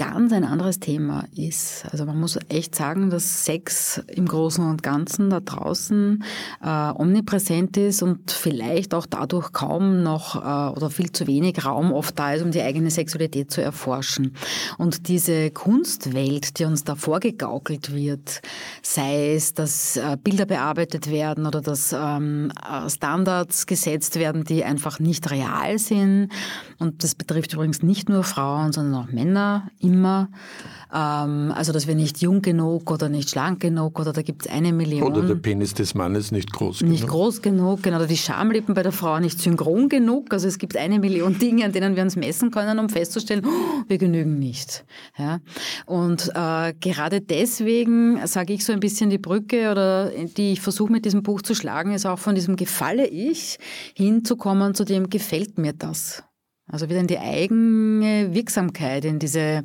ganz 0.00 0.32
ein 0.32 0.44
anderes 0.44 0.80
Thema 0.80 1.24
ist. 1.36 1.84
Also 1.92 2.06
man 2.06 2.18
muss 2.18 2.38
echt 2.48 2.74
sagen, 2.74 3.10
dass 3.10 3.44
Sex 3.44 4.00
im 4.08 4.26
Großen 4.26 4.64
und 4.64 4.82
Ganzen 4.82 5.28
da 5.28 5.40
draußen 5.40 6.24
äh, 6.62 6.92
omnipräsent 6.94 7.76
ist 7.76 8.02
und 8.02 8.30
vielleicht 8.30 8.94
auch 8.94 9.04
dadurch 9.04 9.52
kaum 9.52 10.02
noch 10.02 10.36
äh, 10.36 10.74
oder 10.74 10.88
viel 10.88 11.12
zu 11.12 11.26
wenig 11.26 11.66
Raum 11.66 11.92
oft 11.92 12.18
da 12.18 12.32
ist, 12.32 12.42
um 12.42 12.50
die 12.50 12.62
eigene 12.62 12.90
Sexualität 12.90 13.50
zu 13.50 13.60
erforschen. 13.60 14.34
Und 14.78 15.06
diese 15.08 15.50
Kunstwelt, 15.50 16.58
die 16.58 16.64
uns 16.64 16.82
da 16.84 16.94
vorgegaukelt 16.94 17.94
wird, 17.94 18.40
sei 18.80 19.34
es, 19.34 19.52
dass 19.52 19.98
äh, 19.98 20.16
Bilder 20.24 20.46
bearbeitet 20.46 21.10
werden 21.10 21.44
oder 21.44 21.60
dass 21.60 21.92
ähm, 21.92 22.50
äh, 22.66 22.88
Standards 22.88 23.66
gesetzt 23.66 24.18
werden, 24.18 24.44
die 24.44 24.64
einfach 24.64 24.98
nicht 24.98 25.30
real 25.30 25.78
sind. 25.78 26.30
Und 26.78 27.04
das 27.04 27.14
betrifft 27.14 27.52
übrigens 27.52 27.82
nicht 27.82 28.08
nur 28.08 28.24
Frauen, 28.24 28.72
sondern 28.72 28.94
auch 28.94 29.12
Männer 29.12 29.68
immer. 29.92 30.28
Ähm, 30.92 31.52
also, 31.54 31.72
dass 31.72 31.86
wir 31.86 31.94
nicht 31.94 32.20
jung 32.20 32.42
genug 32.42 32.90
oder 32.90 33.08
nicht 33.08 33.30
schlank 33.30 33.60
genug 33.60 33.98
oder 34.00 34.12
da 34.12 34.22
gibt 34.22 34.46
es 34.46 34.52
eine 34.52 34.72
Million. 34.72 35.02
Oder 35.02 35.22
der 35.22 35.34
Penis 35.36 35.74
des 35.74 35.94
Mannes 35.94 36.32
nicht 36.32 36.52
groß 36.52 36.80
genug. 36.80 36.92
Nicht 36.92 37.06
groß 37.06 37.42
genug, 37.42 37.82
genau. 37.82 37.96
Oder 37.98 38.06
die 38.06 38.16
Schamlippen 38.16 38.74
bei 38.74 38.82
der 38.82 38.92
Frau 38.92 39.20
nicht 39.20 39.40
synchron 39.40 39.88
genug. 39.88 40.32
Also 40.32 40.48
es 40.48 40.58
gibt 40.58 40.76
eine 40.76 40.98
Million 40.98 41.38
Dinge, 41.38 41.64
an 41.64 41.72
denen 41.72 41.94
wir 41.96 42.02
uns 42.02 42.16
messen 42.16 42.50
können, 42.50 42.78
um 42.78 42.88
festzustellen, 42.88 43.44
oh, 43.46 43.82
wir 43.88 43.98
genügen 43.98 44.38
nicht. 44.38 44.84
Ja? 45.16 45.40
Und 45.86 46.30
äh, 46.34 46.74
gerade 46.80 47.20
deswegen 47.20 48.26
sage 48.26 48.52
ich 48.52 48.64
so 48.64 48.72
ein 48.72 48.80
bisschen 48.80 49.10
die 49.10 49.18
Brücke 49.18 49.70
oder 49.70 50.10
die 50.10 50.52
ich 50.52 50.60
versuche 50.60 50.90
mit 50.90 51.04
diesem 51.04 51.22
Buch 51.22 51.42
zu 51.42 51.54
schlagen, 51.54 51.94
ist 51.94 52.06
auch 52.06 52.18
von 52.18 52.34
diesem 52.34 52.56
Gefalle 52.56 53.06
ich 53.06 53.58
hinzukommen 53.94 54.74
zu 54.74 54.84
dem 54.84 55.08
gefällt 55.08 55.58
mir 55.58 55.72
das. 55.72 56.24
Also 56.70 56.88
wieder 56.88 57.00
in 57.00 57.06
die 57.06 57.18
eigene 57.18 58.32
Wirksamkeit, 58.32 59.04
in, 59.04 59.18
diese, 59.18 59.62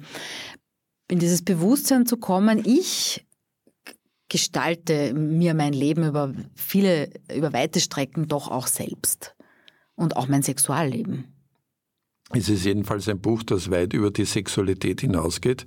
in 1.10 1.20
dieses 1.20 1.44
Bewusstsein 1.44 2.06
zu 2.06 2.18
kommen, 2.18 2.64
ich 2.66 3.26
gestalte 4.30 5.14
mir 5.14 5.54
mein 5.54 5.74
Leben 5.74 6.08
über 6.08 6.34
viele, 6.56 7.10
über 7.34 7.54
weite 7.54 7.80
Strecken 7.80 8.28
doch 8.28 8.50
auch 8.50 8.68
selbst. 8.68 9.36
Und 9.96 10.18
auch 10.18 10.28
mein 10.28 10.44
Sexualleben. 10.44 11.26
Es 12.32 12.50
ist 12.50 12.66
jedenfalls 12.66 13.08
ein 13.08 13.22
Buch, 13.22 13.44
das 13.44 13.72
weit 13.72 13.94
über 13.94 14.12
die 14.12 14.26
Sexualität 14.26 15.02
hinausgeht 15.02 15.66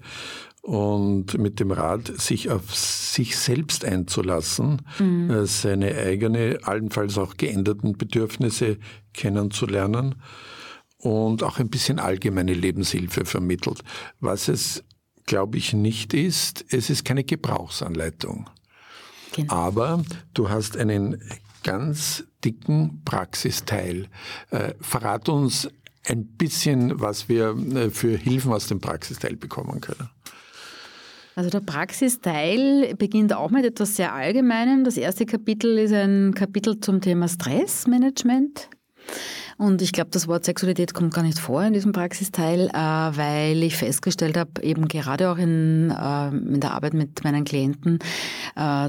und 0.61 1.39
mit 1.39 1.61
dem 1.61 1.71
Rat, 1.71 2.09
sich 2.21 2.51
auf 2.51 2.75
sich 2.75 3.39
selbst 3.39 3.87
einzulassen, 3.87 4.83
mhm. 4.99 5.31
Äh, 5.31 5.47
seine 5.47 5.95
eigene, 5.95 6.59
allenfalls 6.63 7.17
auch 7.17 7.39
geänderten 7.39 7.97
Bedürfnisse 7.97 8.77
kennenzulernen 9.15 10.17
und 10.99 11.43
auch 11.43 11.59
ein 11.59 11.71
bisschen 11.71 11.99
allgemeine 11.99 12.55
Lebenshilfe 12.55 13.25
vermittelt. 13.25 13.83
Was 14.21 14.49
es, 14.49 14.85
glaube 15.27 15.59
ich, 15.59 15.73
nicht 15.73 16.15
ist, 16.15 16.65
es 16.71 16.91
ist 16.91 17.05
keine 17.05 17.25
Gebrauchsanleitung. 17.25 18.51
Genau. 19.33 19.53
Aber 19.53 20.03
du 20.35 20.49
hast 20.51 20.77
einen 20.77 21.23
ganz 21.63 22.25
dicken 22.45 23.03
Praxisteil. 23.05 24.09
Äh, 24.51 24.75
verrat 24.81 25.29
uns 25.29 25.69
ein 26.07 26.27
bisschen, 26.27 27.01
was 27.01 27.29
wir 27.29 27.57
äh, 27.75 27.91
für 27.91 28.17
Hilfen 28.17 28.53
aus 28.53 28.69
dem 28.69 28.81
Praxisteil 28.81 29.37
bekommen 29.37 29.81
können. 29.81 30.09
Also 31.35 31.51
der 31.51 31.61
Praxisteil 31.61 32.97
beginnt 32.97 33.33
auch 33.33 33.51
mit 33.51 33.65
etwas 33.65 33.95
sehr 33.95 34.13
Allgemeinem. 34.13 34.83
Das 34.83 34.97
erste 34.97 35.25
Kapitel 35.25 35.79
ist 35.79 35.93
ein 35.93 36.35
Kapitel 36.35 36.81
zum 36.81 37.01
Thema 37.01 37.29
Stressmanagement. 37.29 38.69
Und 39.59 39.83
ich 39.83 39.91
glaube, 39.91 40.11
das 40.13 40.29
Wort 40.29 40.45
Sexualität 40.45 40.95
kommt 40.95 41.13
gar 41.13 41.23
nicht 41.23 41.41
vor 41.41 41.65
in 41.65 41.73
diesem 41.73 41.91
Praxisteil, 41.91 42.69
äh, 42.69 42.73
weil 42.73 43.61
ich 43.65 43.77
festgestellt 43.77 44.37
habe, 44.37 44.63
eben 44.63 44.87
gerade 44.87 45.31
auch 45.31 45.37
in, 45.37 45.91
äh, 45.91 46.29
in 46.29 46.61
der 46.61 46.75
Arbeit 46.75 46.95
mit 46.95 47.25
meinen 47.25 47.45
Klienten, 47.45 47.99
äh, 48.55 48.89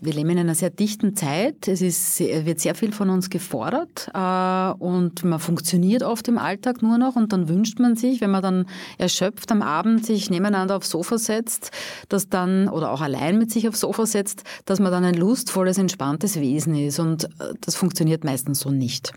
wir 0.00 0.12
leben 0.12 0.30
in 0.30 0.38
einer 0.38 0.54
sehr 0.54 0.70
dichten 0.70 1.16
Zeit. 1.16 1.68
Es 1.68 1.80
ist, 1.80 2.20
wird 2.20 2.60
sehr 2.60 2.74
viel 2.74 2.92
von 2.92 3.10
uns 3.10 3.30
gefordert 3.30 4.10
äh, 4.14 4.72
und 4.82 5.24
man 5.24 5.38
funktioniert 5.38 6.02
oft 6.02 6.28
im 6.28 6.38
Alltag 6.38 6.82
nur 6.82 6.98
noch 6.98 7.16
und 7.16 7.32
dann 7.32 7.48
wünscht 7.48 7.78
man 7.78 7.96
sich, 7.96 8.20
wenn 8.20 8.30
man 8.30 8.42
dann 8.42 8.66
erschöpft 8.98 9.50
am 9.52 9.62
Abend 9.62 10.04
sich 10.04 10.30
nebeneinander 10.30 10.76
aufs 10.76 10.90
Sofa 10.90 11.18
setzt, 11.18 11.70
dass 12.08 12.28
dann 12.28 12.68
oder 12.68 12.90
auch 12.90 13.00
allein 13.00 13.38
mit 13.38 13.50
sich 13.50 13.68
aufs 13.68 13.80
Sofa 13.80 14.06
setzt, 14.06 14.42
dass 14.64 14.80
man 14.80 14.92
dann 14.92 15.04
ein 15.04 15.14
lustvolles, 15.14 15.78
entspanntes 15.78 16.40
Wesen 16.40 16.74
ist 16.74 16.98
und 16.98 17.24
äh, 17.24 17.54
das 17.60 17.76
funktioniert 17.76 18.24
meistens 18.24 18.60
so 18.60 18.70
nicht. 18.70 19.12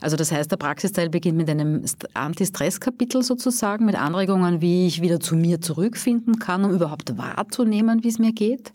Also 0.00 0.16
das 0.16 0.32
heißt, 0.32 0.50
der 0.50 0.56
Praxisteil 0.56 1.08
beginnt 1.08 1.36
mit 1.36 1.50
einem 1.50 1.84
Anti-Stress-Kapitel 2.14 3.22
sozusagen, 3.22 3.84
mit 3.84 3.96
Anregungen, 3.96 4.60
wie 4.60 4.86
ich 4.86 5.02
wieder 5.02 5.20
zu 5.20 5.36
mir 5.36 5.60
zurückfinden 5.60 6.38
kann, 6.38 6.64
um 6.64 6.72
überhaupt 6.72 7.16
wahrzunehmen, 7.16 8.02
wie 8.02 8.08
es 8.08 8.18
mir 8.18 8.32
geht. 8.32 8.72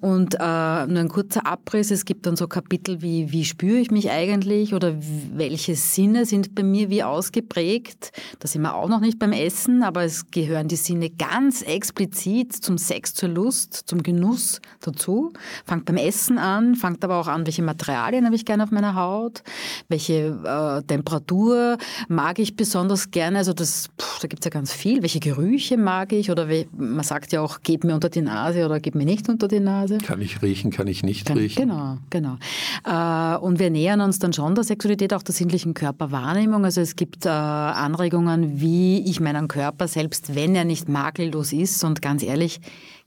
Und 0.00 0.34
äh, 0.34 0.38
nur 0.38 1.00
ein 1.00 1.08
kurzer 1.08 1.46
Abriss, 1.46 1.90
es 1.90 2.04
gibt 2.04 2.26
dann 2.26 2.36
so 2.36 2.46
Kapitel 2.48 3.02
wie, 3.02 3.32
wie 3.32 3.44
spüre 3.44 3.78
ich 3.78 3.90
mich 3.90 4.10
eigentlich 4.10 4.74
oder 4.74 4.94
welche 5.32 5.74
Sinne 5.74 6.24
sind 6.24 6.54
bei 6.54 6.62
mir 6.62 6.90
wie 6.90 7.02
ausgeprägt. 7.02 8.12
Da 8.38 8.48
sind 8.48 8.62
wir 8.62 8.74
auch 8.74 8.88
noch 8.88 9.00
nicht 9.00 9.18
beim 9.18 9.32
Essen, 9.32 9.82
aber 9.82 10.04
es 10.04 10.30
gehören 10.30 10.68
die 10.68 10.76
Sinne 10.76 11.10
ganz 11.10 11.62
explizit 11.62 12.52
zum 12.52 12.78
Sex, 12.78 13.14
zur 13.14 13.28
Lust, 13.28 13.74
zum 13.86 14.02
Genuss 14.02 14.60
dazu. 14.80 15.32
Fangt 15.64 15.84
beim 15.86 15.96
Essen 15.96 16.38
an, 16.38 16.74
fangt 16.74 17.04
aber 17.04 17.16
auch 17.16 17.28
an, 17.28 17.46
welche 17.46 17.62
Materialien 17.62 18.24
habe 18.24 18.36
ich 18.36 18.44
gerne 18.44 18.64
auf 18.64 18.70
meiner 18.70 18.94
Haut, 18.94 19.42
welche 19.88 20.38
äh, 20.44 20.82
Temperatur 20.86 21.78
mag 22.08 22.38
ich 22.38 22.56
besonders 22.56 23.10
gerne. 23.10 23.38
Also 23.38 23.52
das, 23.52 23.88
pff, 24.00 24.20
da 24.20 24.28
gibt 24.28 24.42
es 24.42 24.44
ja 24.44 24.50
ganz 24.50 24.72
viel. 24.72 25.02
Welche 25.02 25.20
Gerüche 25.20 25.76
mag 25.76 26.12
ich 26.12 26.30
oder 26.30 26.46
man 26.76 27.04
sagt 27.04 27.32
ja 27.32 27.40
auch, 27.40 27.58
gib 27.62 27.84
mir 27.84 27.94
unter 27.94 28.08
die 28.08 28.22
Nase 28.22 28.64
oder 28.64 28.80
gib 28.80 28.94
mir 28.94 29.04
nicht 29.04 29.28
unter 29.28 29.48
die 29.48 29.60
Nase. 29.60 29.67
Nase. 29.68 29.98
Kann 29.98 30.20
ich 30.20 30.40
riechen, 30.42 30.70
kann 30.70 30.86
ich 30.86 31.02
nicht 31.02 31.26
Kann- 31.26 31.38
riechen. 31.38 31.68
Genau, 31.68 31.98
genau. 32.10 32.36
Äh, 32.84 33.36
und 33.38 33.58
wir 33.58 33.70
nähern 33.70 34.00
uns 34.00 34.18
dann 34.18 34.32
schon 34.32 34.54
der 34.54 34.64
Sexualität, 34.64 35.12
auch 35.14 35.22
der 35.22 35.34
sinnlichen 35.34 35.74
Körperwahrnehmung. 35.74 36.64
Also 36.64 36.80
es 36.80 36.96
gibt 36.96 37.26
äh, 37.26 37.28
Anregungen, 37.28 38.60
wie 38.60 39.00
ich 39.08 39.20
meinen 39.20 39.48
Körper, 39.48 39.86
selbst 39.88 40.34
wenn 40.34 40.54
er 40.54 40.64
nicht 40.64 40.88
makellos 40.88 41.52
ist, 41.52 41.84
und 41.84 42.00
ganz 42.02 42.22
ehrlich, 42.22 42.60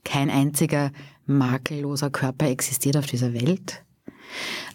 kein 0.04 0.30
einziger 0.30 0.90
makelloser 1.26 2.10
Körper 2.10 2.46
existiert 2.48 2.96
auf 2.96 3.06
dieser 3.06 3.32
Welt. 3.32 3.82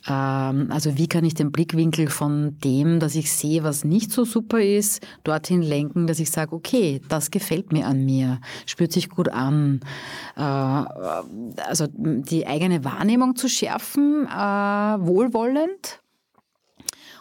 Ähm, 0.08 0.68
also 0.72 0.98
wie 0.98 1.08
kann 1.08 1.26
ich 1.26 1.34
den 1.34 1.52
Blickwinkel 1.52 2.08
von 2.10 2.58
dem, 2.60 3.00
dass 3.00 3.16
ich 3.16 3.32
sehe, 3.32 3.64
was 3.64 3.84
nicht 3.84 4.12
so 4.12 4.26
super 4.26 4.62
ist, 4.62 5.06
dorthin 5.24 5.62
lenken, 5.62 6.08
dass 6.08 6.20
ich 6.20 6.32
sage, 6.32 6.54
okay, 6.54 7.02
das 7.10 7.32
gefällt 7.32 7.72
mir 7.72 7.88
an 7.88 8.06
mir, 8.06 8.40
spürt 8.66 8.92
sich 8.92 9.10
gut 9.10 9.30
an. 9.30 9.82
Äh, 10.36 10.42
also 10.42 11.88
die 11.90 12.48
eigene 12.48 12.84
Wahrnehmung 12.84 13.36
zu 13.36 13.50
schärfen, 13.50 14.26
äh, 14.28 14.30
wohlwollend. 14.30 16.02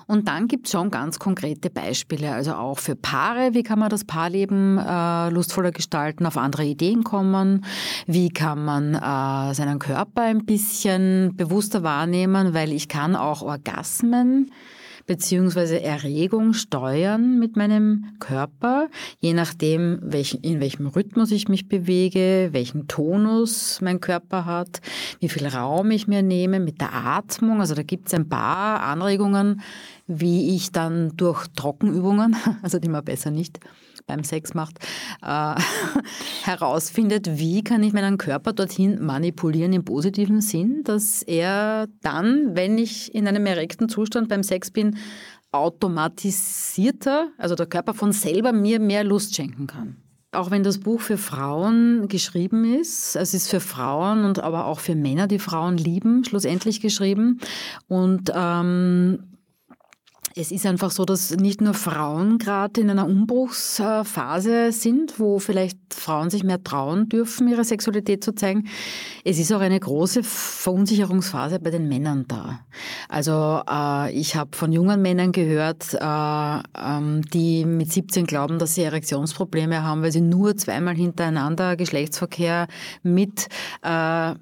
Und 0.06 0.28
dann 0.28 0.46
gibt 0.46 0.66
es 0.66 0.72
schon 0.72 0.90
ganz 0.90 1.18
konkrete 1.18 1.68
Beispiele, 1.68 2.32
also 2.32 2.54
auch 2.54 2.78
für 2.78 2.94
Paare, 2.94 3.54
wie 3.54 3.64
kann 3.64 3.80
man 3.80 3.88
das 3.88 4.04
Paarleben 4.04 4.78
äh, 4.78 5.30
lustvoller 5.30 5.72
gestalten, 5.72 6.26
auf 6.26 6.36
andere 6.36 6.64
Ideen 6.64 7.02
kommen, 7.02 7.64
wie 8.06 8.28
kann 8.28 8.64
man 8.64 8.94
äh, 8.94 9.54
seinen 9.54 9.80
Körper 9.80 10.22
ein 10.22 10.44
bisschen 10.44 11.34
bewusster 11.36 11.82
wahrnehmen, 11.82 12.54
weil 12.54 12.72
ich 12.72 12.88
kann 12.88 13.16
auch 13.16 13.42
Orgasmen 13.42 14.52
beziehungsweise 15.06 15.80
Erregung 15.80 16.52
steuern 16.52 17.38
mit 17.38 17.56
meinem 17.56 18.16
Körper, 18.18 18.88
je 19.20 19.32
nachdem, 19.32 19.98
welchen, 20.02 20.40
in 20.42 20.60
welchem 20.60 20.86
Rhythmus 20.88 21.30
ich 21.30 21.48
mich 21.48 21.68
bewege, 21.68 22.48
welchen 22.52 22.88
Tonus 22.88 23.80
mein 23.80 24.00
Körper 24.00 24.44
hat, 24.44 24.80
wie 25.20 25.28
viel 25.28 25.46
Raum 25.46 25.90
ich 25.90 26.08
mir 26.08 26.22
nehme 26.22 26.60
mit 26.60 26.80
der 26.80 26.92
Atmung. 26.92 27.60
Also 27.60 27.74
da 27.74 27.82
gibt 27.82 28.08
es 28.08 28.14
ein 28.14 28.28
paar 28.28 28.82
Anregungen, 28.82 29.60
wie 30.06 30.54
ich 30.54 30.72
dann 30.72 31.16
durch 31.16 31.46
Trockenübungen, 31.54 32.36
also 32.62 32.78
die 32.78 32.88
man 32.88 33.04
besser 33.04 33.30
nicht 33.30 33.60
beim 34.06 34.24
Sex 34.24 34.54
macht, 34.54 34.78
äh, 35.22 35.54
herausfindet, 36.44 37.38
wie 37.38 37.62
kann 37.62 37.82
ich 37.82 37.92
meinen 37.92 38.18
Körper 38.18 38.52
dorthin 38.52 39.04
manipulieren 39.04 39.72
im 39.72 39.84
positiven 39.84 40.40
Sinn, 40.40 40.82
dass 40.84 41.22
er 41.22 41.88
dann, 42.02 42.54
wenn 42.54 42.78
ich 42.78 43.14
in 43.14 43.26
einem 43.28 43.46
erregten 43.46 43.88
Zustand 43.88 44.28
beim 44.28 44.42
Sex 44.42 44.70
bin, 44.70 44.96
automatisierter, 45.52 47.28
also 47.38 47.54
der 47.54 47.66
Körper 47.66 47.94
von 47.94 48.12
selber 48.12 48.52
mir 48.52 48.80
mehr 48.80 49.04
Lust 49.04 49.34
schenken 49.34 49.66
kann. 49.66 49.96
Auch 50.32 50.50
wenn 50.50 50.62
das 50.62 50.78
Buch 50.78 51.00
für 51.00 51.16
Frauen 51.16 52.08
geschrieben 52.08 52.64
ist, 52.78 53.16
es 53.16 53.32
ist 53.32 53.48
für 53.48 53.60
Frauen 53.60 54.24
und 54.24 54.38
aber 54.40 54.66
auch 54.66 54.80
für 54.80 54.94
Männer, 54.94 55.28
die 55.28 55.38
Frauen 55.38 55.78
lieben, 55.78 56.24
schlussendlich 56.24 56.80
geschrieben. 56.80 57.40
Und 57.88 58.30
ähm, 58.34 59.35
es 60.38 60.52
ist 60.52 60.66
einfach 60.66 60.90
so, 60.90 61.06
dass 61.06 61.30
nicht 61.30 61.62
nur 61.62 61.72
Frauen 61.72 62.36
gerade 62.36 62.82
in 62.82 62.90
einer 62.90 63.06
Umbruchsphase 63.06 64.70
sind, 64.70 65.18
wo 65.18 65.38
vielleicht 65.38 65.78
Frauen 65.94 66.28
sich 66.28 66.44
mehr 66.44 66.62
trauen 66.62 67.08
dürfen, 67.08 67.48
ihre 67.48 67.64
Sexualität 67.64 68.22
zu 68.22 68.34
zeigen. 68.34 68.68
Es 69.24 69.38
ist 69.38 69.50
auch 69.50 69.60
eine 69.60 69.80
große 69.80 70.22
Verunsicherungsphase 70.22 71.58
bei 71.58 71.70
den 71.70 71.88
Männern 71.88 72.26
da. 72.28 72.60
Also 73.08 73.62
äh, 73.68 74.12
ich 74.12 74.36
habe 74.36 74.54
von 74.54 74.72
jungen 74.72 75.00
Männern 75.00 75.32
gehört, 75.32 75.94
äh, 75.94 75.98
ähm, 76.04 77.22
die 77.32 77.64
mit 77.64 77.90
17 77.90 78.26
glauben, 78.26 78.58
dass 78.58 78.74
sie 78.74 78.82
Erektionsprobleme 78.82 79.82
haben, 79.82 80.02
weil 80.02 80.12
sie 80.12 80.20
nur 80.20 80.54
zweimal 80.58 80.96
hintereinander 80.96 81.76
Geschlechtsverkehr 81.76 82.66
mit 83.02 83.48
äh, 83.82 84.34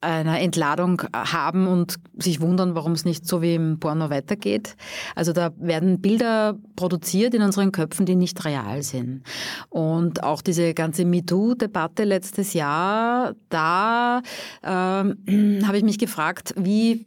einer 0.00 0.40
Entladung 0.40 1.02
haben 1.12 1.66
und 1.66 1.96
sich 2.16 2.40
wundern, 2.40 2.74
warum 2.74 2.92
es 2.92 3.04
nicht 3.04 3.26
so 3.26 3.42
wie 3.42 3.54
im 3.54 3.78
Porno 3.78 4.08
weitergeht. 4.10 4.76
Also 5.14 5.32
da 5.32 5.50
werden 5.58 6.00
Bilder 6.00 6.56
produziert 6.76 7.34
in 7.34 7.42
unseren 7.42 7.70
Köpfen, 7.72 8.06
die 8.06 8.16
nicht 8.16 8.44
real 8.44 8.82
sind. 8.82 9.22
Und 9.68 10.22
auch 10.22 10.40
diese 10.40 10.72
ganze 10.72 11.04
MeToo-Debatte 11.04 12.04
letztes 12.04 12.54
Jahr, 12.54 13.34
da 13.50 14.22
ähm, 14.62 15.62
habe 15.66 15.76
ich 15.76 15.84
mich 15.84 15.98
gefragt, 15.98 16.54
wie 16.56 17.06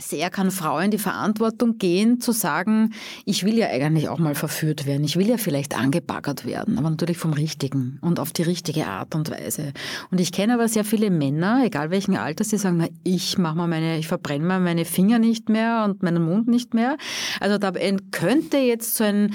sehr 0.00 0.30
kann 0.30 0.50
Frau 0.50 0.78
in 0.78 0.90
die 0.90 0.98
Verantwortung 0.98 1.78
gehen, 1.78 2.20
zu 2.20 2.32
sagen, 2.32 2.92
ich 3.24 3.44
will 3.44 3.56
ja 3.56 3.68
eigentlich 3.68 4.08
auch 4.08 4.18
mal 4.18 4.34
verführt 4.34 4.86
werden, 4.86 5.04
ich 5.04 5.16
will 5.16 5.28
ja 5.28 5.38
vielleicht 5.38 5.76
angebaggert 5.76 6.44
werden, 6.44 6.78
aber 6.78 6.90
natürlich 6.90 7.18
vom 7.18 7.32
Richtigen 7.32 7.98
und 8.02 8.20
auf 8.20 8.32
die 8.32 8.42
richtige 8.42 8.86
Art 8.86 9.14
und 9.14 9.30
Weise. 9.30 9.72
Und 10.10 10.20
ich 10.20 10.32
kenne 10.32 10.54
aber 10.54 10.68
sehr 10.68 10.84
viele 10.84 11.10
Männer, 11.10 11.62
egal 11.64 11.90
welchen 11.90 12.16
Alters, 12.16 12.48
die 12.48 12.58
sagen, 12.58 12.78
na, 12.78 12.88
ich 13.04 13.38
mach 13.38 13.54
mal 13.54 13.66
meine, 13.66 13.98
ich 13.98 14.08
verbrenne 14.08 14.44
mal 14.44 14.60
meine 14.60 14.84
Finger 14.84 15.18
nicht 15.18 15.48
mehr 15.48 15.84
und 15.84 16.02
meinen 16.02 16.24
Mund 16.24 16.48
nicht 16.48 16.74
mehr. 16.74 16.96
Also 17.40 17.58
da 17.58 17.72
könnte 18.10 18.58
jetzt 18.58 18.96
so 18.96 19.04
ein, 19.04 19.34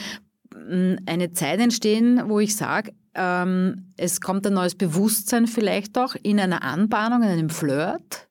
eine 1.05 1.33
Zeit 1.33 1.59
entstehen, 1.59 2.23
wo 2.27 2.39
ich 2.39 2.55
sage, 2.55 2.93
ähm, 3.13 3.93
es 3.97 4.21
kommt 4.21 4.45
ein 4.47 4.53
neues 4.53 4.75
Bewusstsein 4.75 5.47
vielleicht 5.47 5.97
auch 5.97 6.15
in 6.23 6.39
einer 6.39 6.63
Anbahnung, 6.63 7.23
in 7.23 7.29
einem 7.29 7.49
Flirt. 7.49 8.29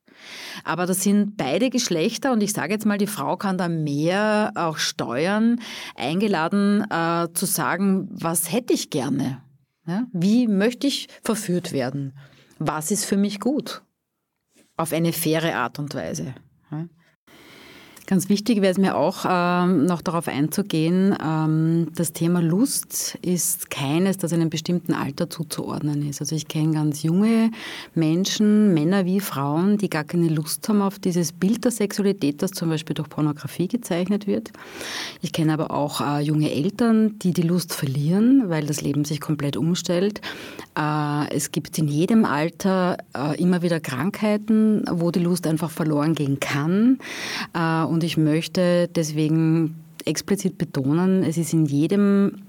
Aber 0.63 0.85
das 0.85 1.03
sind 1.03 1.37
beide 1.37 1.69
Geschlechter 1.69 2.31
und 2.31 2.41
ich 2.41 2.53
sage 2.53 2.73
jetzt 2.73 2.85
mal, 2.85 2.97
die 2.97 3.07
Frau 3.07 3.37
kann 3.37 3.57
da 3.57 3.67
mehr 3.67 4.51
auch 4.55 4.77
steuern, 4.77 5.59
eingeladen 5.95 6.85
äh, 6.89 7.27
zu 7.33 7.45
sagen, 7.45 8.07
was 8.11 8.51
hätte 8.51 8.73
ich 8.73 8.89
gerne? 8.89 9.41
Ja? 9.85 10.07
Wie 10.13 10.47
möchte 10.47 10.87
ich 10.87 11.07
verführt 11.23 11.71
werden? 11.71 12.13
Was 12.59 12.91
ist 12.91 13.05
für 13.05 13.17
mich 13.17 13.39
gut? 13.39 13.81
Auf 14.77 14.93
eine 14.93 15.13
faire 15.13 15.55
Art 15.55 15.79
und 15.79 15.95
Weise. 15.95 16.35
Ja? 16.71 16.87
Ganz 18.11 18.27
wichtig 18.27 18.57
wäre 18.57 18.73
es 18.73 18.77
mir 18.77 18.97
auch, 18.97 19.23
ähm, 19.25 19.85
noch 19.85 20.01
darauf 20.01 20.27
einzugehen, 20.27 21.15
ähm, 21.25 21.87
das 21.95 22.11
Thema 22.11 22.41
Lust 22.41 23.17
ist 23.21 23.69
keines, 23.69 24.17
das 24.17 24.33
einem 24.33 24.49
bestimmten 24.49 24.93
Alter 24.93 25.29
zuzuordnen 25.29 26.05
ist. 26.09 26.19
Also 26.19 26.35
ich 26.35 26.49
kenne 26.49 26.73
ganz 26.73 27.03
junge 27.03 27.51
Menschen, 27.95 28.73
Männer 28.73 29.05
wie 29.05 29.21
Frauen, 29.21 29.77
die 29.77 29.89
gar 29.89 30.03
keine 30.03 30.27
Lust 30.27 30.67
haben 30.67 30.81
auf 30.81 30.99
dieses 30.99 31.31
Bild 31.31 31.63
der 31.63 31.71
Sexualität, 31.71 32.41
das 32.41 32.51
zum 32.51 32.67
Beispiel 32.67 32.95
durch 32.95 33.07
Pornografie 33.07 33.69
gezeichnet 33.69 34.27
wird. 34.27 34.51
Ich 35.21 35.31
kenne 35.31 35.53
aber 35.53 35.71
auch 35.71 36.01
äh, 36.01 36.19
junge 36.19 36.51
Eltern, 36.51 37.17
die 37.19 37.31
die 37.31 37.43
Lust 37.43 37.73
verlieren, 37.73 38.49
weil 38.49 38.65
das 38.65 38.81
Leben 38.81 39.05
sich 39.05 39.21
komplett 39.21 39.55
umstellt. 39.55 40.19
Äh, 40.77 41.33
es 41.33 41.53
gibt 41.53 41.77
in 41.77 41.87
jedem 41.87 42.25
Alter 42.25 42.97
äh, 43.15 43.41
immer 43.41 43.61
wieder 43.61 43.79
Krankheiten, 43.79 44.83
wo 44.91 45.11
die 45.11 45.19
Lust 45.19 45.47
einfach 45.47 45.69
verloren 45.69 46.13
gehen 46.13 46.41
kann. 46.41 46.99
Äh, 47.53 47.83
und 48.01 48.05
ich 48.05 48.17
möchte 48.17 48.87
deswegen 48.87 49.75
explizit 50.05 50.57
betonen, 50.57 51.21
es 51.21 51.37
ist 51.37 51.53
in 51.53 51.67
jedem 51.67 52.41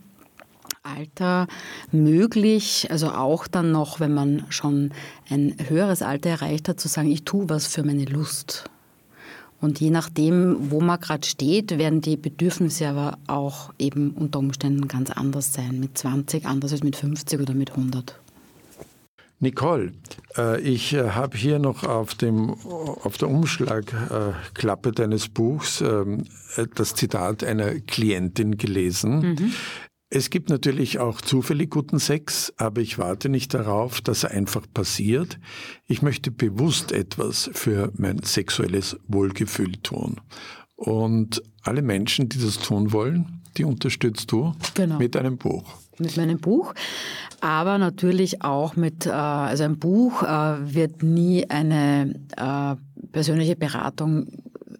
Alter 0.83 1.47
möglich, 1.91 2.87
also 2.89 3.11
auch 3.11 3.47
dann 3.47 3.71
noch, 3.71 4.01
wenn 4.01 4.15
man 4.15 4.47
schon 4.49 4.93
ein 5.29 5.55
höheres 5.69 6.01
Alter 6.01 6.31
erreicht 6.31 6.71
hat, 6.71 6.81
zu 6.81 6.89
sagen, 6.89 7.11
ich 7.11 7.25
tue 7.25 7.51
was 7.51 7.67
für 7.67 7.83
meine 7.83 8.07
Lust. 8.07 8.65
Und 9.61 9.79
je 9.79 9.91
nachdem, 9.91 10.71
wo 10.71 10.81
man 10.81 10.99
gerade 10.99 11.27
steht, 11.27 11.77
werden 11.77 12.01
die 12.01 12.17
Bedürfnisse 12.17 12.89
aber 12.89 13.19
auch 13.27 13.75
eben 13.79 14.13
unter 14.13 14.39
Umständen 14.39 14.89
ganz 14.89 15.11
anders 15.11 15.53
sein. 15.53 15.81
Mit 15.81 15.99
20 15.99 16.47
anders 16.47 16.73
als 16.73 16.83
mit 16.83 16.97
50 16.97 17.39
oder 17.39 17.53
mit 17.53 17.73
100. 17.73 18.19
Nicole, 19.43 19.93
äh, 20.39 20.61
ich 20.61 20.93
äh, 20.95 21.11
habe 21.11 21.37
hier 21.37 21.59
noch 21.59 21.83
auf, 21.83 22.15
dem, 22.15 22.51
auf 22.51 23.19
der 23.19 23.29
Umschlagklappe 23.29 24.93
deines 24.93 25.29
Buchs 25.29 25.81
ähm, 25.81 26.25
das 26.77 26.95
Zitat 26.95 27.43
einer 27.43 27.81
Klientin 27.81 28.57
gelesen. 28.57 29.21
Mhm. 29.21 29.53
Es 30.15 30.31
gibt 30.31 30.49
natürlich 30.51 30.99
auch 30.99 31.21
zufällig 31.23 31.71
guten 31.71 31.99
Sex, 31.99 32.53
aber 32.57 32.83
ich 32.83 32.99
warte 32.99 33.29
nicht 33.29 33.53
darauf, 33.55 34.01
dass 34.01 34.25
er 34.25 34.31
einfach 34.31 34.67
passiert. 34.73 35.41
Ich 35.87 36.03
möchte 36.03 36.31
bewusst 36.31 36.93
etwas 36.93 37.51
für 37.55 37.91
mein 37.97 38.23
sexuelles 38.23 38.97
Wohlgefühl 39.09 39.73
tun. 39.83 40.21
Und 40.77 41.43
alle 41.63 41.83
Menschen, 41.83 42.29
die 42.29 42.39
das 42.39 42.59
tun 42.59 42.93
wollen, 42.93 43.43
die 43.57 43.65
unterstützt 43.65 44.31
du 44.33 44.55
Genau. 44.75 44.99
mit 44.99 45.17
einem 45.17 45.39
Buch. 45.39 45.82
Mit 45.99 46.17
meinem 46.17 46.39
Buch, 46.39 46.75
aber 47.41 47.79
natürlich 47.79 48.43
auch 48.43 48.77
mit, 48.77 49.07
äh, 49.07 49.11
also 49.11 49.65
ein 49.65 49.79
Buch 49.79 50.23
äh, 50.23 50.75
wird 50.75 51.03
nie 51.03 51.49
eine 51.49 52.15
äh, 52.37 53.07
persönliche 53.13 53.57
Beratung 53.57 54.29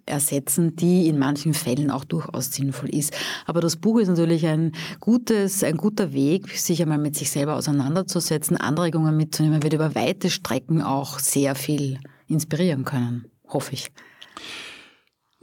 ersetzen, 0.05 0.75
die 0.75 1.07
in 1.07 1.17
manchen 1.17 1.53
Fällen 1.53 1.89
auch 1.89 2.03
durchaus 2.03 2.51
sinnvoll 2.51 2.89
ist. 2.89 3.15
Aber 3.45 3.61
das 3.61 3.77
Buch 3.77 3.99
ist 3.99 4.09
natürlich 4.09 4.45
ein 4.45 4.73
gutes, 4.99 5.63
ein 5.63 5.77
guter 5.77 6.13
Weg, 6.13 6.49
sich 6.57 6.81
einmal 6.81 6.97
mit 6.97 7.15
sich 7.15 7.31
selber 7.31 7.55
auseinanderzusetzen, 7.55 8.57
Anregungen 8.57 9.15
mitzunehmen, 9.15 9.63
wird 9.63 9.73
über 9.73 9.95
weite 9.95 10.29
Strecken 10.29 10.81
auch 10.81 11.19
sehr 11.19 11.55
viel 11.55 11.99
inspirieren 12.27 12.83
können, 12.83 13.25
hoffe 13.47 13.73
ich. 13.73 13.91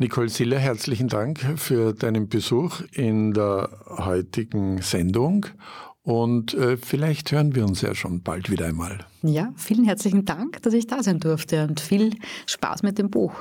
Nicole 0.01 0.31
Siller, 0.31 0.59
herzlichen 0.59 1.09
Dank 1.09 1.41
für 1.57 1.93
deinen 1.93 2.31
Besuch 2.31 2.81
in 2.93 3.35
der 3.35 3.69
heutigen 3.87 4.81
Sendung. 4.81 5.45
Und 6.03 6.55
äh, 6.55 6.79
vielleicht 6.79 7.33
hören 7.33 7.55
wir 7.55 7.67
uns 7.67 7.83
ja 7.83 7.95
schon 7.95 8.23
bald 8.23 8.51
wieder 8.51 8.65
einmal. 8.65 9.01
Ja, 9.21 9.53
vielen 9.57 9.85
herzlichen 9.85 10.25
Dank, 10.25 10.63
dass 10.63 10.73
ich 10.73 10.87
da 10.87 11.03
sein 11.03 11.21
durfte 11.21 11.65
und 11.69 11.81
viel 11.81 12.15
Spaß 12.47 12.83
mit 12.83 12.97
dem 12.97 13.11
Buch. 13.11 13.35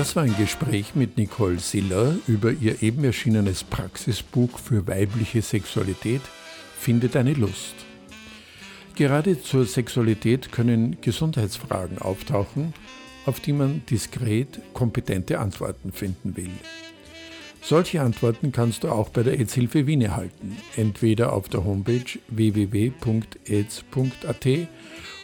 Das 0.00 0.16
war 0.16 0.22
ein 0.22 0.34
Gespräch 0.38 0.94
mit 0.94 1.18
Nicole 1.18 1.58
Siller 1.58 2.16
über 2.26 2.52
ihr 2.52 2.82
eben 2.82 3.04
erschienenes 3.04 3.62
Praxisbuch 3.62 4.58
für 4.58 4.86
weibliche 4.86 5.42
Sexualität 5.42 6.22
Findet 6.78 7.16
eine 7.16 7.34
Lust. 7.34 7.74
Gerade 8.94 9.42
zur 9.42 9.66
Sexualität 9.66 10.52
können 10.52 10.96
Gesundheitsfragen 11.02 11.98
auftauchen, 11.98 12.72
auf 13.26 13.40
die 13.40 13.52
man 13.52 13.82
diskret 13.90 14.62
kompetente 14.72 15.38
Antworten 15.38 15.92
finden 15.92 16.34
will. 16.34 16.48
Solche 17.60 18.00
Antworten 18.00 18.52
kannst 18.52 18.84
du 18.84 18.88
auch 18.88 19.10
bei 19.10 19.22
der 19.22 19.38
AIDS-Hilfe 19.38 19.86
Wien 19.86 20.00
erhalten, 20.00 20.56
entweder 20.76 21.34
auf 21.34 21.50
der 21.50 21.62
Homepage 21.62 22.18
www.aids.at 22.28 22.94